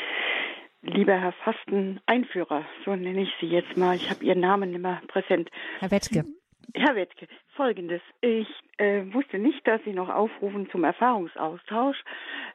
Lieber 0.85 1.19
Herr 1.19 1.33
Fasten-Einführer, 1.43 2.63
so 2.85 2.95
nenne 2.95 3.23
ich 3.23 3.33
Sie 3.39 3.47
jetzt 3.47 3.75
mal. 3.75 3.95
Ich 3.95 4.09
habe 4.11 4.23
Ihren 4.23 4.39
Namen 4.39 4.73
immer 4.73 5.01
präsent. 5.07 5.49
Herr 5.79 5.89
Wettke. 5.89 6.23
Herr 6.75 6.95
Wettke, 6.95 7.27
folgendes. 7.55 8.01
Ich 8.21 8.47
äh, 8.77 9.01
wusste 9.11 9.39
nicht, 9.39 9.65
dass 9.67 9.83
Sie 9.83 9.93
noch 9.93 10.09
aufrufen 10.09 10.69
zum 10.69 10.83
Erfahrungsaustausch. 10.83 11.97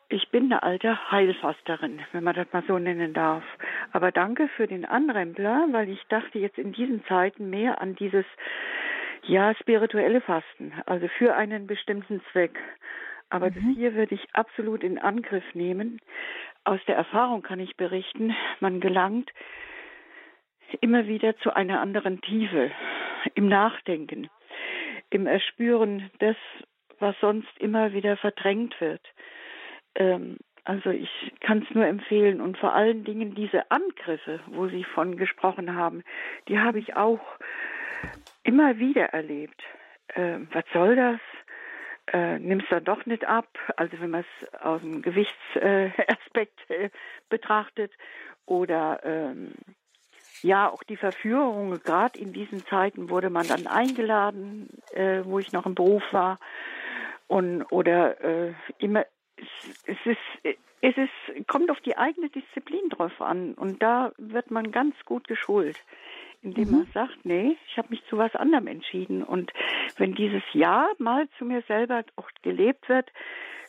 Ich 0.09 0.29
bin 0.31 0.45
eine 0.45 0.63
alte 0.63 1.11
Heilfasterin, 1.11 2.01
wenn 2.13 2.23
man 2.23 2.37
das 2.37 2.47
mal 2.53 2.63
so 2.69 2.79
nennen 2.79 3.15
darf. 3.15 3.43
Aber 3.93 4.13
danke 4.13 4.49
für 4.57 4.69
den 4.69 4.85
Anrempler, 4.85 5.67
weil 5.73 5.89
ich 5.89 6.03
dachte 6.09 6.39
jetzt 6.39 6.59
in 6.59 6.73
diesen 6.73 7.05
Zeiten 7.07 7.51
mehr 7.51 7.81
an 7.81 7.97
dieses, 7.97 8.27
ja, 9.25 9.55
spirituelle 9.57 10.21
Fasten, 10.21 10.73
also 10.87 11.09
für 11.19 11.35
einen 11.35 11.67
bestimmten 11.67 12.21
Zweck. 12.31 12.59
Aber 13.31 13.51
mhm. 13.51 13.55
das 13.55 13.65
hier 13.77 13.95
würde 13.95 14.15
ich 14.15 14.27
absolut 14.35 14.83
in 14.83 14.99
Angriff 14.99 15.45
nehmen. 15.55 16.01
Aus 16.65 16.81
der 16.87 16.97
Erfahrung 16.97 17.43
kann 17.43 17.61
ich 17.61 17.77
berichten, 17.77 18.35
man 18.61 18.81
gelangt 18.81 19.31
immer 20.81 21.07
wieder 21.07 21.37
zu 21.39 21.55
einer 21.55 21.81
anderen 21.81 22.21
Tiefe 22.21 22.71
im 23.35 23.49
Nachdenken, 23.49 24.29
im 25.11 25.27
Erspüren 25.27 26.11
des, 26.21 26.37
was 26.99 27.17
sonst 27.21 27.49
immer 27.59 27.93
wieder 27.93 28.17
verdrängt 28.17 28.81
wird. 28.81 29.03
Ähm, 29.95 30.37
also 30.65 30.91
ich 30.91 31.11
kann 31.41 31.67
es 31.67 31.75
nur 31.75 31.87
empfehlen 31.87 32.41
und 32.41 32.59
vor 32.59 32.75
allen 32.75 33.05
Dingen 33.05 33.35
diese 33.35 33.71
Angriffe, 33.71 34.41
wo 34.47 34.69
Sie 34.69 34.85
von 34.85 35.17
gesprochen 35.17 35.75
haben, 35.75 36.05
die 36.49 36.59
habe 36.59 36.79
ich 36.79 36.97
auch 36.97 37.21
immer 38.45 38.79
wieder 38.79 39.07
erlebt. 39.07 39.61
Äh, 40.09 40.39
was 40.53 40.65
soll 40.73 40.97
das? 40.97 41.21
Äh, 42.13 42.39
Nimm 42.39 42.61
es 42.61 42.67
dann 42.71 42.85
doch 42.85 43.07
nicht 43.07 43.25
ab, 43.25 43.49
also 43.77 44.01
wenn 44.01 44.11
man 44.11 44.25
es 44.25 44.63
aus 44.63 44.81
dem 44.81 45.03
Gewichtsaspekt 45.03 46.71
äh, 46.71 46.91
betrachtet 47.29 47.93
oder 48.47 49.01
ähm, 49.05 49.53
ja, 50.43 50.69
auch 50.71 50.83
die 50.83 50.97
Verführung, 50.97 51.79
gerade 51.83 52.19
in 52.19 52.33
diesen 52.33 52.65
Zeiten 52.67 53.11
wurde 53.11 53.31
man 53.31 53.47
dann 53.47 53.67
eingeladen, 53.67 54.69
äh, 54.93 55.21
wo 55.25 55.39
ich 55.39 55.53
noch 55.53 55.67
im 55.67 55.75
Beruf 55.75 56.03
war. 56.13 56.39
Und 57.27 57.63
oder 57.71 58.21
äh, 58.25 58.55
immer 58.79 59.05
es, 59.37 59.77
es 59.87 59.99
ist 60.05 60.59
es 60.83 60.97
ist 60.97 61.47
kommt 61.47 61.71
auf 61.71 61.81
die 61.81 61.97
eigene 61.97 62.29
Disziplin 62.29 62.89
drauf 62.89 63.21
an 63.21 63.55
und 63.55 63.83
da 63.83 64.13
wird 64.17 64.51
man 64.51 64.73
ganz 64.73 64.97
gut 65.05 65.29
geschult, 65.29 65.77
indem 66.43 66.71
mhm. 66.71 66.77
man 66.79 66.87
sagt, 66.93 67.25
nee, 67.25 67.57
ich 67.69 67.77
habe 67.77 67.89
mich 67.91 68.03
zu 68.07 68.17
was 68.17 68.35
anderem 68.35 68.67
entschieden 68.67 69.23
und 69.23 69.53
wenn 69.97 70.15
dieses 70.15 70.43
Ja 70.53 70.89
mal 70.99 71.29
zu 71.39 71.45
mir 71.45 71.63
selber 71.63 72.05
auch 72.17 72.29
gelebt 72.43 72.89
wird, 72.89 73.11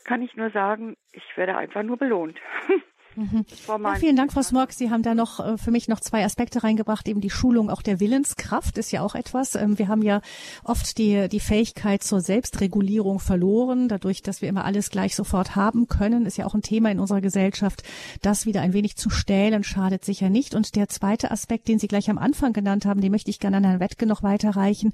kann 0.04 0.22
ich 0.22 0.36
nur 0.36 0.50
sagen, 0.50 0.98
ich 1.12 1.38
werde 1.38 1.58
einfach 1.58 1.84
nur 1.84 1.98
belohnt. 1.98 2.40
Mhm. 3.16 3.46
Ja, 3.68 3.96
vielen 3.96 4.16
Dank, 4.16 4.32
Frau 4.32 4.42
Smorg. 4.42 4.74
Sie 4.74 4.90
haben 4.90 5.04
da 5.04 5.14
noch 5.14 5.40
äh, 5.40 5.58
für 5.58 5.72
mich 5.72 5.88
noch 5.88 6.00
zwei 6.00 6.24
Aspekte 6.24 6.64
reingebracht. 6.64 7.08
Eben 7.08 7.22
die 7.22 7.30
Schulung 7.30 7.70
auch 7.70 7.82
der 7.82 8.00
Willenskraft 8.00 8.78
ist 8.78 8.92
ja 8.92 9.02
auch 9.02 9.16
etwas. 9.16 9.56
Ähm, 9.56 9.78
wir 9.78 9.88
haben 9.88 10.02
ja 10.02 10.22
oft 10.64 10.98
die, 10.98 11.28
die 11.28 11.40
Fähigkeit 11.40 12.04
zur 12.04 12.22
Selbstregulierung 12.22 13.20
verloren, 13.20 13.88
dadurch, 13.88 14.22
dass 14.22 14.42
wir 14.42 14.50
immer 14.50 14.66
alles 14.66 14.90
gleich 14.90 15.16
sofort 15.16 15.56
haben 15.56 15.88
können. 15.88 16.26
Ist 16.26 16.38
ja 16.38 16.46
auch 16.46 16.56
ein 16.56 16.62
Thema 16.62 16.92
in 16.92 17.00
unserer 17.00 17.22
Gesellschaft. 17.22 17.84
Das 18.22 18.46
wieder 18.46 18.62
ein 18.62 18.74
wenig 18.74 18.96
zu 18.96 19.10
stählen 19.10 19.64
schadet 19.64 20.06
sicher 20.06 20.30
nicht. 20.30 20.56
Und 20.56 20.76
der 20.76 20.88
zweite 20.88 21.32
Aspekt, 21.32 21.68
den 21.68 21.80
Sie 21.80 21.88
gleich 21.88 22.10
am 22.10 22.18
Anfang 22.18 22.54
genannt 22.54 22.86
haben, 22.86 23.02
den 23.02 23.12
möchte 23.12 23.30
ich 23.30 23.40
gerne 23.40 23.58
an 23.58 23.64
Herrn 23.64 23.80
Wettke 23.80 24.06
noch 24.06 24.24
weiterreichen. 24.24 24.94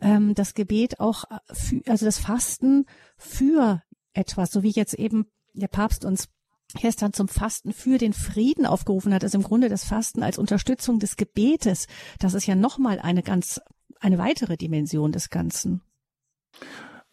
Ähm, 0.00 0.34
das 0.34 0.54
Gebet 0.54 1.00
auch, 1.00 1.24
für, 1.52 1.80
also 1.86 2.04
das 2.04 2.18
Fasten 2.18 2.86
für 3.16 3.82
etwas, 4.12 4.52
so 4.52 4.62
wie 4.62 4.70
jetzt 4.70 4.94
eben 4.94 5.26
der 5.54 5.68
Papst 5.68 6.04
uns 6.04 6.28
gestern 6.74 7.12
zum 7.12 7.28
Fasten 7.28 7.72
für 7.72 7.98
den 7.98 8.12
Frieden 8.12 8.66
aufgerufen 8.66 9.14
hat, 9.14 9.22
ist 9.22 9.34
im 9.34 9.42
Grunde 9.42 9.68
das 9.68 9.84
Fasten 9.84 10.22
als 10.22 10.38
Unterstützung 10.38 10.98
des 10.98 11.16
Gebetes. 11.16 11.86
Das 12.18 12.34
ist 12.34 12.46
ja 12.46 12.54
nochmal 12.54 12.98
eine 13.00 13.22
ganz, 13.22 13.60
eine 14.00 14.18
weitere 14.18 14.56
Dimension 14.56 15.12
des 15.12 15.30
Ganzen. 15.30 15.80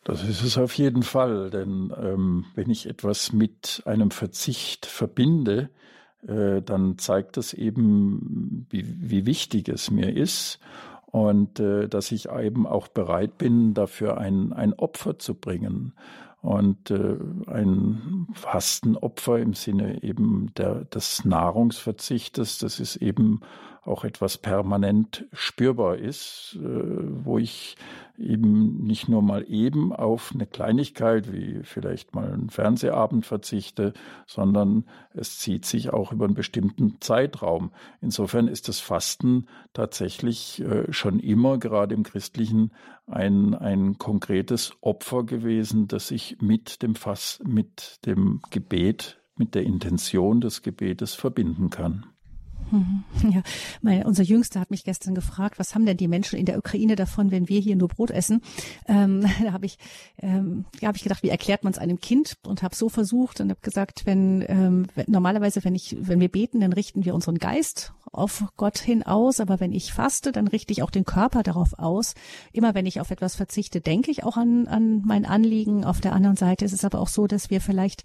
Das 0.04 0.24
ist 0.24 0.42
es 0.42 0.58
auf 0.58 0.74
jeden 0.74 1.04
Fall, 1.04 1.52
denn 1.52 1.94
ähm, 1.96 2.46
wenn 2.56 2.70
ich 2.70 2.88
etwas 2.88 3.34
mit 3.34 3.84
einem 3.86 4.10
Verzicht 4.10 4.88
verbinde, 4.88 5.70
äh, 6.28 6.62
dann 6.62 6.98
zeigt 6.98 7.38
das 7.38 7.54
eben, 7.54 8.66
wie, 8.70 8.84
wie 8.88 9.26
wichtig 9.26 9.70
es 9.70 9.92
mir 9.92 10.16
ist 10.16 10.60
und 11.06 11.60
äh, 11.60 11.88
dass 11.88 12.12
ich 12.12 12.30
eben 12.30 12.66
auch 12.66 12.88
bereit 12.88 13.38
bin, 13.38 13.74
dafür 13.74 14.18
ein, 14.18 14.54
ein 14.54 14.74
Opfer 14.74 15.20
zu 15.20 15.36
bringen. 15.36 15.94
Und 16.42 16.90
äh, 16.90 17.18
ein 17.48 18.28
Fastenopfer 18.34 19.38
im 19.40 19.54
Sinne 19.54 20.02
eben 20.02 20.52
der, 20.58 20.86
des 20.86 21.24
Nahrungsverzichtes, 21.24 22.58
das 22.58 22.80
ist 22.80 22.96
eben 22.96 23.42
auch 23.84 24.04
etwas 24.04 24.38
permanent 24.38 25.26
spürbar 25.34 25.98
ist, 25.98 26.58
äh, 26.62 26.66
wo 27.26 27.38
ich 27.38 27.76
eben 28.18 28.84
nicht 28.84 29.10
nur 29.10 29.22
mal 29.22 29.44
eben 29.48 29.92
auf 29.92 30.32
eine 30.34 30.46
Kleinigkeit 30.46 31.32
wie 31.34 31.62
vielleicht 31.64 32.14
mal 32.14 32.32
einen 32.32 32.50
Fernsehabend 32.50 33.26
verzichte, 33.26 33.94
sondern 34.28 34.86
es 35.14 35.40
zieht 35.40 35.66
sich 35.66 35.92
auch 35.92 36.12
über 36.12 36.26
einen 36.26 36.36
bestimmten 36.36 37.02
Zeitraum. 37.02 37.72
Insofern 38.00 38.48
ist 38.48 38.68
das 38.68 38.80
Fasten 38.80 39.48
tatsächlich 39.74 40.62
äh, 40.62 40.92
schon 40.94 41.20
immer, 41.20 41.58
gerade 41.58 41.96
im 41.96 42.04
Christlichen, 42.04 42.72
ein, 43.08 43.56
ein 43.56 43.98
konkretes 43.98 44.74
Opfer 44.82 45.24
gewesen, 45.24 45.88
das 45.88 46.12
ich 46.12 46.38
mit 46.40 46.84
dem 46.84 46.96
Fass, 46.96 47.42
mit 47.44 48.06
dem 48.06 48.42
Gebet, 48.52 49.20
mit 49.36 49.56
der 49.56 49.64
Intention 49.64 50.40
des 50.40 50.62
Gebetes 50.62 51.16
verbinden 51.16 51.72
kann. 51.72 52.06
Ja, 53.32 53.44
mein, 53.82 54.06
unser 54.06 54.24
Jüngster 54.24 54.60
hat 54.60 54.72
mich 54.72 54.84
gestern 54.84 55.16
gefragt, 55.16 55.60
was 55.60 55.76
haben 55.76 55.86
denn 55.86 55.98
die 55.98 56.08
Menschen 56.08 56.40
in 56.40 56.46
der 56.46 56.58
Ukraine 56.58 56.96
davon, 56.96 57.32
wenn 57.32 57.48
wir 57.48 57.60
hier 57.60 57.76
nur 57.76 57.88
Brot 57.88 58.12
essen? 58.12 58.42
Ähm, 58.88 59.22
da 59.44 59.54
habe 59.54 59.66
ich, 59.66 59.78
ähm, 60.22 60.66
ja, 60.80 60.88
habe 60.88 60.98
ich 60.98 61.04
gedacht, 61.04 61.24
wie 61.24 61.30
erklärt 61.30 61.64
man 61.64 61.74
es 61.74 61.80
einem 61.80 62.00
Kind? 62.00 62.38
Und 62.46 62.64
habe 62.64 62.76
so 62.76 62.90
versucht 62.90 63.42
und 63.42 63.50
habe 63.50 63.62
gesagt, 63.62 64.06
wenn, 64.06 64.44
ähm, 64.48 64.88
normalerweise, 65.08 65.64
wenn 65.64 65.76
ich, 65.76 65.96
wenn 66.00 66.20
wir 66.20 66.30
beten, 66.30 66.60
dann 66.60 66.74
richten 66.74 67.06
wir 67.06 67.14
unseren 67.14 67.38
Geist 67.38 67.94
auf 68.12 68.46
Gott 68.58 68.78
hin 68.78 69.04
aus, 69.04 69.40
aber 69.40 69.60
wenn 69.60 69.72
ich 69.72 69.94
faste, 69.94 70.32
dann 70.32 70.48
richte 70.48 70.74
ich 70.74 70.84
auch 70.84 70.90
den 70.90 71.06
Körper 71.06 71.44
darauf 71.44 71.80
aus. 71.80 72.14
Immer 72.52 72.74
wenn 72.76 72.86
ich 72.86 73.00
auf 73.00 73.10
etwas 73.10 73.36
verzichte, 73.36 73.80
denke 73.80 74.12
ich 74.12 74.24
auch 74.24 74.38
an, 74.38 74.68
an 74.68 75.02
mein 75.06 75.26
Anliegen. 75.26 75.86
Auf 75.86 76.02
der 76.02 76.14
anderen 76.14 76.36
Seite 76.36 76.66
ist 76.66 76.74
es 76.74 76.84
aber 76.84 77.00
auch 77.00 77.08
so, 77.08 77.28
dass 77.28 77.50
wir 77.50 77.62
vielleicht 77.62 78.04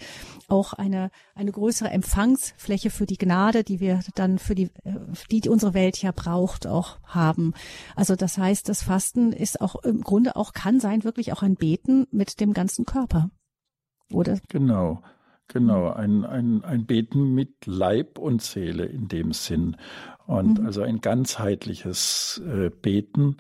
auch 0.49 0.73
eine, 0.75 1.11
eine 1.35 1.51
größere 1.51 1.91
Empfangsfläche 1.91 2.91
für 2.91 3.07
die 3.07 3.19
Gnade, 3.19 3.65
die 3.65 3.81
wir 3.81 4.01
dann 4.15 4.39
für 4.39 4.55
die, 4.55 4.71
die, 5.31 5.41
die 5.41 5.49
unsere 5.49 5.75
Welt 5.75 6.01
ja 6.01 6.13
braucht, 6.13 6.67
auch 6.67 6.99
haben. 7.03 7.53
Also 7.97 8.15
das 8.15 8.39
heißt, 8.39 8.69
das 8.69 8.83
Fasten 8.83 9.33
ist 9.33 9.61
auch 9.61 9.77
im 9.83 10.03
Grunde 10.03 10.37
auch, 10.37 10.53
kann 10.53 10.79
sein, 10.79 11.03
wirklich 11.05 11.33
auch 11.33 11.43
ein 11.43 11.57
Beten 11.57 12.07
mit 12.13 12.41
dem 12.41 12.53
ganzen 12.53 12.85
Körper. 12.85 13.31
Oder? 14.13 14.39
Genau. 14.49 15.03
Genau, 15.49 15.91
ein, 15.91 16.25
ein, 16.25 16.65
ein 16.65 16.87
Beten 16.87 17.35
mit 17.35 17.67
Leib 17.67 18.19
und 18.19 18.43
Seele 18.43 18.85
in 18.85 19.09
dem 19.09 19.33
Sinn. 19.33 19.77
Und 20.27 20.61
mhm. 20.61 20.67
also 20.67 20.83
ein 20.83 21.01
ganzheitliches 21.01 22.43
äh, 22.45 22.71
Beten. 22.71 23.37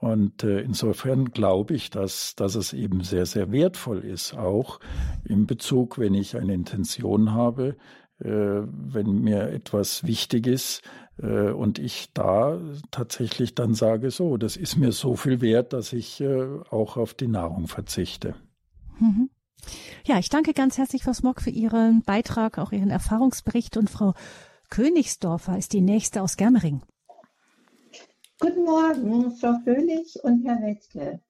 Und 0.00 0.42
äh, 0.42 0.60
insofern 0.60 1.30
glaube 1.30 1.74
ich, 1.74 1.90
dass, 1.90 2.34
dass 2.34 2.56
es 2.56 2.72
eben 2.72 3.02
sehr, 3.02 3.24
sehr 3.24 3.52
wertvoll 3.52 4.00
ist, 4.00 4.34
auch 4.34 4.80
im 5.24 5.46
Bezug, 5.46 5.98
wenn 5.98 6.12
ich 6.12 6.36
eine 6.36 6.52
Intention 6.52 7.32
habe, 7.32 7.76
äh, 8.18 8.28
wenn 8.28 9.20
mir 9.20 9.48
etwas 9.48 10.04
wichtig 10.04 10.46
ist 10.46 10.82
äh, 11.22 11.50
und 11.50 11.78
ich 11.78 12.12
da 12.12 12.60
tatsächlich 12.90 13.54
dann 13.54 13.74
sage, 13.74 14.10
so, 14.10 14.36
das 14.36 14.56
ist 14.56 14.76
mir 14.76 14.92
so 14.92 15.14
viel 15.14 15.40
wert, 15.40 15.72
dass 15.72 15.92
ich 15.92 16.20
äh, 16.20 16.48
auch 16.70 16.96
auf 16.96 17.14
die 17.14 17.28
Nahrung 17.28 17.68
verzichte. 17.68 18.34
Mhm. 18.98 19.30
Ja, 20.04 20.18
ich 20.18 20.28
danke 20.28 20.52
ganz 20.52 20.78
herzlich, 20.78 21.04
Frau 21.04 21.12
Smog, 21.12 21.40
für 21.40 21.50
Ihren 21.50 22.02
Beitrag, 22.02 22.58
auch 22.58 22.72
Ihren 22.72 22.90
Erfahrungsbericht. 22.90 23.76
Und 23.76 23.90
Frau 23.90 24.14
Königsdorfer 24.70 25.56
ist 25.56 25.72
die 25.72 25.80
nächste 25.80 26.22
aus 26.22 26.36
Germering. 26.36 26.82
Guten 28.40 28.64
Morgen, 28.64 29.30
Frau 29.36 29.54
König 29.64 30.18
und 30.22 30.44
Herr 30.44 30.60
Wettke. 30.60 31.20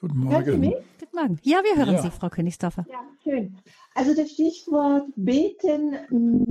Guten 0.00 0.18
Morgen. 0.18 0.74
Guten 0.98 1.16
Morgen. 1.16 1.38
Ja, 1.42 1.62
wir 1.62 1.76
hören 1.76 1.96
ja. 1.96 2.02
Sie, 2.02 2.10
Frau 2.10 2.30
Königsdorfer. 2.30 2.86
Ja, 2.90 3.04
schön. 3.22 3.58
Also 3.94 4.14
das 4.14 4.30
Stichwort 4.30 5.08
Beten 5.14 5.96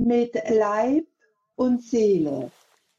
mit 0.06 0.34
Leib 0.48 1.06
und 1.56 1.82
Seele. 1.82 2.52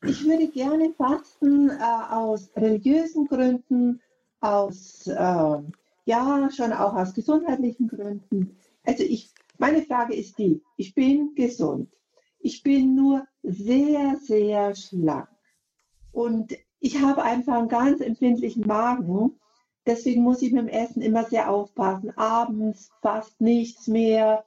Ich 0.03 0.25
würde 0.25 0.47
gerne 0.49 0.93
fasten 0.97 1.69
äh, 1.69 1.73
aus 2.09 2.49
religiösen 2.55 3.27
Gründen, 3.27 4.01
aus, 4.41 5.07
äh, 5.07 5.57
ja, 6.05 6.49
schon 6.51 6.73
auch 6.73 6.95
aus 6.95 7.13
gesundheitlichen 7.13 7.87
Gründen. 7.87 8.57
Also 8.83 9.03
ich, 9.03 9.31
meine 9.57 9.83
Frage 9.83 10.15
ist 10.15 10.37
die, 10.37 10.61
ich 10.77 10.95
bin 10.95 11.35
gesund. 11.35 11.89
Ich 12.39 12.63
bin 12.63 12.95
nur 12.95 13.27
sehr, 13.43 14.17
sehr 14.17 14.75
schlank. 14.75 15.29
Und 16.11 16.55
ich 16.79 16.99
habe 16.99 17.23
einfach 17.23 17.55
einen 17.55 17.67
ganz 17.67 18.01
empfindlichen 18.01 18.65
Magen. 18.65 19.39
Deswegen 19.85 20.23
muss 20.23 20.41
ich 20.41 20.51
mit 20.51 20.63
dem 20.63 20.67
Essen 20.67 21.01
immer 21.01 21.23
sehr 21.25 21.51
aufpassen. 21.51 22.15
Abends 22.17 22.91
fast 23.01 23.39
nichts 23.39 23.87
mehr. 23.87 24.43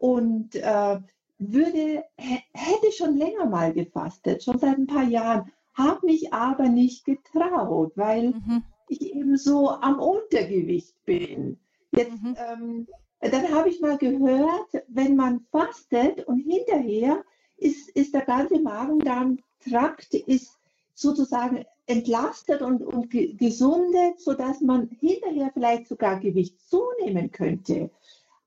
Und 0.00 0.56
äh, 0.56 1.00
würde, 1.38 2.04
hätte 2.16 2.92
schon 2.92 3.16
länger 3.16 3.46
mal 3.46 3.72
gefastet, 3.72 4.42
schon 4.42 4.58
seit 4.58 4.76
ein 4.76 4.86
paar 4.86 5.04
Jahren, 5.04 5.52
habe 5.74 6.06
mich 6.06 6.32
aber 6.32 6.68
nicht 6.68 7.04
getraut, 7.04 7.92
weil 7.94 8.30
mhm. 8.30 8.64
Ich 8.88 9.14
eben 9.14 9.36
so 9.36 9.70
am 9.70 9.98
Untergewicht 9.98 10.94
bin. 11.04 11.58
Jetzt, 11.92 12.22
mhm. 12.22 12.36
ähm, 12.36 12.86
dann 13.20 13.52
habe 13.52 13.68
ich 13.68 13.80
mal 13.80 13.98
gehört, 13.98 14.68
wenn 14.88 15.16
man 15.16 15.40
fastet 15.50 16.26
und 16.26 16.38
hinterher 16.38 17.24
ist, 17.56 17.88
ist 17.90 18.14
der 18.14 18.24
ganze 18.24 18.60
Magen-Darm-Trakt 18.60 20.14
ist 20.14 20.58
sozusagen 20.94 21.64
entlastet 21.86 22.60
und, 22.60 22.82
und 22.82 23.10
gesundet, 23.10 24.20
sodass 24.20 24.60
man 24.60 24.88
hinterher 25.00 25.50
vielleicht 25.52 25.88
sogar 25.88 26.20
Gewicht 26.20 26.60
zunehmen 26.60 27.30
könnte. 27.30 27.90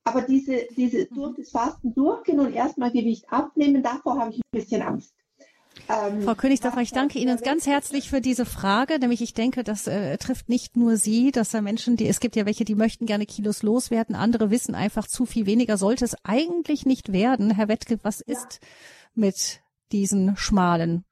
Aber 0.04 0.22
diese, 0.22 0.68
diese 0.76 1.08
mhm. 1.10 1.16
durch 1.16 1.36
das 1.38 1.52
Fasten 1.52 1.94
durchgehen 1.94 2.39
und 2.39 2.54
erstmal 2.54 2.92
Gewicht 2.92 3.32
abnehmen, 3.32 3.84
davor 3.84 4.20
habe 4.20 4.32
ich 4.32 4.38
ein 4.38 4.42
bisschen 4.52 4.82
Angst. 4.82 5.14
Ähm, 5.90 6.24
Frau 6.24 6.36
Königsdorfer, 6.36 6.82
ich 6.82 6.92
danke 6.92 7.20
Ihnen 7.20 7.38
ganz 7.38 7.68
herzlich 7.68 8.10
für 8.10 8.22
diese 8.22 8.46
Frage. 8.46 9.00
Nämlich, 9.00 9.22
ich 9.22 9.34
denke, 9.34 9.64
das 9.64 9.88
äh, 9.88 10.18
trifft 10.18 10.50
nicht 10.50 10.76
nur 10.78 10.98
Sie, 10.98 11.32
dass 11.32 11.50
da 11.50 11.62
Menschen, 11.62 11.98
die, 11.98 12.08
es 12.08 12.20
gibt 12.20 12.36
ja 12.36 12.46
welche, 12.46 12.66
die 12.66 12.76
möchten 12.76 13.06
gerne 13.06 13.26
Kilos 13.26 13.64
loswerden. 13.64 14.16
Andere 14.16 14.52
wissen 14.52 14.76
einfach 14.76 15.08
zu 15.08 15.26
viel 15.26 15.46
weniger 15.46 15.78
sollte 15.78 16.06
es 16.06 16.16
eigentlich 16.24 16.86
nicht 16.86 17.12
werden. 17.12 17.52
Herr 17.52 17.68
Wettke, 17.68 18.00
was 18.04 18.24
ja. 18.26 18.34
ist 18.34 18.60
mit 19.14 19.62
diesen 19.92 20.38
schmalen 20.38 21.06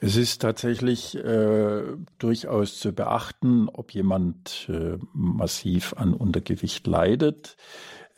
es 0.00 0.16
ist 0.16 0.42
tatsächlich 0.42 1.16
äh, 1.16 1.82
durchaus 2.18 2.78
zu 2.78 2.92
beachten, 2.92 3.68
ob 3.68 3.92
jemand 3.92 4.68
äh, 4.72 4.96
massiv 5.12 5.94
an 5.94 6.14
Untergewicht 6.14 6.86
leidet. 6.86 7.56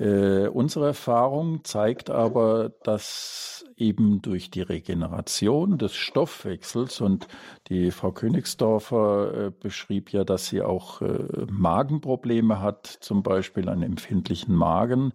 Äh, 0.01 0.48
unsere 0.48 0.86
Erfahrung 0.86 1.62
zeigt 1.62 2.09
aber, 2.09 2.70
dass 2.84 3.66
eben 3.76 4.22
durch 4.22 4.51
die 4.51 4.62
Regeneration 4.62 5.76
des 5.76 5.94
Stoffwechsels 5.94 7.03
und 7.03 7.28
die 7.68 7.90
Frau 7.90 8.11
Königsdorfer 8.11 9.48
äh, 9.48 9.51
beschrieb 9.51 10.11
ja, 10.11 10.24
dass 10.24 10.46
sie 10.46 10.62
auch 10.62 11.03
äh, 11.03 11.46
Magenprobleme 11.51 12.62
hat, 12.62 12.86
zum 12.86 13.22
Beispiel 13.22 13.68
einen 13.68 13.82
empfindlichen 13.82 14.55
Magen 14.55 15.12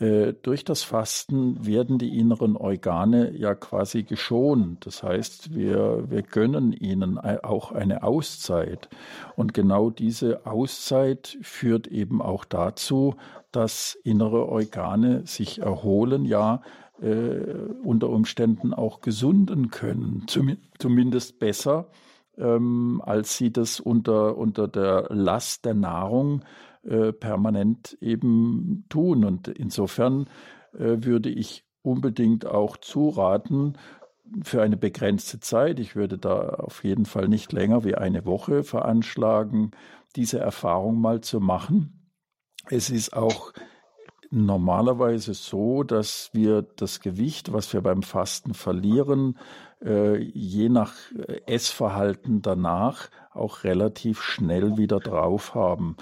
äh, 0.00 0.32
durch 0.42 0.64
das 0.64 0.82
Fasten 0.82 1.64
werden 1.64 1.98
die 1.98 2.18
inneren 2.18 2.56
Organe 2.56 3.30
ja 3.30 3.54
quasi 3.54 4.02
geschont. 4.02 4.86
Das 4.86 5.04
heißt, 5.04 5.54
wir, 5.54 6.10
wir 6.10 6.22
gönnen 6.22 6.72
ihnen 6.72 7.18
auch 7.18 7.70
eine 7.70 8.02
Auszeit. 8.02 8.88
Und 9.36 9.54
genau 9.54 9.90
diese 9.90 10.46
Auszeit 10.46 11.38
führt 11.42 11.86
eben 11.86 12.20
auch 12.20 12.44
dazu, 12.44 13.14
dass 13.56 13.98
innere 14.04 14.48
Organe 14.48 15.26
sich 15.26 15.60
erholen, 15.60 16.24
ja, 16.24 16.62
äh, 17.00 17.40
unter 17.82 18.08
Umständen 18.10 18.72
auch 18.72 19.00
gesunden 19.00 19.70
können, 19.70 20.24
zum, 20.26 20.56
zumindest 20.78 21.38
besser, 21.38 21.88
ähm, 22.36 23.02
als 23.04 23.36
sie 23.36 23.52
das 23.52 23.80
unter, 23.80 24.36
unter 24.36 24.68
der 24.68 25.06
Last 25.10 25.64
der 25.64 25.74
Nahrung 25.74 26.44
äh, 26.82 27.12
permanent 27.12 27.96
eben 28.00 28.84
tun. 28.88 29.24
Und 29.24 29.48
insofern 29.48 30.26
äh, 30.72 30.98
würde 31.00 31.30
ich 31.30 31.64
unbedingt 31.82 32.46
auch 32.46 32.76
zuraten, 32.76 33.76
für 34.42 34.62
eine 34.62 34.76
begrenzte 34.76 35.38
Zeit, 35.40 35.78
ich 35.78 35.96
würde 35.96 36.18
da 36.18 36.48
auf 36.48 36.82
jeden 36.82 37.04
Fall 37.04 37.28
nicht 37.28 37.52
länger 37.52 37.84
wie 37.84 37.94
eine 37.94 38.24
Woche 38.24 38.64
veranschlagen, 38.64 39.72
diese 40.16 40.38
Erfahrung 40.38 40.98
mal 40.98 41.20
zu 41.20 41.40
machen. 41.40 42.03
Es 42.70 42.90
ist 42.90 43.14
auch 43.14 43.52
normalerweise 44.30 45.34
so, 45.34 45.82
dass 45.82 46.30
wir 46.32 46.62
das 46.62 47.00
Gewicht, 47.00 47.52
was 47.52 47.72
wir 47.72 47.82
beim 47.82 48.02
Fasten 48.02 48.54
verlieren, 48.54 49.38
äh, 49.84 50.16
je 50.16 50.68
nach 50.68 50.94
Essverhalten 51.46 52.42
danach 52.42 53.10
auch 53.32 53.64
relativ 53.64 54.22
schnell 54.22 54.76
wieder 54.76 54.98
drauf 54.98 55.54
haben. 55.54 55.96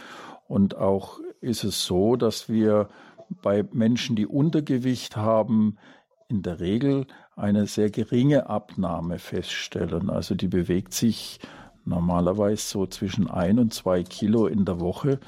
Und 0.47 0.77
auch 0.77 1.19
ist 1.41 1.65
es 1.65 1.85
so, 1.85 2.17
dass 2.17 2.49
wir 2.49 2.89
bei 3.43 3.65
Menschen, 3.73 4.17
die 4.17 4.27
Untergewicht 4.27 5.17
haben, 5.17 5.79
in 6.29 6.43
der 6.43 6.61
Regel 6.61 7.07
eine 7.37 7.67
sehr 7.67 7.91
geringe 7.91 8.49
Abnahme 8.49 9.19
feststellen. 9.19 10.11
Also 10.11 10.35
die 10.35 10.49
bewegt 10.49 10.95
sich 10.95 11.41
normalerweise 11.85 12.67
so 12.67 12.87
zwischen 12.87 13.29
ein 13.29 13.59
und 13.59 13.75
zwei 13.75 14.03
Kilo 14.03 14.47
in 14.47 14.65
der 14.65 14.81
Woche 14.81 15.19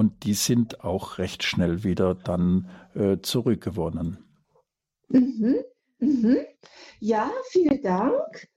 und 0.00 0.24
die 0.24 0.32
sind 0.32 0.82
auch 0.82 1.18
recht 1.18 1.42
schnell 1.42 1.84
wieder 1.84 2.14
dann 2.14 2.70
äh, 2.94 3.18
zurückgewonnen. 3.20 4.16
Mhm. 5.08 5.56
Mhm. 5.98 6.38
Ja, 7.00 7.30
vielen 7.50 7.82
Dank. 7.82 8.48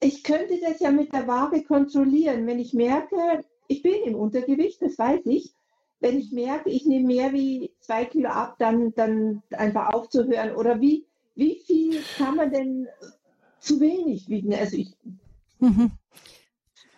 Ich 0.00 0.24
könnte 0.24 0.58
das 0.58 0.80
ja 0.80 0.90
mit 0.90 1.12
der 1.12 1.28
Waage 1.28 1.64
kontrollieren. 1.64 2.46
Wenn 2.46 2.58
ich 2.58 2.72
merke, 2.72 3.44
ich 3.68 3.82
bin 3.82 4.04
im 4.06 4.14
Untergewicht, 4.14 4.80
das 4.80 4.96
weiß 4.96 5.20
ich. 5.26 5.52
Wenn 6.00 6.18
ich 6.18 6.32
merke, 6.32 6.70
ich 6.70 6.86
nehme 6.86 7.08
mehr 7.08 7.34
wie 7.34 7.74
zwei 7.80 8.06
Kilo 8.06 8.30
ab, 8.30 8.56
dann, 8.58 8.94
dann 8.94 9.42
einfach 9.50 9.92
aufzuhören. 9.92 10.56
Oder 10.56 10.80
wie, 10.80 11.04
wie 11.34 11.60
viel 11.66 12.00
kann 12.16 12.36
man 12.36 12.50
denn 12.50 12.88
zu 13.58 13.80
wenig 13.80 14.30
wiegen? 14.30 14.54
Also 14.54 14.78
ich, 14.78 14.96
mhm. 15.58 15.90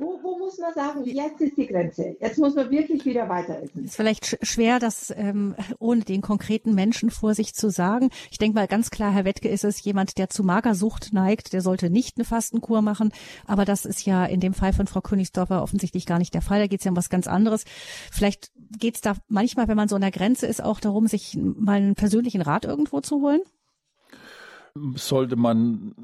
Wo, 0.03 0.18
wo, 0.20 0.36
muss 0.36 0.59
man 0.59 0.74
sagen, 0.74 1.05
jetzt 1.05 1.40
ist 1.40 1.57
die 1.57 1.68
Grenze? 1.68 2.16
Jetzt 2.20 2.36
muss 2.36 2.57
man 2.57 2.68
wirklich 2.70 3.05
wieder 3.05 3.28
weiter 3.28 3.62
essen. 3.62 3.84
Ist 3.84 3.94
vielleicht 3.94 4.44
schwer, 4.44 4.80
das 4.80 5.12
ähm, 5.16 5.55
ohne 5.78 6.00
den 6.00 6.22
konkreten 6.22 6.74
Menschen 6.74 7.11
vor 7.12 7.34
sich 7.34 7.55
zu 7.55 7.70
sagen. 7.70 8.11
Ich 8.30 8.38
denke 8.38 8.57
mal 8.57 8.66
ganz 8.66 8.90
klar, 8.90 9.12
Herr 9.12 9.24
Wettke 9.24 9.48
ist 9.48 9.62
es 9.62 9.82
jemand, 9.84 10.18
der 10.18 10.28
zu 10.28 10.42
Magersucht 10.42 11.12
neigt, 11.12 11.53
der 11.53 11.61
sollte 11.61 11.88
nicht 11.88 12.16
eine 12.16 12.24
Fastenkur 12.24 12.82
machen. 12.82 13.12
Aber 13.46 13.64
das 13.64 13.84
ist 13.84 14.05
ja 14.05 14.24
in 14.24 14.40
dem 14.40 14.55
Fall 14.55 14.72
von 14.72 14.88
Frau 14.88 15.00
Königsdorfer 15.00 15.62
offensichtlich 15.62 16.05
gar 16.05 16.18
nicht 16.18 16.34
der 16.34 16.42
Fall. 16.42 16.59
Da 16.59 16.66
geht 16.66 16.80
es 16.80 16.84
ja 16.84 16.90
um 16.90 16.96
was 16.96 17.09
ganz 17.09 17.28
anderes. 17.28 17.64
Vielleicht 18.11 18.50
geht 18.76 18.96
es 18.96 19.03
da 19.03 19.14
manchmal, 19.28 19.68
wenn 19.68 19.76
man 19.76 19.88
so 19.88 19.94
an 19.94 20.03
der 20.03 20.11
Grenze 20.11 20.46
ist, 20.46 20.64
auch 20.64 20.80
darum, 20.80 21.07
sich 21.07 21.38
mal 21.38 21.76
einen 21.76 21.94
persönlichen 21.94 22.42
Rat 22.42 22.64
irgendwo 22.64 23.00
zu 23.00 23.20
holen 23.20 23.42
sollte 24.95 25.37
man 25.37 25.95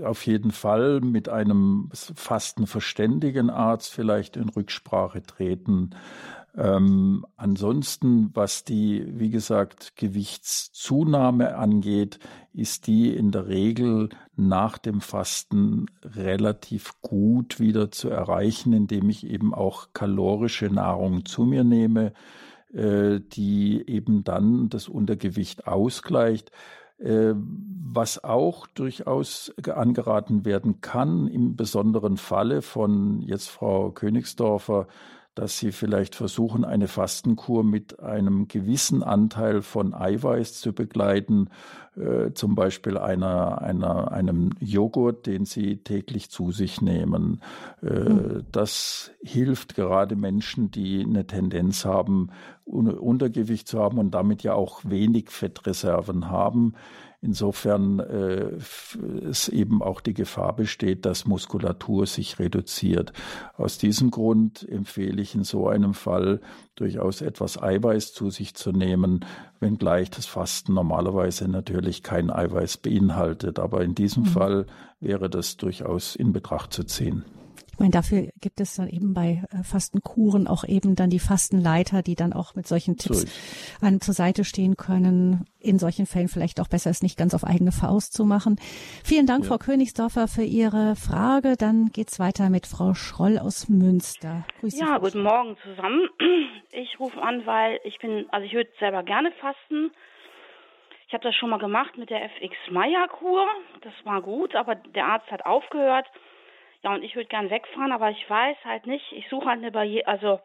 äh, 0.00 0.04
auf 0.04 0.26
jeden 0.26 0.50
Fall 0.50 1.00
mit 1.00 1.28
einem 1.28 1.90
fasten 1.92 2.66
verständigen 2.66 3.50
Arzt 3.50 3.92
vielleicht 3.92 4.36
in 4.36 4.48
Rücksprache 4.48 5.22
treten. 5.22 5.90
Ähm, 6.56 7.26
ansonsten, 7.36 8.30
was 8.32 8.64
die, 8.64 9.04
wie 9.18 9.28
gesagt, 9.28 9.94
Gewichtszunahme 9.96 11.56
angeht, 11.56 12.18
ist 12.54 12.86
die 12.86 13.14
in 13.14 13.30
der 13.30 13.46
Regel 13.46 14.08
nach 14.36 14.78
dem 14.78 15.02
Fasten 15.02 15.86
relativ 16.02 16.94
gut 17.02 17.60
wieder 17.60 17.90
zu 17.90 18.08
erreichen, 18.08 18.72
indem 18.72 19.10
ich 19.10 19.26
eben 19.26 19.52
auch 19.52 19.88
kalorische 19.92 20.66
Nahrung 20.66 21.26
zu 21.26 21.42
mir 21.44 21.62
nehme, 21.62 22.14
äh, 22.72 23.20
die 23.20 23.84
eben 23.86 24.24
dann 24.24 24.70
das 24.70 24.88
Untergewicht 24.88 25.66
ausgleicht. 25.66 26.50
Äh, 26.98 27.34
was 27.36 28.22
auch 28.24 28.66
durchaus 28.66 29.54
angeraten 29.66 30.44
werden 30.44 30.80
kann, 30.80 31.28
im 31.28 31.56
besonderen 31.56 32.16
Falle 32.16 32.62
von 32.62 33.22
jetzt 33.22 33.48
Frau 33.48 33.90
Königsdorfer, 33.90 34.86
dass 35.36 35.58
Sie 35.58 35.70
vielleicht 35.70 36.14
versuchen, 36.14 36.64
eine 36.64 36.88
Fastenkur 36.88 37.62
mit 37.62 38.00
einem 38.00 38.48
gewissen 38.48 39.02
Anteil 39.02 39.60
von 39.60 39.92
Eiweiß 39.92 40.58
zu 40.58 40.72
begleiten, 40.72 41.50
äh, 41.94 42.32
zum 42.32 42.54
Beispiel 42.54 42.96
einer, 42.96 43.60
einer, 43.60 44.12
einem 44.12 44.52
Joghurt, 44.60 45.26
den 45.26 45.44
Sie 45.44 45.76
täglich 45.76 46.30
zu 46.30 46.52
sich 46.52 46.80
nehmen. 46.80 47.42
Äh, 47.82 48.08
mhm. 48.08 48.46
Das 48.50 49.12
hilft 49.22 49.74
gerade 49.74 50.16
Menschen, 50.16 50.70
die 50.70 51.04
eine 51.04 51.26
Tendenz 51.26 51.84
haben, 51.84 52.30
Untergewicht 52.64 53.68
zu 53.68 53.78
haben 53.78 53.98
und 53.98 54.12
damit 54.12 54.42
ja 54.42 54.54
auch 54.54 54.80
wenig 54.84 55.30
Fettreserven 55.30 56.30
haben. 56.30 56.74
Insofern 57.20 58.00
äh, 58.00 58.50
es 59.28 59.48
eben 59.48 59.82
auch 59.82 60.00
die 60.00 60.14
Gefahr 60.14 60.54
besteht, 60.54 61.06
dass 61.06 61.26
Muskulatur 61.26 62.06
sich 62.06 62.38
reduziert. 62.38 63.12
Aus 63.56 63.78
diesem 63.78 64.10
Grund 64.10 64.68
empfehle 64.68 65.20
ich 65.20 65.34
in 65.34 65.44
so 65.44 65.68
einem 65.68 65.94
Fall 65.94 66.40
durchaus 66.74 67.22
etwas 67.22 67.60
Eiweiß 67.60 68.12
zu 68.12 68.30
sich 68.30 68.54
zu 68.54 68.72
nehmen, 68.72 69.24
wenngleich 69.60 70.10
das 70.10 70.26
Fasten 70.26 70.74
normalerweise 70.74 71.48
natürlich 71.48 72.02
kein 72.02 72.30
Eiweiß 72.30 72.78
beinhaltet. 72.78 73.58
Aber 73.58 73.82
in 73.82 73.94
diesem 73.94 74.24
mhm. 74.24 74.28
Fall 74.28 74.66
wäre 75.00 75.30
das 75.30 75.56
durchaus 75.56 76.16
in 76.16 76.32
Betracht 76.32 76.72
zu 76.72 76.84
ziehen. 76.84 77.24
Ich 77.76 77.80
meine, 77.80 77.90
dafür 77.90 78.30
gibt 78.40 78.58
es 78.60 78.76
dann 78.76 78.88
eben 78.88 79.12
bei 79.12 79.42
äh, 79.50 79.62
Fastenkuren 79.62 80.46
auch 80.46 80.64
eben 80.64 80.96
dann 80.96 81.10
die 81.10 81.18
Fastenleiter, 81.18 82.00
die 82.00 82.14
dann 82.14 82.32
auch 82.32 82.54
mit 82.54 82.66
solchen 82.66 82.96
Tipps 82.96 83.26
so 83.78 83.86
einem 83.86 84.00
zur 84.00 84.14
Seite 84.14 84.44
stehen 84.44 84.78
können. 84.78 85.44
In 85.60 85.78
solchen 85.78 86.06
Fällen 86.06 86.28
vielleicht 86.28 86.58
auch 86.58 86.68
besser, 86.68 86.88
es 86.88 87.02
nicht 87.02 87.18
ganz 87.18 87.34
auf 87.34 87.44
eigene 87.44 87.72
Faust 87.72 88.14
zu 88.14 88.24
machen. 88.24 88.56
Vielen 89.04 89.26
Dank, 89.26 89.44
ja. 89.44 89.50
Frau 89.50 89.58
Königsdorfer, 89.58 90.26
für 90.26 90.42
Ihre 90.42 90.96
Frage. 90.96 91.56
Dann 91.58 91.90
geht's 91.92 92.18
weiter 92.18 92.48
mit 92.48 92.66
Frau 92.66 92.94
Schroll 92.94 93.38
aus 93.38 93.68
Münster. 93.68 94.46
Grüße 94.60 94.78
ja, 94.78 94.96
guten 94.96 95.22
Morgen 95.22 95.58
zusammen. 95.62 96.08
Ich 96.78 97.00
rufe 97.00 97.22
an, 97.22 97.46
weil 97.46 97.80
ich 97.84 97.98
bin, 98.00 98.26
also 98.30 98.44
ich 98.44 98.52
würde 98.52 98.68
selber 98.78 99.02
gerne 99.02 99.32
fasten. 99.40 99.92
Ich 101.06 101.14
habe 101.14 101.24
das 101.24 101.34
schon 101.34 101.48
mal 101.48 101.58
gemacht 101.58 101.96
mit 101.96 102.10
der 102.10 102.22
FX 102.24 102.54
Meyer 102.70 103.08
Kur. 103.08 103.46
Das 103.80 103.94
war 104.04 104.20
gut, 104.20 104.54
aber 104.54 104.74
der 104.74 105.06
Arzt 105.06 105.30
hat 105.30 105.46
aufgehört. 105.46 106.06
Ja, 106.82 106.94
und 106.94 107.02
ich 107.02 107.16
würde 107.16 107.28
gern 107.28 107.50
wegfahren, 107.50 107.92
aber 107.92 108.10
ich 108.10 108.28
weiß 108.28 108.56
halt 108.64 108.86
nicht, 108.86 109.12
ich 109.12 109.28
suche 109.28 109.46
halt 109.46 109.58
eine 109.58 109.72
Barriere, 109.72 110.06
also 110.06 110.40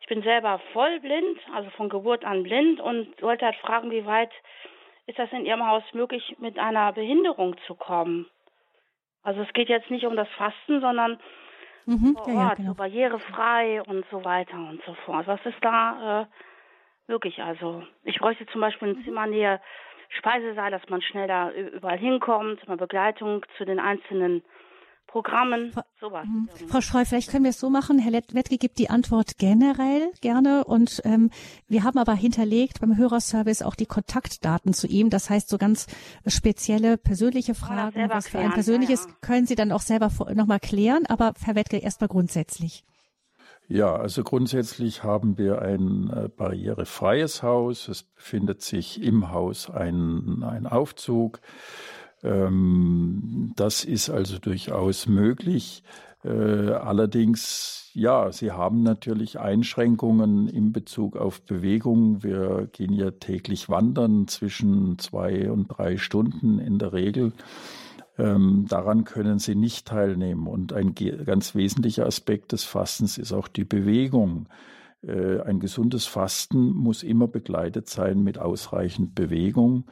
ich 0.00 0.06
bin 0.06 0.22
selber 0.22 0.60
voll 0.72 1.00
blind, 1.00 1.38
also 1.54 1.70
von 1.70 1.88
Geburt 1.88 2.24
an 2.24 2.42
blind 2.42 2.80
und 2.80 3.20
wollte 3.22 3.44
halt 3.46 3.56
fragen, 3.56 3.90
wie 3.90 4.06
weit 4.06 4.30
ist 5.06 5.18
das 5.18 5.30
in 5.32 5.44
Ihrem 5.44 5.66
Haus 5.66 5.82
möglich, 5.92 6.36
mit 6.38 6.58
einer 6.58 6.92
Behinderung 6.92 7.56
zu 7.66 7.74
kommen? 7.74 8.26
Also 9.22 9.42
es 9.42 9.52
geht 9.52 9.68
jetzt 9.68 9.90
nicht 9.90 10.06
um 10.06 10.16
das 10.16 10.28
Fasten, 10.30 10.80
sondern 10.80 11.18
mhm, 11.84 12.14
vor 12.14 12.28
Ort, 12.28 12.34
ja, 12.34 12.54
genau. 12.54 12.68
so 12.70 12.74
barrierefrei 12.74 13.82
und 13.82 14.06
so 14.10 14.24
weiter 14.24 14.56
und 14.56 14.82
so 14.86 14.94
fort. 15.04 15.26
Was 15.26 15.44
ist 15.44 15.58
da 15.60 16.22
äh, 16.22 16.26
möglich? 17.06 17.42
Also 17.42 17.82
ich 18.04 18.18
bräuchte 18.18 18.46
zum 18.46 18.60
Beispiel 18.60 18.88
ein 18.88 19.04
Zimmer 19.04 19.26
näher 19.26 19.60
Speisesaal, 20.10 20.70
dass 20.70 20.88
man 20.88 21.02
schnell 21.02 21.28
da 21.28 21.50
überall 21.50 21.98
hinkommt, 21.98 22.66
mal 22.66 22.76
Begleitung 22.76 23.44
zu 23.58 23.64
den 23.64 23.78
einzelnen 23.78 24.42
Programmen, 25.10 25.72
sowas. 26.00 26.24
Mhm. 26.24 26.48
Frau 26.68 26.80
Schreu, 26.80 27.04
vielleicht 27.04 27.30
können 27.30 27.42
wir 27.42 27.50
es 27.50 27.58
so 27.58 27.68
machen. 27.68 27.98
Herr 27.98 28.12
Wettke 28.12 28.58
gibt 28.58 28.78
die 28.78 28.90
Antwort 28.90 29.38
generell 29.38 30.12
gerne 30.20 30.62
und 30.64 31.02
ähm, 31.04 31.30
wir 31.66 31.82
haben 31.82 31.98
aber 31.98 32.14
hinterlegt 32.14 32.80
beim 32.80 32.96
Hörerservice 32.96 33.62
auch 33.62 33.74
die 33.74 33.86
Kontaktdaten 33.86 34.72
zu 34.72 34.86
ihm. 34.86 35.10
Das 35.10 35.28
heißt, 35.28 35.48
so 35.48 35.58
ganz 35.58 35.88
spezielle 36.28 36.96
persönliche 36.96 37.56
Fragen, 37.56 38.08
was 38.08 38.28
für 38.28 38.38
ein 38.38 38.52
persönliches, 38.52 39.06
ja, 39.06 39.10
ja. 39.10 39.16
können 39.20 39.46
Sie 39.46 39.56
dann 39.56 39.72
auch 39.72 39.80
selber 39.80 40.12
nochmal 40.32 40.60
klären. 40.60 41.06
Aber 41.06 41.34
Herr 41.44 41.56
Wettke, 41.56 41.78
erstmal 41.78 42.08
grundsätzlich. 42.08 42.84
Ja, 43.66 43.94
also 43.94 44.24
grundsätzlich 44.24 45.04
haben 45.04 45.38
wir 45.38 45.62
ein 45.62 46.10
äh, 46.10 46.28
barrierefreies 46.28 47.42
Haus. 47.42 47.88
Es 47.88 48.02
befindet 48.02 48.62
sich 48.62 49.00
im 49.02 49.30
Haus 49.30 49.70
ein, 49.70 50.42
ein 50.42 50.66
Aufzug. 50.66 51.40
Ähm, 52.22 53.52
das 53.56 53.84
ist 53.84 54.10
also 54.10 54.38
durchaus 54.38 55.06
möglich. 55.06 55.82
Äh, 56.22 56.28
allerdings, 56.28 57.90
ja, 57.94 58.30
sie 58.30 58.52
haben 58.52 58.82
natürlich 58.82 59.38
Einschränkungen 59.38 60.48
in 60.48 60.72
Bezug 60.72 61.16
auf 61.16 61.42
Bewegung. 61.42 62.22
Wir 62.22 62.68
gehen 62.72 62.92
ja 62.92 63.10
täglich 63.10 63.68
wandern 63.68 64.28
zwischen 64.28 64.98
zwei 64.98 65.50
und 65.50 65.68
drei 65.68 65.96
Stunden 65.96 66.58
in 66.58 66.78
der 66.78 66.92
Regel. 66.92 67.32
Ähm, 68.18 68.66
daran 68.68 69.04
können 69.04 69.38
sie 69.38 69.54
nicht 69.54 69.86
teilnehmen. 69.86 70.46
Und 70.46 70.74
ein 70.74 70.94
ganz 70.94 71.54
wesentlicher 71.54 72.06
Aspekt 72.06 72.52
des 72.52 72.64
Fastens 72.64 73.16
ist 73.16 73.32
auch 73.32 73.48
die 73.48 73.64
Bewegung. 73.64 74.46
Äh, 75.02 75.40
ein 75.40 75.58
gesundes 75.58 76.04
Fasten 76.04 76.70
muss 76.74 77.02
immer 77.02 77.28
begleitet 77.28 77.88
sein 77.88 78.22
mit 78.22 78.38
ausreichend 78.38 79.14
Bewegung. 79.14 79.84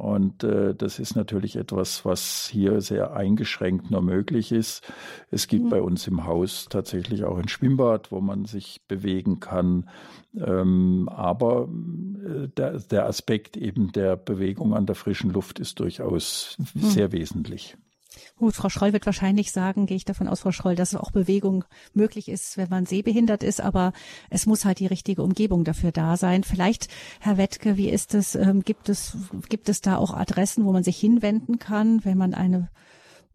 Und 0.00 0.44
äh, 0.44 0.74
das 0.74 0.98
ist 0.98 1.14
natürlich 1.14 1.56
etwas, 1.56 2.06
was 2.06 2.48
hier 2.50 2.80
sehr 2.80 3.12
eingeschränkt 3.12 3.90
nur 3.90 4.00
möglich 4.00 4.50
ist. 4.50 4.82
Es 5.30 5.46
gibt 5.46 5.66
mhm. 5.66 5.68
bei 5.68 5.82
uns 5.82 6.06
im 6.06 6.24
Haus 6.24 6.68
tatsächlich 6.70 7.24
auch 7.24 7.36
ein 7.36 7.48
Schwimmbad, 7.48 8.10
wo 8.10 8.22
man 8.22 8.46
sich 8.46 8.80
bewegen 8.88 9.40
kann. 9.40 9.90
Ähm, 10.34 11.06
aber 11.10 11.68
äh, 11.68 12.48
der, 12.56 12.78
der 12.78 13.04
Aspekt 13.04 13.58
eben 13.58 13.92
der 13.92 14.16
Bewegung 14.16 14.72
an 14.72 14.86
der 14.86 14.94
frischen 14.94 15.34
Luft 15.34 15.60
ist 15.60 15.80
durchaus 15.80 16.56
mhm. 16.72 16.80
sehr 16.80 17.12
wesentlich. 17.12 17.76
Gut, 18.36 18.54
Frau 18.54 18.68
Schroll 18.68 18.92
wird 18.92 19.06
wahrscheinlich 19.06 19.52
sagen, 19.52 19.86
gehe 19.86 19.96
ich 19.96 20.04
davon 20.04 20.28
aus, 20.28 20.40
Frau 20.40 20.52
Schroll, 20.52 20.74
dass 20.74 20.94
auch 20.94 21.12
Bewegung 21.12 21.64
möglich 21.94 22.28
ist, 22.28 22.56
wenn 22.56 22.68
man 22.68 22.86
sehbehindert 22.86 23.42
ist, 23.42 23.60
aber 23.60 23.92
es 24.30 24.46
muss 24.46 24.64
halt 24.64 24.80
die 24.80 24.86
richtige 24.86 25.22
Umgebung 25.22 25.64
dafür 25.64 25.92
da 25.92 26.16
sein. 26.16 26.42
Vielleicht, 26.42 26.88
Herr 27.20 27.36
Wettke, 27.36 27.76
wie 27.76 27.88
ist 27.88 28.14
es, 28.14 28.34
ähm, 28.34 28.62
gibt 28.62 28.88
es, 28.88 29.16
gibt 29.48 29.68
es 29.68 29.80
da 29.80 29.96
auch 29.96 30.12
Adressen, 30.12 30.64
wo 30.64 30.72
man 30.72 30.82
sich 30.82 30.98
hinwenden 30.98 31.58
kann, 31.58 32.04
wenn 32.04 32.18
man 32.18 32.34
eine 32.34 32.70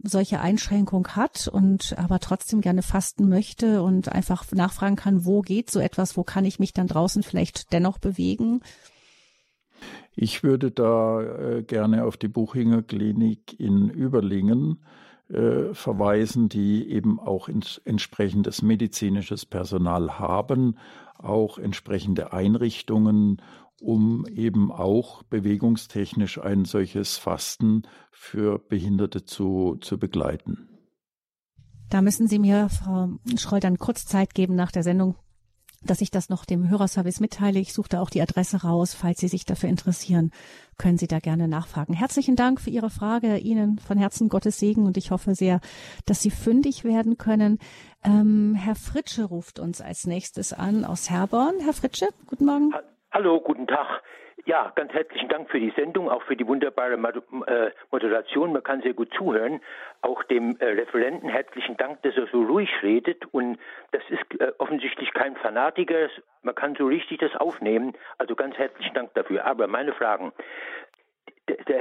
solche 0.03 0.39
Einschränkung 0.41 1.07
hat 1.09 1.47
und 1.47 1.97
aber 1.97 2.19
trotzdem 2.19 2.61
gerne 2.61 2.82
fasten 2.82 3.30
möchte 3.30 3.82
und 3.82 4.09
einfach 4.09 4.45
nachfragen 4.51 4.97
kann, 4.97 5.26
wo 5.26 5.41
geht 5.41 5.71
so 5.71 5.80
etwas, 5.80 6.17
wo 6.17 6.23
kann 6.23 6.45
ich 6.45 6.59
mich 6.59 6.73
dann 6.73 6.88
draußen 6.88 7.23
vielleicht 7.23 7.71
dennoch 7.71 7.97
bewegen? 7.97 8.61
Ich 10.16 10.43
würde 10.43 10.72
da 10.72 11.22
äh, 11.22 11.63
gerne 11.63 12.05
auf 12.05 12.18
die 12.18 12.30
Buchinger 12.30 12.82
Klinik 12.82 13.59
in 13.59 13.89
Überlingen 13.89 14.84
äh, 15.30 15.74
verweisen, 15.74 16.47
die 16.49 16.89
eben 16.89 17.20
auch 17.20 17.49
ins, 17.49 17.82
entsprechendes 17.84 18.61
medizinisches 18.61 19.45
Personal 19.45 20.20
haben, 20.20 20.78
auch 21.18 21.57
entsprechende 21.57 22.32
Einrichtungen, 22.32 23.41
um 23.82 24.26
eben 24.28 24.72
auch 24.72 25.24
bewegungstechnisch 25.24 26.39
ein 26.39 26.63
solches 26.63 27.18
Fasten 27.18 27.84
für 28.11 28.59
Behinderte 28.59 29.26
zu, 29.26 29.78
zu 29.82 29.99
begleiten. 29.99 30.70
Da 31.89 32.01
müssen 32.01 32.28
Sie 32.28 32.39
mir, 32.39 32.70
Frau 32.70 33.09
Schroll, 33.38 33.59
dann 33.59 33.78
kurz 33.78 34.05
Zeit 34.05 34.34
geben 34.34 34.55
nach 34.55 34.72
der 34.72 34.84
Sendung, 34.84 35.16
dass 35.86 36.01
ich 36.01 36.11
das 36.11 36.29
noch 36.29 36.45
dem 36.45 36.69
Hörerservice 36.69 37.19
mitteile. 37.19 37.59
Ich 37.59 37.73
suche 37.73 37.89
da 37.89 38.01
auch 38.01 38.09
die 38.09 38.21
Adresse 38.21 38.63
raus. 38.63 38.93
Falls 38.93 39.19
Sie 39.19 39.27
sich 39.27 39.45
dafür 39.45 39.69
interessieren, 39.69 40.31
können 40.77 40.97
Sie 40.97 41.07
da 41.07 41.19
gerne 41.19 41.47
nachfragen. 41.47 41.93
Herzlichen 41.93 42.36
Dank 42.36 42.59
für 42.59 42.69
Ihre 42.69 42.89
Frage. 42.89 43.38
Ihnen 43.38 43.79
von 43.79 43.97
Herzen 43.97 44.29
Gottes 44.29 44.59
Segen 44.59 44.86
und 44.86 44.97
ich 44.97 45.11
hoffe 45.11 45.36
sehr, 45.36 45.59
dass 46.05 46.21
Sie 46.21 46.31
fündig 46.31 46.83
werden 46.83 47.17
können. 47.17 47.59
Ähm, 48.03 48.55
Herr 48.55 48.75
Fritsche 48.75 49.25
ruft 49.25 49.59
uns 49.59 49.81
als 49.81 50.05
nächstes 50.05 50.53
an 50.53 50.86
aus 50.86 51.09
Herborn. 51.09 51.55
Herr 51.63 51.73
Fritsche, 51.73 52.07
guten 52.27 52.45
Morgen. 52.45 52.73
Hallo, 53.11 53.39
guten 53.39 53.67
Tag. 53.67 54.03
Ja, 54.48 54.72
ganz 54.76 54.93
herzlichen 54.93 55.28
Dank 55.28 55.50
für 55.50 55.60
die 55.60 55.72
Sendung, 55.72 56.08
auch 56.08 56.22
für 56.22 56.36
die 56.36 56.46
wunderbare 56.46 56.93
äh, 57.48 57.72
Moderation. 57.89 58.54
Man 58.54 58.62
kann 58.62 58.80
sehr 58.84 58.93
gut 58.93 59.12
zuhören. 59.12 59.60
Auch 60.04 60.22
dem 60.22 60.56
äh, 60.60 60.66
Referenten 60.66 61.30
herzlichen 61.30 61.78
Dank, 61.78 62.04
dass 62.04 62.16
er 62.16 62.28
so 62.28 62.43
ruhig 62.43 62.70
redet. 62.84 63.26
Und 63.34 63.58
das 63.91 64.04
ist 64.10 64.39
äh, 64.39 64.52
offensichtlich 64.60 65.12
kein 65.16 65.36
Fanatiker. 65.38 66.10
Man 66.43 66.54
kann 66.54 66.76
so 66.76 66.86
richtig 66.86 67.22
das 67.22 67.36
aufnehmen. 67.36 67.93
Also 68.20 68.36
ganz 68.36 68.56
herzlichen 68.56 68.93
Dank 68.93 69.16
dafür. 69.16 69.46
Aber 69.46 69.66
meine 69.66 69.93
Fragen. 69.93 70.32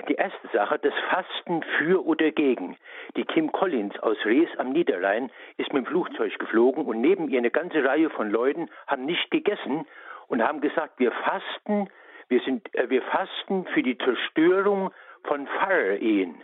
Die 0.09 0.15
erste 0.15 0.49
Sache, 0.53 0.79
das 0.79 0.95
Fasten 1.11 1.63
für 1.77 2.05
oder 2.07 2.31
gegen. 2.31 2.79
Die 3.17 3.25
Kim 3.25 3.53
Collins 3.53 3.99
aus 4.01 4.17
Rees 4.25 4.49
am 4.59 4.71
Niederrhein 4.73 5.31
ist 5.59 5.73
mit 5.73 5.85
dem 5.85 5.87
Flugzeug 5.87 6.39
geflogen 6.39 6.85
und 6.85 7.01
neben 7.01 7.29
ihr 7.29 7.39
eine 7.39 7.51
ganze 7.51 7.83
Reihe 7.83 8.11
von 8.11 8.31
Leuten 8.31 8.69
haben 8.87 9.07
nicht 9.07 9.31
gegessen 9.31 9.87
und 10.29 10.43
haben 10.43 10.61
gesagt, 10.61 10.99
wir 10.99 11.13
fasten 11.13 11.89
wir, 12.29 12.41
sind, 12.41 12.75
äh, 12.75 12.89
wir 12.91 13.03
fasten 13.03 13.67
für 13.75 13.83
die 13.83 13.99
Zerstörung 13.99 14.93
von 15.25 15.47
Pfarrerehen. 15.47 16.43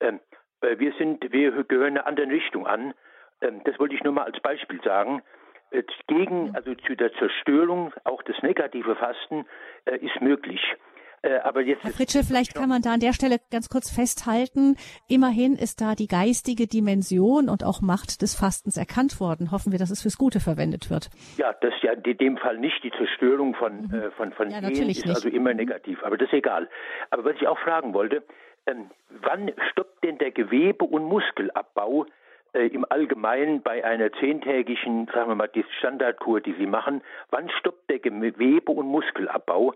Ähm, 0.00 0.20
äh, 0.60 0.78
wir, 0.78 0.92
sind, 0.94 1.32
wir 1.32 1.64
gehören 1.64 1.98
einer 1.98 2.06
anderen 2.06 2.30
Richtung 2.30 2.66
an. 2.66 2.94
Ähm, 3.40 3.62
das 3.64 3.78
wollte 3.78 3.94
ich 3.94 4.02
nur 4.02 4.12
mal 4.12 4.24
als 4.24 4.40
Beispiel 4.40 4.80
sagen. 4.82 5.22
Äh, 5.70 5.82
gegen, 6.06 6.54
also 6.54 6.74
zu 6.74 6.94
der 6.94 7.12
Zerstörung, 7.14 7.92
auch 8.04 8.22
das 8.22 8.40
negative 8.42 8.96
Fasten 8.96 9.46
äh, 9.84 9.96
ist 9.98 10.20
möglich. 10.20 10.60
Äh, 11.24 11.38
aber 11.42 11.62
jetzt 11.62 11.82
Herr 11.82 11.90
Fritsche, 11.90 12.22
vielleicht 12.22 12.54
kann 12.54 12.68
man 12.68 12.82
da 12.82 12.92
an 12.92 13.00
der 13.00 13.14
Stelle 13.14 13.38
ganz 13.50 13.70
kurz 13.70 13.90
festhalten. 13.90 14.76
Immerhin 15.08 15.54
ist 15.56 15.80
da 15.80 15.94
die 15.94 16.06
geistige 16.06 16.66
Dimension 16.66 17.48
und 17.48 17.64
auch 17.64 17.80
Macht 17.80 18.20
des 18.20 18.34
Fastens 18.34 18.76
erkannt 18.76 19.20
worden. 19.20 19.50
Hoffen 19.50 19.72
wir, 19.72 19.78
dass 19.78 19.90
es 19.90 20.02
fürs 20.02 20.18
Gute 20.18 20.38
verwendet 20.38 20.90
wird. 20.90 21.08
Ja, 21.38 21.54
das 21.62 21.72
ist 21.74 21.82
ja 21.82 21.92
in 21.92 22.18
dem 22.18 22.36
Fall 22.36 22.58
nicht 22.58 22.84
die 22.84 22.90
Zerstörung 22.90 23.54
von, 23.54 23.86
mhm. 23.86 23.94
äh, 23.94 24.10
von, 24.10 24.32
von 24.32 24.50
ja, 24.50 24.58
Ehen, 24.58 24.90
ist 24.90 25.06
nicht. 25.06 25.08
also 25.08 25.30
immer 25.30 25.54
negativ. 25.54 26.04
Aber 26.04 26.18
das 26.18 26.28
ist 26.28 26.34
egal. 26.34 26.68
Aber 27.08 27.24
was 27.24 27.36
ich 27.40 27.48
auch 27.48 27.58
fragen 27.58 27.94
wollte, 27.94 28.22
ähm, 28.66 28.90
wann 29.08 29.50
stoppt 29.70 30.04
denn 30.04 30.18
der 30.18 30.30
Gewebe- 30.30 30.84
und 30.84 31.04
Muskelabbau 31.04 32.04
äh, 32.52 32.66
im 32.66 32.84
Allgemeinen 32.90 33.62
bei 33.62 33.82
einer 33.82 34.12
zehntägigen, 34.12 35.06
sagen 35.06 35.30
wir 35.30 35.36
mal, 35.36 35.48
die 35.48 35.64
Standardkur, 35.78 36.42
die 36.42 36.54
Sie 36.58 36.66
machen, 36.66 37.00
wann 37.30 37.48
stoppt 37.48 37.88
der 37.88 38.00
Gewebe- 38.00 38.72
und 38.72 38.88
Muskelabbau? 38.88 39.72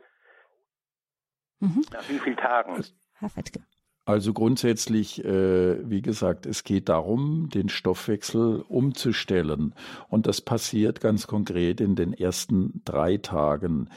Mhm. 1.60 1.84
Nach 1.92 2.08
wie 2.08 2.18
vielen 2.18 2.36
Tagen? 2.36 2.84
Herr 3.14 3.28
Fettke? 3.28 3.60
Also 4.08 4.32
grundsätzlich, 4.32 5.22
äh, 5.22 5.90
wie 5.90 6.00
gesagt, 6.00 6.46
es 6.46 6.64
geht 6.64 6.88
darum, 6.88 7.50
den 7.50 7.68
Stoffwechsel 7.68 8.64
umzustellen. 8.66 9.74
Und 10.08 10.26
das 10.26 10.40
passiert 10.40 11.02
ganz 11.02 11.26
konkret 11.26 11.82
in 11.82 11.94
den 11.94 12.14
ersten 12.14 12.80
drei 12.86 13.18
Tagen. 13.18 13.90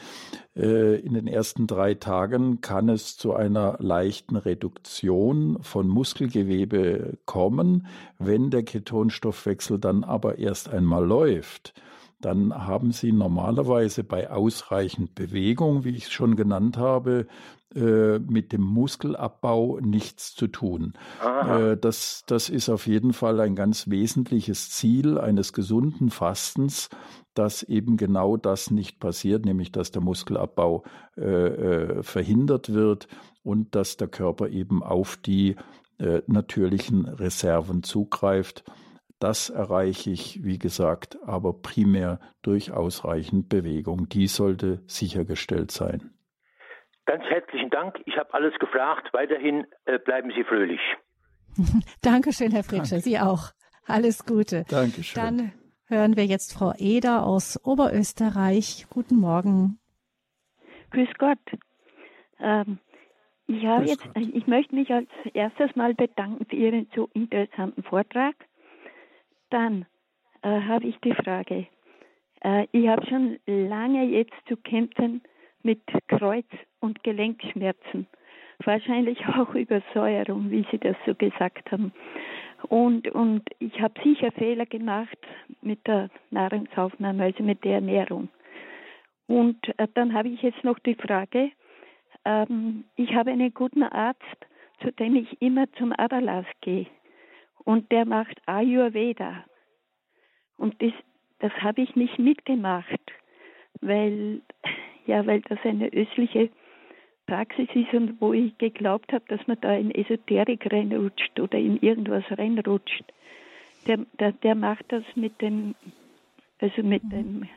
Äh, 0.54 1.00
in 1.00 1.14
den 1.14 1.28
ersten 1.28 1.66
drei 1.66 1.94
Tagen 1.94 2.60
kann 2.60 2.90
es 2.90 3.16
zu 3.16 3.34
einer 3.34 3.78
leichten 3.80 4.36
Reduktion 4.36 5.64
von 5.64 5.88
Muskelgewebe 5.88 7.18
kommen. 7.24 7.88
Wenn 8.20 8.50
der 8.50 8.64
Ketonstoffwechsel 8.64 9.80
dann 9.80 10.04
aber 10.04 10.40
erst 10.40 10.68
einmal 10.68 11.06
läuft, 11.06 11.74
dann 12.22 12.54
haben 12.54 12.92
Sie 12.92 13.12
normalerweise 13.12 14.04
bei 14.04 14.30
ausreichend 14.30 15.16
Bewegung, 15.16 15.84
wie 15.84 15.96
ich 15.96 16.06
es 16.06 16.12
schon 16.12 16.36
genannt 16.36 16.78
habe, 16.78 17.28
äh, 17.74 18.20
mit 18.20 18.52
dem 18.52 18.64
Muskelabbau 18.64 19.80
nichts 19.80 20.36
zu 20.36 20.48
tun. 20.48 20.92
Äh, 21.24 21.78
das, 21.78 22.24
das 22.28 22.50
ist 22.50 22.68
auf 22.68 22.86
jeden 22.86 23.14
Fall 23.14 23.40
ein 23.40 23.56
ganz 23.56 23.90
wesentliches 23.90 24.70
Ziel 24.72 25.18
eines 25.18 25.54
gesunden 25.54 26.10
Fastens, 26.10 26.90
dass 27.34 27.64
eben 27.64 27.96
genau 27.96 28.36
das 28.36 28.72
nicht 28.72 29.00
passiert, 29.00 29.46
nämlich 29.46 29.72
dass 29.72 29.92
der 29.92 30.02
Muskelabbau 30.02 30.84
äh, 31.16 31.22
äh 31.22 32.04
verhindert 32.04 32.74
wird 32.74 33.08
und 33.42 33.74
dass 33.74 33.96
der 33.96 34.10
Körper 34.10 34.50
eben 34.50 34.84
auf 34.84 35.16
die 35.16 35.56
natürlichen 36.26 37.06
Reserven 37.06 37.84
zugreift. 37.84 38.64
Das 39.22 39.52
erreiche 39.52 40.10
ich, 40.10 40.44
wie 40.44 40.58
gesagt, 40.58 41.20
aber 41.28 41.54
primär 41.54 42.20
durch 42.42 42.72
ausreichend 42.72 43.50
Bewegung. 43.50 44.10
Die 44.10 44.26
sollte 44.26 44.82
sichergestellt 44.88 45.70
sein. 45.70 46.10
Ganz 47.06 47.24
herzlichen 47.26 47.70
Dank. 47.70 48.02
Ich 48.06 48.18
habe 48.18 48.34
alles 48.34 48.58
gefragt. 48.58 49.14
Weiterhin 49.14 49.68
äh, 49.86 50.00
bleiben 50.00 50.32
Sie 50.36 50.44
fröhlich. 50.44 50.82
Dankeschön, 52.02 52.52
Herr 52.52 52.64
Fritsche. 52.64 53.00
Sie 53.00 53.20
auch. 53.20 53.52
Alles 53.86 54.26
Gute. 54.26 54.66
Dankeschön. 54.68 55.22
Dann 55.22 55.52
hören 55.86 56.18
wir 56.18 56.26
jetzt 56.26 56.58
Frau 56.58 56.74
Eder 56.80 57.24
aus 57.24 57.64
Oberösterreich. 57.64 58.88
Guten 58.90 59.18
Morgen. 59.18 59.78
Grüß 60.90 61.10
Gott. 61.20 61.38
Ähm, 62.40 62.80
ich, 63.46 63.64
habe 63.68 63.86
jetzt, 63.86 64.10
ich 64.16 64.48
möchte 64.48 64.74
mich 64.74 64.90
als 64.90 65.10
erstes 65.32 65.76
mal 65.76 65.94
bedanken 65.94 66.44
für 66.46 66.56
Ihren 66.56 66.90
so 66.96 67.08
interessanten 67.14 67.84
Vortrag. 67.84 68.34
Dann 69.52 69.86
äh, 70.42 70.62
habe 70.62 70.88
ich 70.88 70.98
die 71.04 71.14
Frage. 71.14 71.68
Äh, 72.44 72.68
ich 72.72 72.88
habe 72.88 73.06
schon 73.06 73.38
lange 73.46 74.06
jetzt 74.06 74.34
zu 74.48 74.58
kämpfen 74.58 75.22
mit 75.62 75.82
Kreuz- 76.08 76.46
und 76.80 77.04
Gelenkschmerzen. 77.04 78.08
Wahrscheinlich 78.66 79.26
auch 79.28 79.54
Übersäuerung, 79.54 80.50
wie 80.50 80.66
Sie 80.72 80.80
das 80.80 80.96
so 81.06 81.14
gesagt 81.14 81.72
haben. 81.72 81.94
Und, 82.68 83.08
und 83.10 83.44
ich 83.60 83.82
habe 83.82 84.00
sicher 84.04 84.32
Fehler 84.32 84.66
gemacht 84.66 85.18
mit 85.62 85.86
der 85.88 86.10
Nahrungsaufnahme, 86.30 87.24
also 87.24 87.44
mit 87.44 87.64
der 87.64 87.76
Ernährung. 87.76 88.30
Und 89.28 89.58
äh, 89.78 89.88
dann 89.94 90.14
habe 90.14 90.30
ich 90.30 90.42
jetzt 90.42 90.64
noch 90.64 90.80
die 90.80 90.96
Frage, 90.96 91.52
ähm, 92.26 92.86
ich 92.96 93.14
habe 93.16 93.32
einen 93.32 93.54
guten 93.54 93.84
Arzt, 93.84 94.20
zu 94.82 94.92
dem 94.92 95.16
ich 95.16 95.42
immer 95.42 95.72
zum 95.74 95.94
Adalas 95.98 96.46
gehe. 96.62 96.88
Und 97.64 97.92
der 97.92 98.06
macht 98.06 98.42
Ayurveda. 98.46 99.46
Und 100.58 100.82
das, 100.82 100.94
das 101.40 101.52
habe 101.54 101.82
ich 101.82 101.96
nicht 101.96 102.20
mitgemacht, 102.20 103.02
weil 103.82 104.42
ja, 105.06 105.26
weil 105.26 105.42
das 105.42 105.60
eine 105.64 105.92
östliche 105.92 106.50
Praxis 107.26 107.68
ist 107.74 107.94
und 107.94 108.20
wo 108.20 108.34
ich 108.34 108.58
geglaubt 108.58 109.12
habe, 109.14 109.24
dass 109.28 109.46
man 109.48 109.60
da 109.62 109.74
in 109.76 109.92
Esoterik 109.92 110.72
reinrutscht 110.72 111.40
oder 111.40 111.58
in 111.58 111.78
irgendwas 111.78 112.24
reinrutscht. 112.30 113.04
Der, 113.88 113.98
der, 114.20 114.32
der 114.34 114.56
macht 114.56 114.86
das 114.90 115.04
mit 115.16 115.42
dem, 115.42 115.76
also 116.60 116.84
mit 116.84 117.04
mhm. 117.04 117.10
dem 117.10 117.50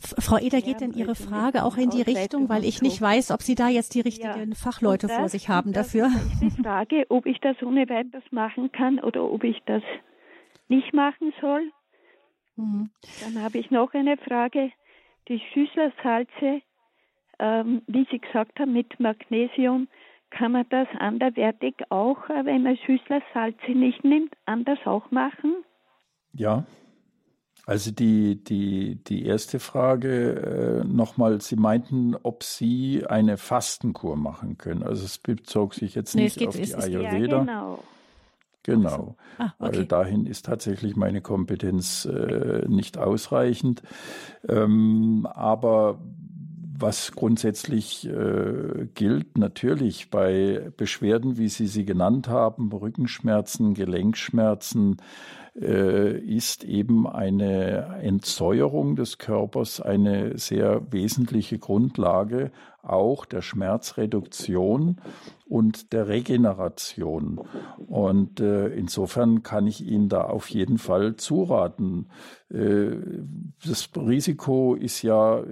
Frau 0.00 0.38
Eder, 0.38 0.60
geht 0.60 0.80
denn 0.80 0.92
Ihre 0.92 1.14
Frage 1.14 1.64
auch 1.64 1.76
in 1.76 1.90
die 1.90 2.02
Richtung, 2.02 2.48
weil 2.48 2.64
ich 2.64 2.82
nicht 2.82 3.00
weiß, 3.00 3.30
ob 3.30 3.42
Sie 3.42 3.54
da 3.54 3.68
jetzt 3.68 3.94
die 3.94 4.00
richtigen 4.00 4.50
ja. 4.50 4.54
Fachleute 4.54 5.08
vor 5.08 5.28
sich 5.28 5.48
haben 5.48 5.72
dafür? 5.72 6.10
Ich 6.40 6.54
frage, 6.62 7.06
ob 7.08 7.26
ich 7.26 7.40
das 7.40 7.60
ohne 7.62 7.88
weiteres 7.88 8.24
machen 8.30 8.70
kann 8.72 9.00
oder 9.00 9.24
ob 9.24 9.44
ich 9.44 9.60
das 9.66 9.82
nicht 10.68 10.92
machen 10.94 11.32
soll. 11.40 11.70
Mhm. 12.56 12.90
Dann 13.22 13.42
habe 13.42 13.58
ich 13.58 13.70
noch 13.70 13.92
eine 13.94 14.16
Frage 14.16 14.70
die 15.28 15.40
Schüsslersalze, 15.52 16.62
ähm, 17.38 17.82
wie 17.86 18.06
Sie 18.10 18.18
gesagt 18.18 18.58
haben, 18.58 18.72
mit 18.72 18.98
Magnesium, 18.98 19.88
kann 20.30 20.52
man 20.52 20.66
das 20.68 20.88
anderwertig 20.98 21.74
auch, 21.90 22.28
äh, 22.28 22.44
wenn 22.44 22.62
man 22.62 22.76
Schüsslersalze 22.76 23.72
nicht 23.72 24.04
nimmt, 24.04 24.34
anders 24.46 24.78
auch 24.84 25.10
machen? 25.10 25.56
Ja. 26.32 26.64
Also 27.68 27.90
die, 27.90 28.42
die, 28.42 28.94
die 28.94 29.26
erste 29.26 29.60
Frage 29.60 30.80
äh, 30.82 30.84
nochmal, 30.88 31.42
Sie 31.42 31.56
meinten, 31.56 32.16
ob 32.22 32.42
Sie 32.42 33.04
eine 33.06 33.36
Fastenkur 33.36 34.16
machen 34.16 34.56
können. 34.56 34.82
Also 34.82 35.04
es 35.04 35.18
bezog 35.18 35.74
sich 35.74 35.94
jetzt 35.94 36.14
nee, 36.14 36.22
nicht 36.22 36.48
auf 36.48 36.56
die 36.56 36.74
Ayurveda. 36.74 37.36
Ja, 37.36 37.40
genau. 37.40 37.84
Genau, 38.62 39.16
ah, 39.36 39.52
okay. 39.58 39.76
weil 39.76 39.86
dahin 39.86 40.24
ist 40.24 40.46
tatsächlich 40.46 40.96
meine 40.96 41.20
Kompetenz 41.20 42.06
äh, 42.06 42.66
nicht 42.68 42.96
ausreichend. 42.96 43.82
Ähm, 44.48 45.28
aber 45.30 46.00
was 46.80 47.12
grundsätzlich 47.12 48.08
äh, 48.08 48.86
gilt, 48.94 49.36
natürlich 49.36 50.10
bei 50.10 50.70
Beschwerden, 50.76 51.36
wie 51.36 51.48
Sie 51.48 51.66
sie 51.66 51.84
genannt 51.84 52.28
haben, 52.28 52.72
Rückenschmerzen, 52.72 53.74
Gelenkschmerzen, 53.74 54.98
ist 55.60 56.62
eben 56.62 57.08
eine 57.08 57.98
Entsäuerung 58.00 58.94
des 58.94 59.18
Körpers 59.18 59.80
eine 59.80 60.38
sehr 60.38 60.92
wesentliche 60.92 61.58
Grundlage 61.58 62.52
auch 62.88 63.24
der 63.26 63.42
Schmerzreduktion 63.42 65.00
und 65.46 65.92
der 65.92 66.08
Regeneration. 66.08 67.40
Und 67.86 68.40
äh, 68.40 68.68
insofern 68.68 69.42
kann 69.42 69.66
ich 69.66 69.84
Ihnen 69.84 70.08
da 70.08 70.22
auf 70.22 70.48
jeden 70.48 70.78
Fall 70.78 71.16
zuraten. 71.16 72.08
Äh, 72.50 72.90
das 73.66 73.90
Risiko 73.96 74.74
ist 74.74 75.02
ja 75.02 75.42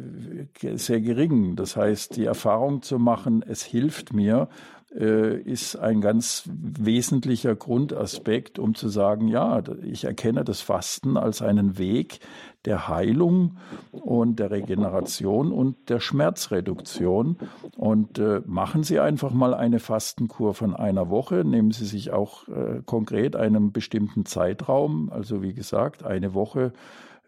sehr 0.75 1.01
gering. 1.01 1.57
Das 1.57 1.77
heißt, 1.77 2.17
die 2.17 2.25
Erfahrung 2.25 2.83
zu 2.83 2.99
machen, 2.99 3.45
es 3.47 3.63
hilft 3.63 4.13
mir, 4.13 4.49
äh, 4.49 4.76
ist 4.91 5.77
ein 5.77 6.01
ganz 6.01 6.49
wesentlicher 6.49 7.55
Grundaspekt, 7.55 8.59
um 8.59 8.75
zu 8.75 8.89
sagen, 8.89 9.29
ja, 9.29 9.63
ich 9.83 10.05
erkenne 10.05 10.45
das 10.45 10.61
Fasten 10.61 11.17
als 11.17 11.43
einen 11.43 11.77
Weg 11.77 12.21
der 12.67 12.89
Heilung 12.89 13.57
und 13.93 14.39
der 14.39 14.51
Regeneration 14.51 15.53
und 15.53 15.89
der 15.89 16.01
Schmerzreduktion. 16.01 17.37
Und 17.77 18.19
äh, 18.19 18.43
machen 18.45 18.83
Sie 18.83 18.99
einfach 19.01 19.33
mal 19.33 19.55
eine 19.55 19.79
Fastenkur 19.79 20.53
von 20.53 20.75
einer 20.75 21.09
Woche. 21.09 21.45
Nehmen 21.45 21.71
Sie 21.71 21.87
sich 21.87 22.13
auch 22.13 22.49
äh, 22.49 22.83
konkret 22.85 23.37
einen 23.37 23.73
bestimmten 23.73 24.27
Zeitraum, 24.27 25.11
also 25.11 25.43
wie 25.43 25.55
gesagt, 25.55 26.05
eine 26.05 26.35
Woche 26.35 26.73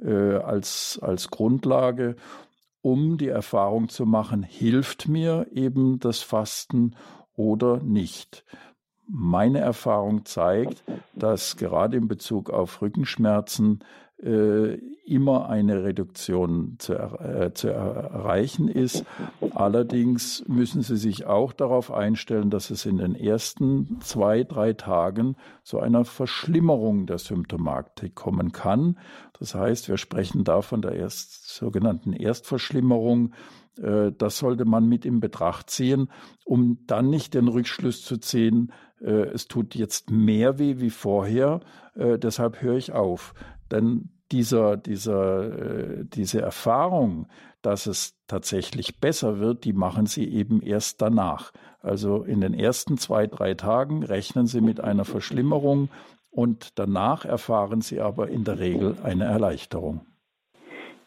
äh, 0.01 0.35
als, 0.37 0.99
als 1.01 1.31
Grundlage 1.31 2.17
um 2.81 3.19
die 3.19 3.29
Erfahrung 3.29 3.89
zu 3.89 4.07
machen, 4.07 4.45
hilft 4.45 5.09
mir 5.09 5.49
eben 5.53 5.99
das 5.99 6.21
Fasten 6.21 6.95
oder 7.39 7.79
nicht. 7.79 8.45
Meine 9.07 9.61
Erfahrung 9.61 10.27
zeigt, 10.27 10.85
dass 11.15 11.57
gerade 11.57 11.97
in 11.97 12.09
Bezug 12.09 12.51
auf 12.51 12.83
Rückenschmerzen 12.83 13.83
äh, 14.23 14.75
immer 15.07 15.49
eine 15.49 15.85
Reduktion 15.85 16.75
zu, 16.79 16.95
äh, 16.95 17.53
zu, 17.55 17.69
erreichen 17.69 18.69
ist. 18.69 19.05
Allerdings 19.55 20.45
müssen 20.49 20.83
Sie 20.83 20.97
sich 20.97 21.25
auch 21.25 21.53
darauf 21.53 21.93
einstellen, 21.93 22.51
dass 22.51 22.71
es 22.71 22.85
in 22.85 22.99
den 22.99 23.15
ersten 23.15 24.01
zwei, 24.01 24.45
drei 24.45 24.75
Tagen 24.75 25.37
zu 25.63 25.79
einer 25.79 26.05
Verschlimmerung 26.05 27.07
der 27.07 27.19
Symptomatik 27.19 28.15
kommen 28.15 28.53
kann. 28.53 28.99
Das 29.39 29.55
heißt, 29.55 29.89
wir 29.89 29.97
sprechen 29.97 30.45
da 30.45 30.63
von 30.63 30.83
der 30.83 30.93
erst, 30.93 31.49
sogenannten 31.49 32.13
Erstverschlimmerung. 32.13 33.33
Äh, 33.83 34.13
das 34.17 34.39
sollte 34.39 34.65
man 34.65 34.87
mit 34.87 35.05
in 35.05 35.21
Betracht 35.21 35.71
ziehen, 35.71 36.09
um 36.45 36.79
dann 36.87 37.11
nicht 37.11 37.35
den 37.35 37.49
Rückschluss 37.49 38.05
zu 38.05 38.19
ziehen, 38.19 38.73
äh, 39.01 39.29
es 39.31 39.49
tut 39.49 39.75
jetzt 39.75 40.11
mehr 40.11 40.59
weh 40.59 40.79
wie 40.79 40.91
vorher, 40.91 41.61
äh, 41.95 42.19
deshalb 42.19 42.63
höre 42.63 42.77
ich 42.77 42.93
auf. 42.93 43.35
Denn 43.71 44.11
dieser, 44.31 44.77
dieser, 44.77 46.05
diese 46.05 46.43
Erfahrung, 46.43 47.29
dass 47.63 47.87
es 47.87 48.15
tatsächlich 48.27 49.01
besser 49.01 49.39
wird, 49.39 49.65
die 49.65 49.73
machen 49.73 50.05
Sie 50.05 50.29
eben 50.29 50.61
erst 50.61 51.01
danach. 51.01 51.53
Also 51.81 52.25
in 52.25 52.43
den 52.43 52.53
ersten 52.53 52.99
zwei, 52.99 53.27
drei 53.27 53.55
Tagen 53.55 54.03
rechnen 54.03 54.47
Sie 54.47 54.61
mit 54.61 54.81
einer 54.81 55.07
Verschlimmerung 55.07 55.89
und 56.31 56.79
danach 56.79 57.25
erfahren 57.25 57.81
Sie 57.81 58.01
aber 58.01 58.29
in 58.29 58.45
der 58.45 58.59
Regel 58.59 58.97
eine 59.03 59.25
Erleichterung. 59.25 60.08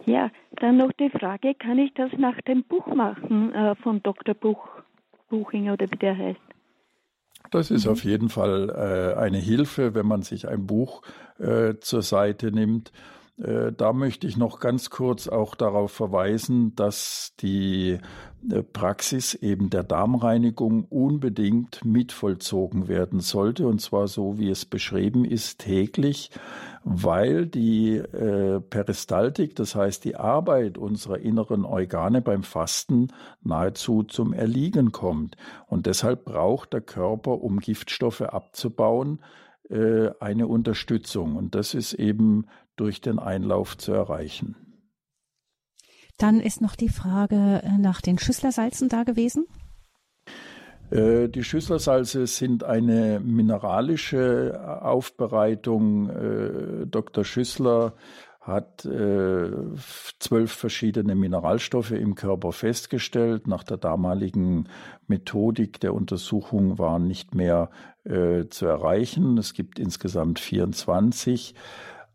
Ja, 0.05 0.31
dann 0.59 0.77
noch 0.77 0.91
die 0.93 1.09
Frage, 1.09 1.53
kann 1.53 1.77
ich 1.77 1.93
das 1.93 2.11
nach 2.17 2.39
dem 2.41 2.63
Buch 2.63 2.87
machen 2.87 3.53
äh, 3.53 3.75
von 3.75 4.01
Dr. 4.01 4.33
Buch? 4.33 4.67
Buchinger 5.29 5.73
oder 5.73 5.89
wie 5.89 5.97
der 5.97 6.17
heißt. 6.17 6.39
Das 7.51 7.71
ist 7.71 7.85
mhm. 7.85 7.91
auf 7.91 8.03
jeden 8.03 8.29
Fall 8.29 8.69
äh, 8.69 9.19
eine 9.19 9.37
Hilfe, 9.39 9.95
wenn 9.95 10.05
man 10.05 10.21
sich 10.21 10.47
ein 10.47 10.67
Buch 10.67 11.01
äh, 11.39 11.75
zur 11.79 12.01
Seite 12.01 12.51
nimmt 12.51 12.91
da 13.37 13.93
möchte 13.93 14.27
ich 14.27 14.37
noch 14.37 14.59
ganz 14.59 14.89
kurz 14.89 15.27
auch 15.27 15.55
darauf 15.55 15.91
verweisen, 15.91 16.75
dass 16.75 17.33
die 17.39 17.97
äh, 18.49 18.63
Praxis 18.63 19.33
eben 19.35 19.69
der 19.69 19.83
Darmreinigung 19.83 20.85
unbedingt 20.85 21.83
mitvollzogen 21.85 22.87
werden 22.87 23.19
sollte, 23.19 23.67
und 23.67 23.81
zwar 23.81 24.07
so, 24.07 24.37
wie 24.37 24.49
es 24.49 24.65
beschrieben 24.65 25.25
ist, 25.25 25.59
täglich, 25.59 26.31
weil 26.83 27.45
die 27.45 27.97
äh, 27.97 28.59
Peristaltik, 28.59 29.55
das 29.55 29.75
heißt 29.75 30.03
die 30.05 30.15
Arbeit 30.15 30.77
unserer 30.77 31.19
inneren 31.19 31.65
Organe 31.65 32.21
beim 32.21 32.43
Fasten 32.43 33.09
nahezu 33.43 34.03
zum 34.03 34.33
Erliegen 34.33 34.91
kommt. 34.91 35.37
Und 35.67 35.85
deshalb 35.85 36.25
braucht 36.25 36.73
der 36.73 36.81
Körper, 36.81 37.41
um 37.41 37.59
Giftstoffe 37.59 38.21
abzubauen, 38.21 39.19
äh, 39.69 40.09
eine 40.19 40.47
Unterstützung. 40.47 41.35
Und 41.35 41.53
das 41.53 41.75
ist 41.75 41.93
eben 41.93 42.47
durch 42.81 42.99
den 42.99 43.19
Einlauf 43.19 43.77
zu 43.77 43.93
erreichen. 43.93 44.55
Dann 46.17 46.39
ist 46.39 46.61
noch 46.61 46.75
die 46.75 46.89
Frage 46.89 47.61
äh, 47.63 47.77
nach 47.77 48.01
den 48.01 48.17
Schüsslersalzen 48.17 48.89
da 48.89 49.03
gewesen. 49.03 49.45
Äh, 50.89 51.29
die 51.29 51.43
Schüsslersalze 51.43 52.25
sind 52.25 52.63
eine 52.63 53.19
mineralische 53.19 54.81
Aufbereitung. 54.81 56.09
Dr. 56.89 57.23
Schüssler 57.23 57.93
hat 58.39 58.81
zwölf 58.81 60.51
verschiedene 60.51 61.13
Mineralstoffe 61.13 61.91
im 61.91 62.15
Körper 62.15 62.51
festgestellt. 62.51 63.45
Nach 63.45 63.63
der 63.63 63.77
damaligen 63.77 64.67
Methodik 65.05 65.79
der 65.79 65.93
Untersuchung 65.93 66.79
waren 66.79 67.07
nicht 67.07 67.35
mehr 67.35 67.69
zu 68.03 68.65
erreichen. 68.65 69.37
Es 69.37 69.53
gibt 69.53 69.77
insgesamt 69.77 70.39
24. 70.39 71.53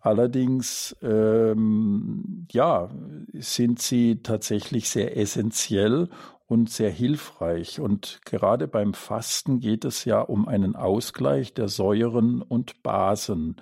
Allerdings, 0.07 0.95
ähm, 1.03 2.47
ja, 2.53 2.91
sind 3.33 3.83
sie 3.83 4.23
tatsächlich 4.23 4.89
sehr 4.89 5.17
essentiell 5.17 6.11
und 6.47 6.71
sehr 6.71 6.93
hilfreich. 6.93 7.81
Und 7.81 8.21
gerade 8.25 8.69
beim 8.69 8.95
Fasten 8.95 9.59
geht 9.59 9.85
es 9.85 10.05
ja 10.05 10.21
um 10.21 10.47
einen 10.47 10.77
Ausgleich 10.77 11.55
der 11.55 11.67
Säuren 11.67 12.41
und 12.41 12.85
Basen. 12.85 13.57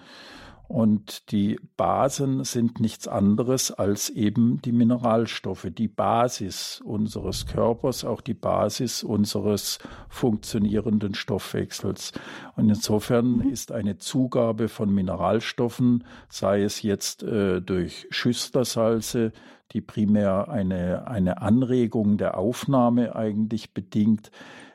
Und 0.67 1.31
die 1.31 1.61
Basen 1.77 2.43
sind 2.45 2.81
nichts 2.81 3.07
anderes 3.07 3.71
als 3.71 4.09
eben 4.09 4.63
die 4.63 4.73
Mineralstoffe, 4.73 5.69
die 5.71 5.89
Basis 5.89 6.81
unseres 6.85 7.47
Körpers, 7.47 8.05
auch 8.05 8.23
die 8.23 8.35
Basis 8.35 9.03
unseres 9.03 9.79
funktionierenden 10.09 11.15
Stoffwechsels. 11.15 12.13
Und 12.57 12.71
insofern 12.71 13.39
mhm. 13.39 13.51
ist 13.51 13.73
eine 13.73 13.99
Zugabe 13.99 14.69
von 14.69 14.93
Mineralstoffen, 14.93 16.05
sei 16.31 16.63
es 16.63 16.81
jetzt 16.81 17.23
äh, 17.23 17.61
durch 17.61 18.07
Schüstersalze, 18.11 19.33
die 19.73 19.83
primär 19.83 20.49
eine, 20.49 21.07
eine 21.07 21.43
Anregung 21.43 22.17
der 22.17 22.39
Aufnahme 22.39 23.15
eigentlich 23.15 23.75
bedingt, 23.75 24.31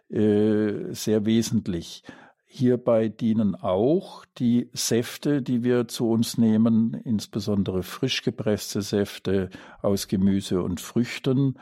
äh, 0.09 0.93
sehr 0.93 1.25
wesentlich. 1.25 2.03
Hierbei 2.51 3.09
dienen 3.09 3.53
auch 3.53 4.25
die 4.39 4.71
Säfte, 4.73 5.43
die 5.43 5.63
wir 5.63 5.87
zu 5.87 6.09
uns 6.09 6.39
nehmen, 6.39 6.95
insbesondere 6.95 7.83
frisch 7.83 8.23
gepresste 8.23 8.81
Säfte 8.81 9.51
aus 9.83 10.07
Gemüse 10.07 10.63
und 10.63 10.81
Früchten 10.81 11.59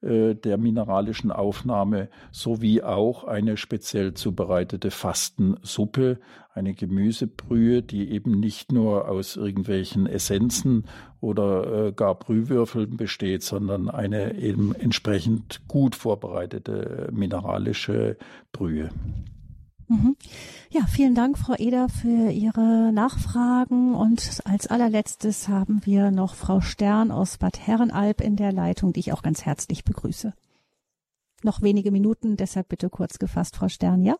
äh, 0.00 0.36
der 0.36 0.56
mineralischen 0.56 1.32
Aufnahme 1.32 2.08
sowie 2.30 2.82
auch 2.82 3.24
eine 3.24 3.56
speziell 3.56 4.14
zubereitete 4.14 4.92
Fastensuppe, 4.92 6.20
eine 6.54 6.72
Gemüsebrühe, 6.72 7.82
die 7.82 8.08
eben 8.12 8.38
nicht 8.38 8.70
nur 8.70 9.08
aus 9.08 9.34
irgendwelchen 9.34 10.06
Essenzen 10.06 10.84
oder 11.20 11.86
äh, 11.88 11.92
gar 11.92 12.14
Brühwürfeln 12.14 12.96
besteht, 12.96 13.42
sondern 13.42 13.90
eine 13.90 14.38
eben 14.38 14.72
entsprechend 14.72 15.66
gut 15.66 15.96
vorbereitete 15.96 17.08
mineralische 17.10 18.16
Brühe. 18.52 18.90
Mhm. 19.88 20.16
Ja, 20.70 20.82
vielen 20.86 21.14
Dank, 21.14 21.38
Frau 21.38 21.54
Eder, 21.56 21.88
für 21.88 22.30
Ihre 22.30 22.92
Nachfragen. 22.92 23.94
Und 23.94 24.40
als 24.44 24.66
allerletztes 24.66 25.48
haben 25.48 25.80
wir 25.84 26.10
noch 26.10 26.34
Frau 26.34 26.60
Stern 26.60 27.10
aus 27.10 27.38
Bad 27.38 27.66
Herrenalb 27.66 28.20
in 28.20 28.36
der 28.36 28.52
Leitung, 28.52 28.92
die 28.92 29.00
ich 29.00 29.12
auch 29.12 29.22
ganz 29.22 29.44
herzlich 29.44 29.84
begrüße. 29.84 30.34
Noch 31.42 31.62
wenige 31.62 31.90
Minuten, 31.90 32.36
deshalb 32.36 32.68
bitte 32.68 32.90
kurz 32.90 33.18
gefasst, 33.18 33.56
Frau 33.56 33.68
Stern, 33.68 34.02
ja? 34.02 34.16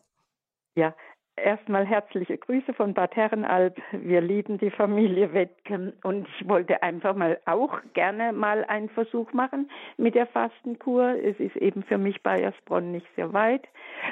Ja, 0.75 0.95
Erstmal 1.43 1.85
herzliche 1.85 2.37
Grüße 2.37 2.73
von 2.73 2.93
Bad 2.93 3.15
Herrenalb. 3.15 3.79
Wir 3.91 4.21
lieben 4.21 4.57
die 4.57 4.71
Familie 4.71 5.33
Wettke 5.33 5.93
und 6.03 6.27
ich 6.27 6.47
wollte 6.47 6.81
einfach 6.83 7.15
mal 7.15 7.39
auch 7.45 7.79
gerne 7.93 8.33
mal 8.33 8.65
einen 8.65 8.89
Versuch 8.89 9.31
machen 9.33 9.69
mit 9.97 10.15
der 10.15 10.27
Fastenkur. 10.27 11.15
Es 11.23 11.39
ist 11.39 11.55
eben 11.55 11.83
für 11.83 11.97
mich 11.97 12.21
Bayersbronn 12.23 12.91
nicht 12.91 13.07
sehr 13.15 13.31
weit 13.33 13.67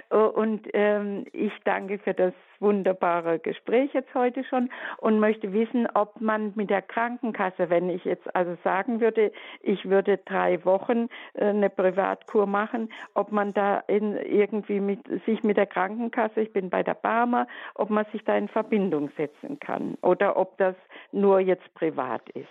und 0.09 0.67
ähm, 0.73 1.25
ich 1.33 1.51
danke 1.63 1.99
für 1.99 2.13
das 2.13 2.33
wunderbare 2.59 3.39
Gespräch 3.39 3.93
jetzt 3.93 4.13
heute 4.13 4.43
schon 4.43 4.69
und 4.97 5.19
möchte 5.19 5.53
wissen, 5.53 5.87
ob 5.93 6.19
man 6.21 6.53
mit 6.55 6.69
der 6.69 6.81
Krankenkasse, 6.81 7.69
wenn 7.69 7.89
ich 7.89 8.03
jetzt 8.05 8.35
also 8.35 8.57
sagen 8.63 8.99
würde, 8.99 9.31
ich 9.61 9.89
würde 9.89 10.17
drei 10.17 10.63
Wochen 10.65 11.07
äh, 11.33 11.45
eine 11.45 11.69
Privatkur 11.69 12.47
machen, 12.47 12.91
ob 13.13 13.31
man 13.31 13.53
da 13.53 13.79
in 13.87 14.17
irgendwie 14.17 14.79
mit 14.79 14.99
sich 15.25 15.43
mit 15.43 15.57
der 15.57 15.67
Krankenkasse, 15.67 16.41
ich 16.41 16.53
bin 16.53 16.69
bei 16.69 16.83
der 16.83 16.95
Barmer, 17.17 17.47
ob 17.73 17.89
man 17.89 18.05
sich 18.11 18.23
da 18.25 18.37
in 18.37 18.47
Verbindung 18.47 19.09
setzen 19.17 19.59
kann 19.59 19.95
oder 20.03 20.37
ob 20.37 20.57
das 20.57 20.75
nur 21.11 21.39
jetzt 21.39 21.73
privat 21.73 22.29
ist. 22.29 22.47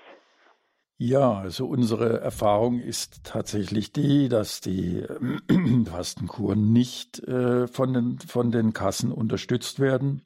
Ja, 0.99 1.35
also 1.35 1.67
unsere 1.67 2.21
Erfahrung 2.21 2.81
ist 2.81 3.23
tatsächlich 3.25 3.93
die, 3.93 4.29
dass 4.29 4.61
die 4.61 5.01
äh, 5.01 5.85
Fastenkuren 5.85 6.73
nicht 6.73 7.23
äh, 7.29 7.69
von, 7.69 7.93
den, 7.93 8.19
von 8.19 8.51
den 8.51 8.73
Kassen 8.73 9.13
unterstützt 9.13 9.79
werden. 9.79 10.23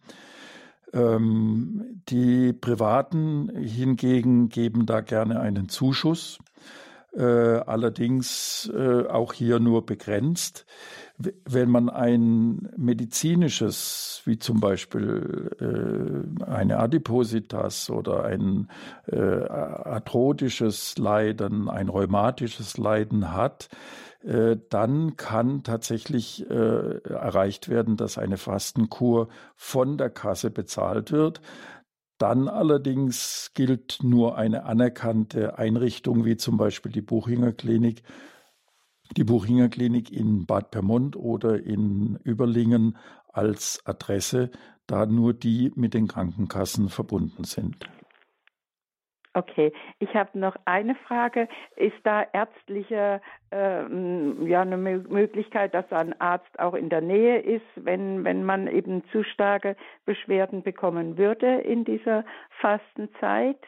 Ähm, 0.95 2.03
die 2.09 2.53
Privaten 2.53 3.51
hingegen 3.57 4.49
geben 4.49 4.87
da 4.87 5.01
gerne 5.01 5.41
einen 5.41 5.69
Zuschuss, 5.69 6.39
äh, 7.13 7.23
allerdings 7.23 8.73
äh, 8.75 9.07
auch 9.07 9.33
hier 9.33 9.59
nur 9.59 9.85
begrenzt 9.85 10.67
wenn 11.45 11.71
man 11.71 11.89
ein 11.89 12.69
medizinisches, 12.77 14.23
wie 14.25 14.39
zum 14.39 14.61
Beispiel 14.61 15.51
äh, 16.41 16.45
eine 16.45 16.79
Adipositas 16.79 17.91
oder 17.91 18.25
ein 18.25 18.69
äh, 19.07 19.19
arthrotisches 19.19 20.97
Leiden, 20.99 21.69
ein 21.69 21.89
rheumatisches 21.89 22.79
Leiden 22.79 23.33
hat, 23.33 23.69
äh, 24.23 24.57
dann 24.69 25.17
kann 25.17 25.63
tatsächlich 25.63 26.49
äh, 26.51 26.99
erreicht 27.09 27.69
werden, 27.69 27.97
dass 27.97 28.19
eine 28.19 28.37
Fastenkur 28.37 29.29
von 29.57 29.99
der 29.99 30.11
Kasse 30.11 30.51
bezahlt 30.51 31.13
wird. 31.13 31.41
Dann 32.19 32.49
allerdings 32.49 33.53
gilt 33.55 33.99
nur 34.03 34.37
eine 34.37 34.65
anerkannte 34.65 35.59
Einrichtung 35.59 36.27
wie 36.27 36.37
zum 36.37 36.59
Beispiel 36.59 36.93
die 36.93 37.01
Buchinger 37.01 37.53
Klinik 37.53 38.03
die 39.17 39.25
Buchinger 39.25 39.69
Klinik 39.69 40.13
in 40.13 40.47
Bad 40.47 40.71
Pyrmont 40.71 41.17
oder 41.17 41.63
in 41.63 42.19
Überlingen 42.25 42.97
als 43.33 43.83
Adresse, 43.87 44.51
da 44.87 45.07
nur 45.07 45.35
die 45.35 45.73
mit 45.75 45.95
den 45.95 46.09
Krankenkassen 46.09 46.89
verbunden 46.89 47.45
sind. 47.45 47.89
Okay, 49.33 49.73
ich 50.01 50.13
habe 50.15 50.37
noch 50.37 50.57
eine 50.65 50.97
Frage. 50.97 51.47
Ist 51.77 51.95
da 52.03 52.27
ärztliche 52.33 53.21
äh, 53.53 54.49
ja 54.49 54.63
eine 54.63 54.77
Möglichkeit, 54.77 55.73
dass 55.73 55.91
ein 55.93 56.21
Arzt 56.21 56.59
auch 56.59 56.75
in 56.75 56.89
der 56.89 57.01
Nähe 57.01 57.39
ist, 57.39 57.67
wenn 57.77 58.25
wenn 58.25 58.45
man 58.45 58.67
eben 58.67 59.05
zu 59.13 59.23
starke 59.23 59.77
Beschwerden 60.05 60.65
bekommen 60.65 61.17
würde 61.17 61.61
in 61.61 61.85
dieser 61.85 62.25
Fastenzeit? 62.61 63.61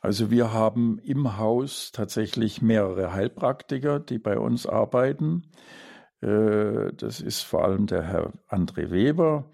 Also 0.00 0.30
wir 0.30 0.52
haben 0.52 0.98
im 0.98 1.38
Haus 1.38 1.90
tatsächlich 1.92 2.60
mehrere 2.60 3.14
Heilpraktiker, 3.14 4.00
die 4.00 4.18
bei 4.18 4.38
uns 4.38 4.66
arbeiten. 4.66 5.44
Äh, 6.20 6.92
das 6.94 7.20
ist 7.20 7.42
vor 7.42 7.64
allem 7.64 7.86
der 7.86 8.02
Herr 8.02 8.32
André 8.48 8.90
Weber, 8.90 9.50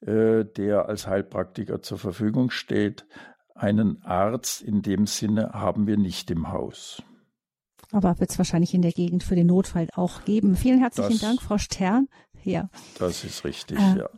äh, 0.00 0.44
der 0.44 0.88
als 0.88 1.06
Heilpraktiker 1.06 1.82
zur 1.82 1.98
Verfügung 1.98 2.50
steht. 2.50 3.06
Einen 3.54 4.02
Arzt 4.02 4.62
in 4.62 4.80
dem 4.80 5.06
Sinne 5.06 5.52
haben 5.52 5.86
wir 5.86 5.98
nicht 5.98 6.30
im 6.30 6.50
Haus. 6.50 7.02
Aber 7.92 8.18
wird 8.20 8.30
es 8.30 8.38
wahrscheinlich 8.38 8.72
in 8.72 8.82
der 8.82 8.92
Gegend 8.92 9.22
für 9.22 9.34
den 9.34 9.48
Notfall 9.48 9.88
auch 9.94 10.24
geben. 10.24 10.56
Vielen 10.56 10.78
herzlichen 10.78 11.12
das, 11.12 11.20
Dank, 11.20 11.42
Frau 11.42 11.58
Stern. 11.58 12.08
Ja. 12.44 12.70
Das 12.98 13.24
ist 13.24 13.44
richtig, 13.44 13.78
äh, 13.78 13.98
ja. 13.98 14.08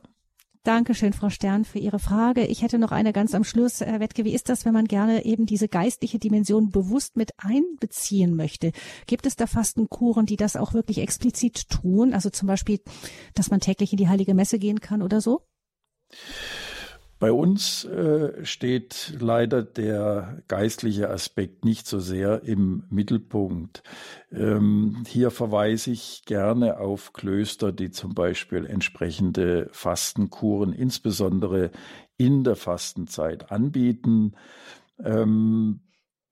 Dankeschön, 0.65 1.13
Frau 1.13 1.29
Stern, 1.29 1.65
für 1.65 1.81
Ihre 1.81 1.99
Frage. 1.99 2.47
Ich 2.47 2.63
hätte 2.63 2.79
noch 2.79 2.93
eine 2.93 3.13
ganz 3.13 3.35
am 3.35 3.43
Schluss. 3.43 3.81
Herr 3.81 3.99
Wettke, 3.99 4.25
wie 4.25 4.33
ist 4.33 4.49
das, 4.49 4.65
wenn 4.65 4.73
man 4.73 4.85
gerne 4.85 5.25
eben 5.25 5.45
diese 5.45 5.67
geistliche 5.67 6.21
Dimension 6.21 6.71
bewusst 6.71 7.17
mit 7.17 7.33
einbeziehen 7.37 8.37
möchte? 8.37 8.71
Gibt 9.09 9.27
es 9.27 9.35
da 9.35 9.49
Fastenkuren, 9.49 10.25
die 10.25 10.37
das 10.37 10.55
auch 10.55 10.73
wirklich 10.73 10.99
explizit 10.99 11.69
tun? 11.69 12.15
Also 12.15 12.31
zum 12.31 12.47
Beispiel, 12.47 12.79
dass 13.35 13.51
man 13.51 13.59
täglich 13.59 13.91
in 13.93 13.97
die 13.97 14.09
Heilige 14.09 14.35
Messe 14.35 14.61
gehen 14.61 14.81
kann 14.81 15.03
oder 15.03 15.21
so? 15.21 15.43
Bei 17.23 17.31
uns 17.31 17.85
äh, 17.85 18.45
steht 18.45 19.15
leider 19.21 19.63
der 19.63 20.43
geistliche 20.49 21.09
Aspekt 21.09 21.65
nicht 21.65 21.87
so 21.87 22.01
sehr 22.01 22.43
im 22.43 22.83
Mittelpunkt. 22.91 23.85
Ähm, 24.33 25.05
hier 25.07 25.31
verweise 25.31 25.93
ich 25.93 26.25
gerne 26.27 26.81
auf 26.81 27.13
Klöster, 27.13 27.71
die 27.71 27.93
zum 27.93 28.17
Beispiel 28.17 28.67
entsprechende 28.67 29.69
Fastenkuren, 29.71 30.73
insbesondere 30.73 31.71
in 32.17 32.43
der 32.43 32.57
Fastenzeit, 32.57 33.53
anbieten. 33.53 34.33
Ähm, 34.99 35.79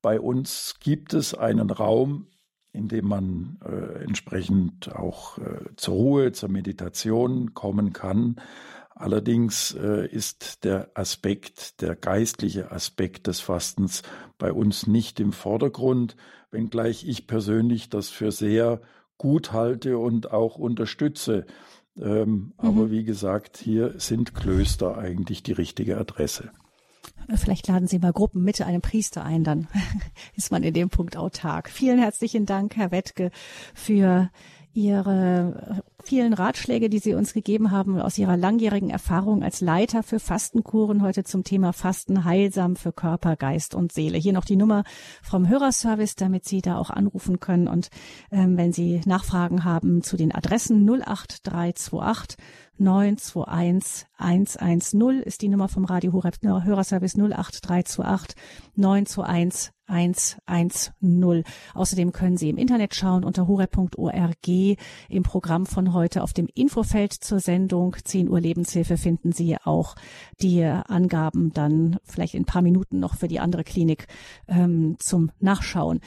bei 0.01 0.19
uns 0.19 0.75
gibt 0.81 1.13
es 1.13 1.33
einen 1.33 1.69
Raum, 1.69 2.27
in 2.73 2.89
dem 2.89 3.07
man 3.07 3.59
äh, 3.63 4.03
entsprechend 4.03 4.93
auch 4.93 5.37
äh, 5.37 5.73
zur 5.77 5.93
Ruhe, 5.93 6.31
zur 6.33 6.49
Meditation 6.49 7.53
kommen 7.53 7.93
kann. 7.93 8.41
Allerdings 9.01 9.73
äh, 9.73 10.07
ist 10.07 10.63
der 10.63 10.91
Aspekt, 10.93 11.81
der 11.81 11.95
geistliche 11.95 12.71
Aspekt 12.71 13.25
des 13.25 13.39
Fastens 13.39 14.03
bei 14.37 14.53
uns 14.53 14.85
nicht 14.85 15.19
im 15.19 15.33
Vordergrund, 15.33 16.15
wenngleich 16.51 17.07
ich 17.07 17.25
persönlich 17.25 17.89
das 17.89 18.09
für 18.09 18.31
sehr 18.31 18.79
gut 19.17 19.53
halte 19.53 19.97
und 19.97 20.31
auch 20.31 20.55
unterstütze. 20.55 21.47
Ähm, 21.99 22.29
mhm. 22.31 22.53
Aber 22.57 22.91
wie 22.91 23.03
gesagt, 23.03 23.57
hier 23.57 23.95
sind 23.97 24.35
Klöster 24.35 24.99
eigentlich 24.99 25.41
die 25.41 25.53
richtige 25.53 25.97
Adresse. 25.97 26.51
Vielleicht 27.35 27.67
laden 27.67 27.87
Sie 27.87 27.97
mal 27.97 28.13
Gruppen 28.13 28.43
mit 28.43 28.61
einem 28.61 28.81
Priester 28.81 29.23
ein, 29.23 29.43
dann 29.43 29.67
ist 30.35 30.51
man 30.51 30.61
in 30.61 30.75
dem 30.75 30.89
Punkt 30.89 31.17
autark. 31.17 31.69
Vielen 31.69 31.97
herzlichen 31.97 32.45
Dank, 32.45 32.75
Herr 32.75 32.91
Wettke, 32.91 33.31
für 33.73 34.29
Ihre 34.73 35.83
vielen 36.03 36.33
Ratschläge, 36.33 36.89
die 36.89 36.99
Sie 36.99 37.13
uns 37.13 37.33
gegeben 37.33 37.71
haben 37.71 37.99
aus 37.99 38.17
Ihrer 38.17 38.37
langjährigen 38.37 38.89
Erfahrung 38.89 39.43
als 39.43 39.61
Leiter 39.61 40.03
für 40.03 40.19
Fastenkuren 40.19 41.01
heute 41.01 41.23
zum 41.23 41.43
Thema 41.43 41.73
Fasten 41.73 42.23
heilsam 42.25 42.75
für 42.75 42.91
Körper, 42.91 43.35
Geist 43.35 43.75
und 43.75 43.91
Seele. 43.91 44.17
Hier 44.17 44.33
noch 44.33 44.45
die 44.45 44.55
Nummer 44.55 44.83
vom 45.21 45.47
Hörerservice, 45.47 46.15
damit 46.15 46.45
Sie 46.45 46.61
da 46.61 46.77
auch 46.77 46.89
anrufen 46.89 47.39
können 47.39 47.67
und 47.67 47.89
ähm, 48.31 48.57
wenn 48.57 48.73
Sie 48.73 49.01
Nachfragen 49.05 49.63
haben 49.63 50.03
zu 50.03 50.17
den 50.17 50.33
Adressen 50.33 50.87
08328 50.87 52.37
921 52.77 54.07
110 54.17 55.21
ist 55.23 55.41
die 55.41 55.49
Nummer 55.49 55.67
vom 55.67 55.85
Radio 55.85 56.13
Horeb 56.13 56.37
Hörerservice 56.41 57.15
08328 57.15 58.35
921 58.75 59.71
110. 59.91 61.43
Außerdem 61.73 62.11
können 62.11 62.37
Sie 62.37 62.49
im 62.49 62.57
Internet 62.57 62.95
schauen 62.95 63.23
unter 63.23 63.47
horeb.org. 63.47 64.47
Im 65.09 65.23
Programm 65.23 65.65
von 65.65 65.90
heute 65.93 66.23
auf 66.23 66.33
dem 66.33 66.47
Infofeld 66.53 67.13
zur 67.13 67.39
Sendung 67.39 67.95
10 68.03 68.29
Uhr 68.29 68.39
Lebenshilfe 68.39 68.97
finden 68.97 69.31
Sie 69.31 69.57
auch 69.63 69.95
die 70.41 70.63
Angaben 70.63 71.51
dann 71.53 71.97
vielleicht 72.03 72.33
in 72.33 72.43
ein 72.43 72.45
paar 72.45 72.61
Minuten 72.61 72.99
noch 72.99 73.15
für 73.15 73.27
die 73.27 73.39
andere 73.39 73.63
Klinik 73.63 74.07
ähm, 74.47 74.95
zum 74.99 75.31
Nachschauen. 75.39 75.99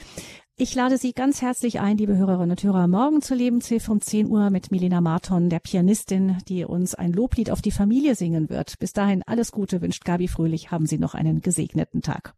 Ich 0.56 0.72
lade 0.76 0.98
Sie 0.98 1.12
ganz 1.12 1.42
herzlich 1.42 1.80
ein, 1.80 1.96
liebe 1.96 2.16
Hörerinnen 2.16 2.52
und 2.52 2.62
Hörer, 2.62 2.86
morgen 2.86 3.22
zur 3.22 3.36
Lebenshilfe 3.36 3.90
um 3.90 4.00
10 4.00 4.28
Uhr 4.28 4.50
mit 4.50 4.70
Milena 4.70 5.00
Marton, 5.00 5.50
der 5.50 5.58
Pianistin, 5.58 6.38
die 6.48 6.64
uns 6.64 6.94
ein 6.94 7.12
Loblied 7.12 7.50
auf 7.50 7.60
die 7.60 7.72
Familie 7.72 8.14
singen 8.14 8.48
wird. 8.50 8.78
Bis 8.78 8.92
dahin 8.92 9.24
alles 9.26 9.50
Gute 9.50 9.82
wünscht 9.82 10.04
Gabi 10.04 10.28
Fröhlich. 10.28 10.70
Haben 10.70 10.86
Sie 10.86 10.98
noch 10.98 11.14
einen 11.14 11.40
gesegneten 11.40 12.02
Tag. 12.02 12.34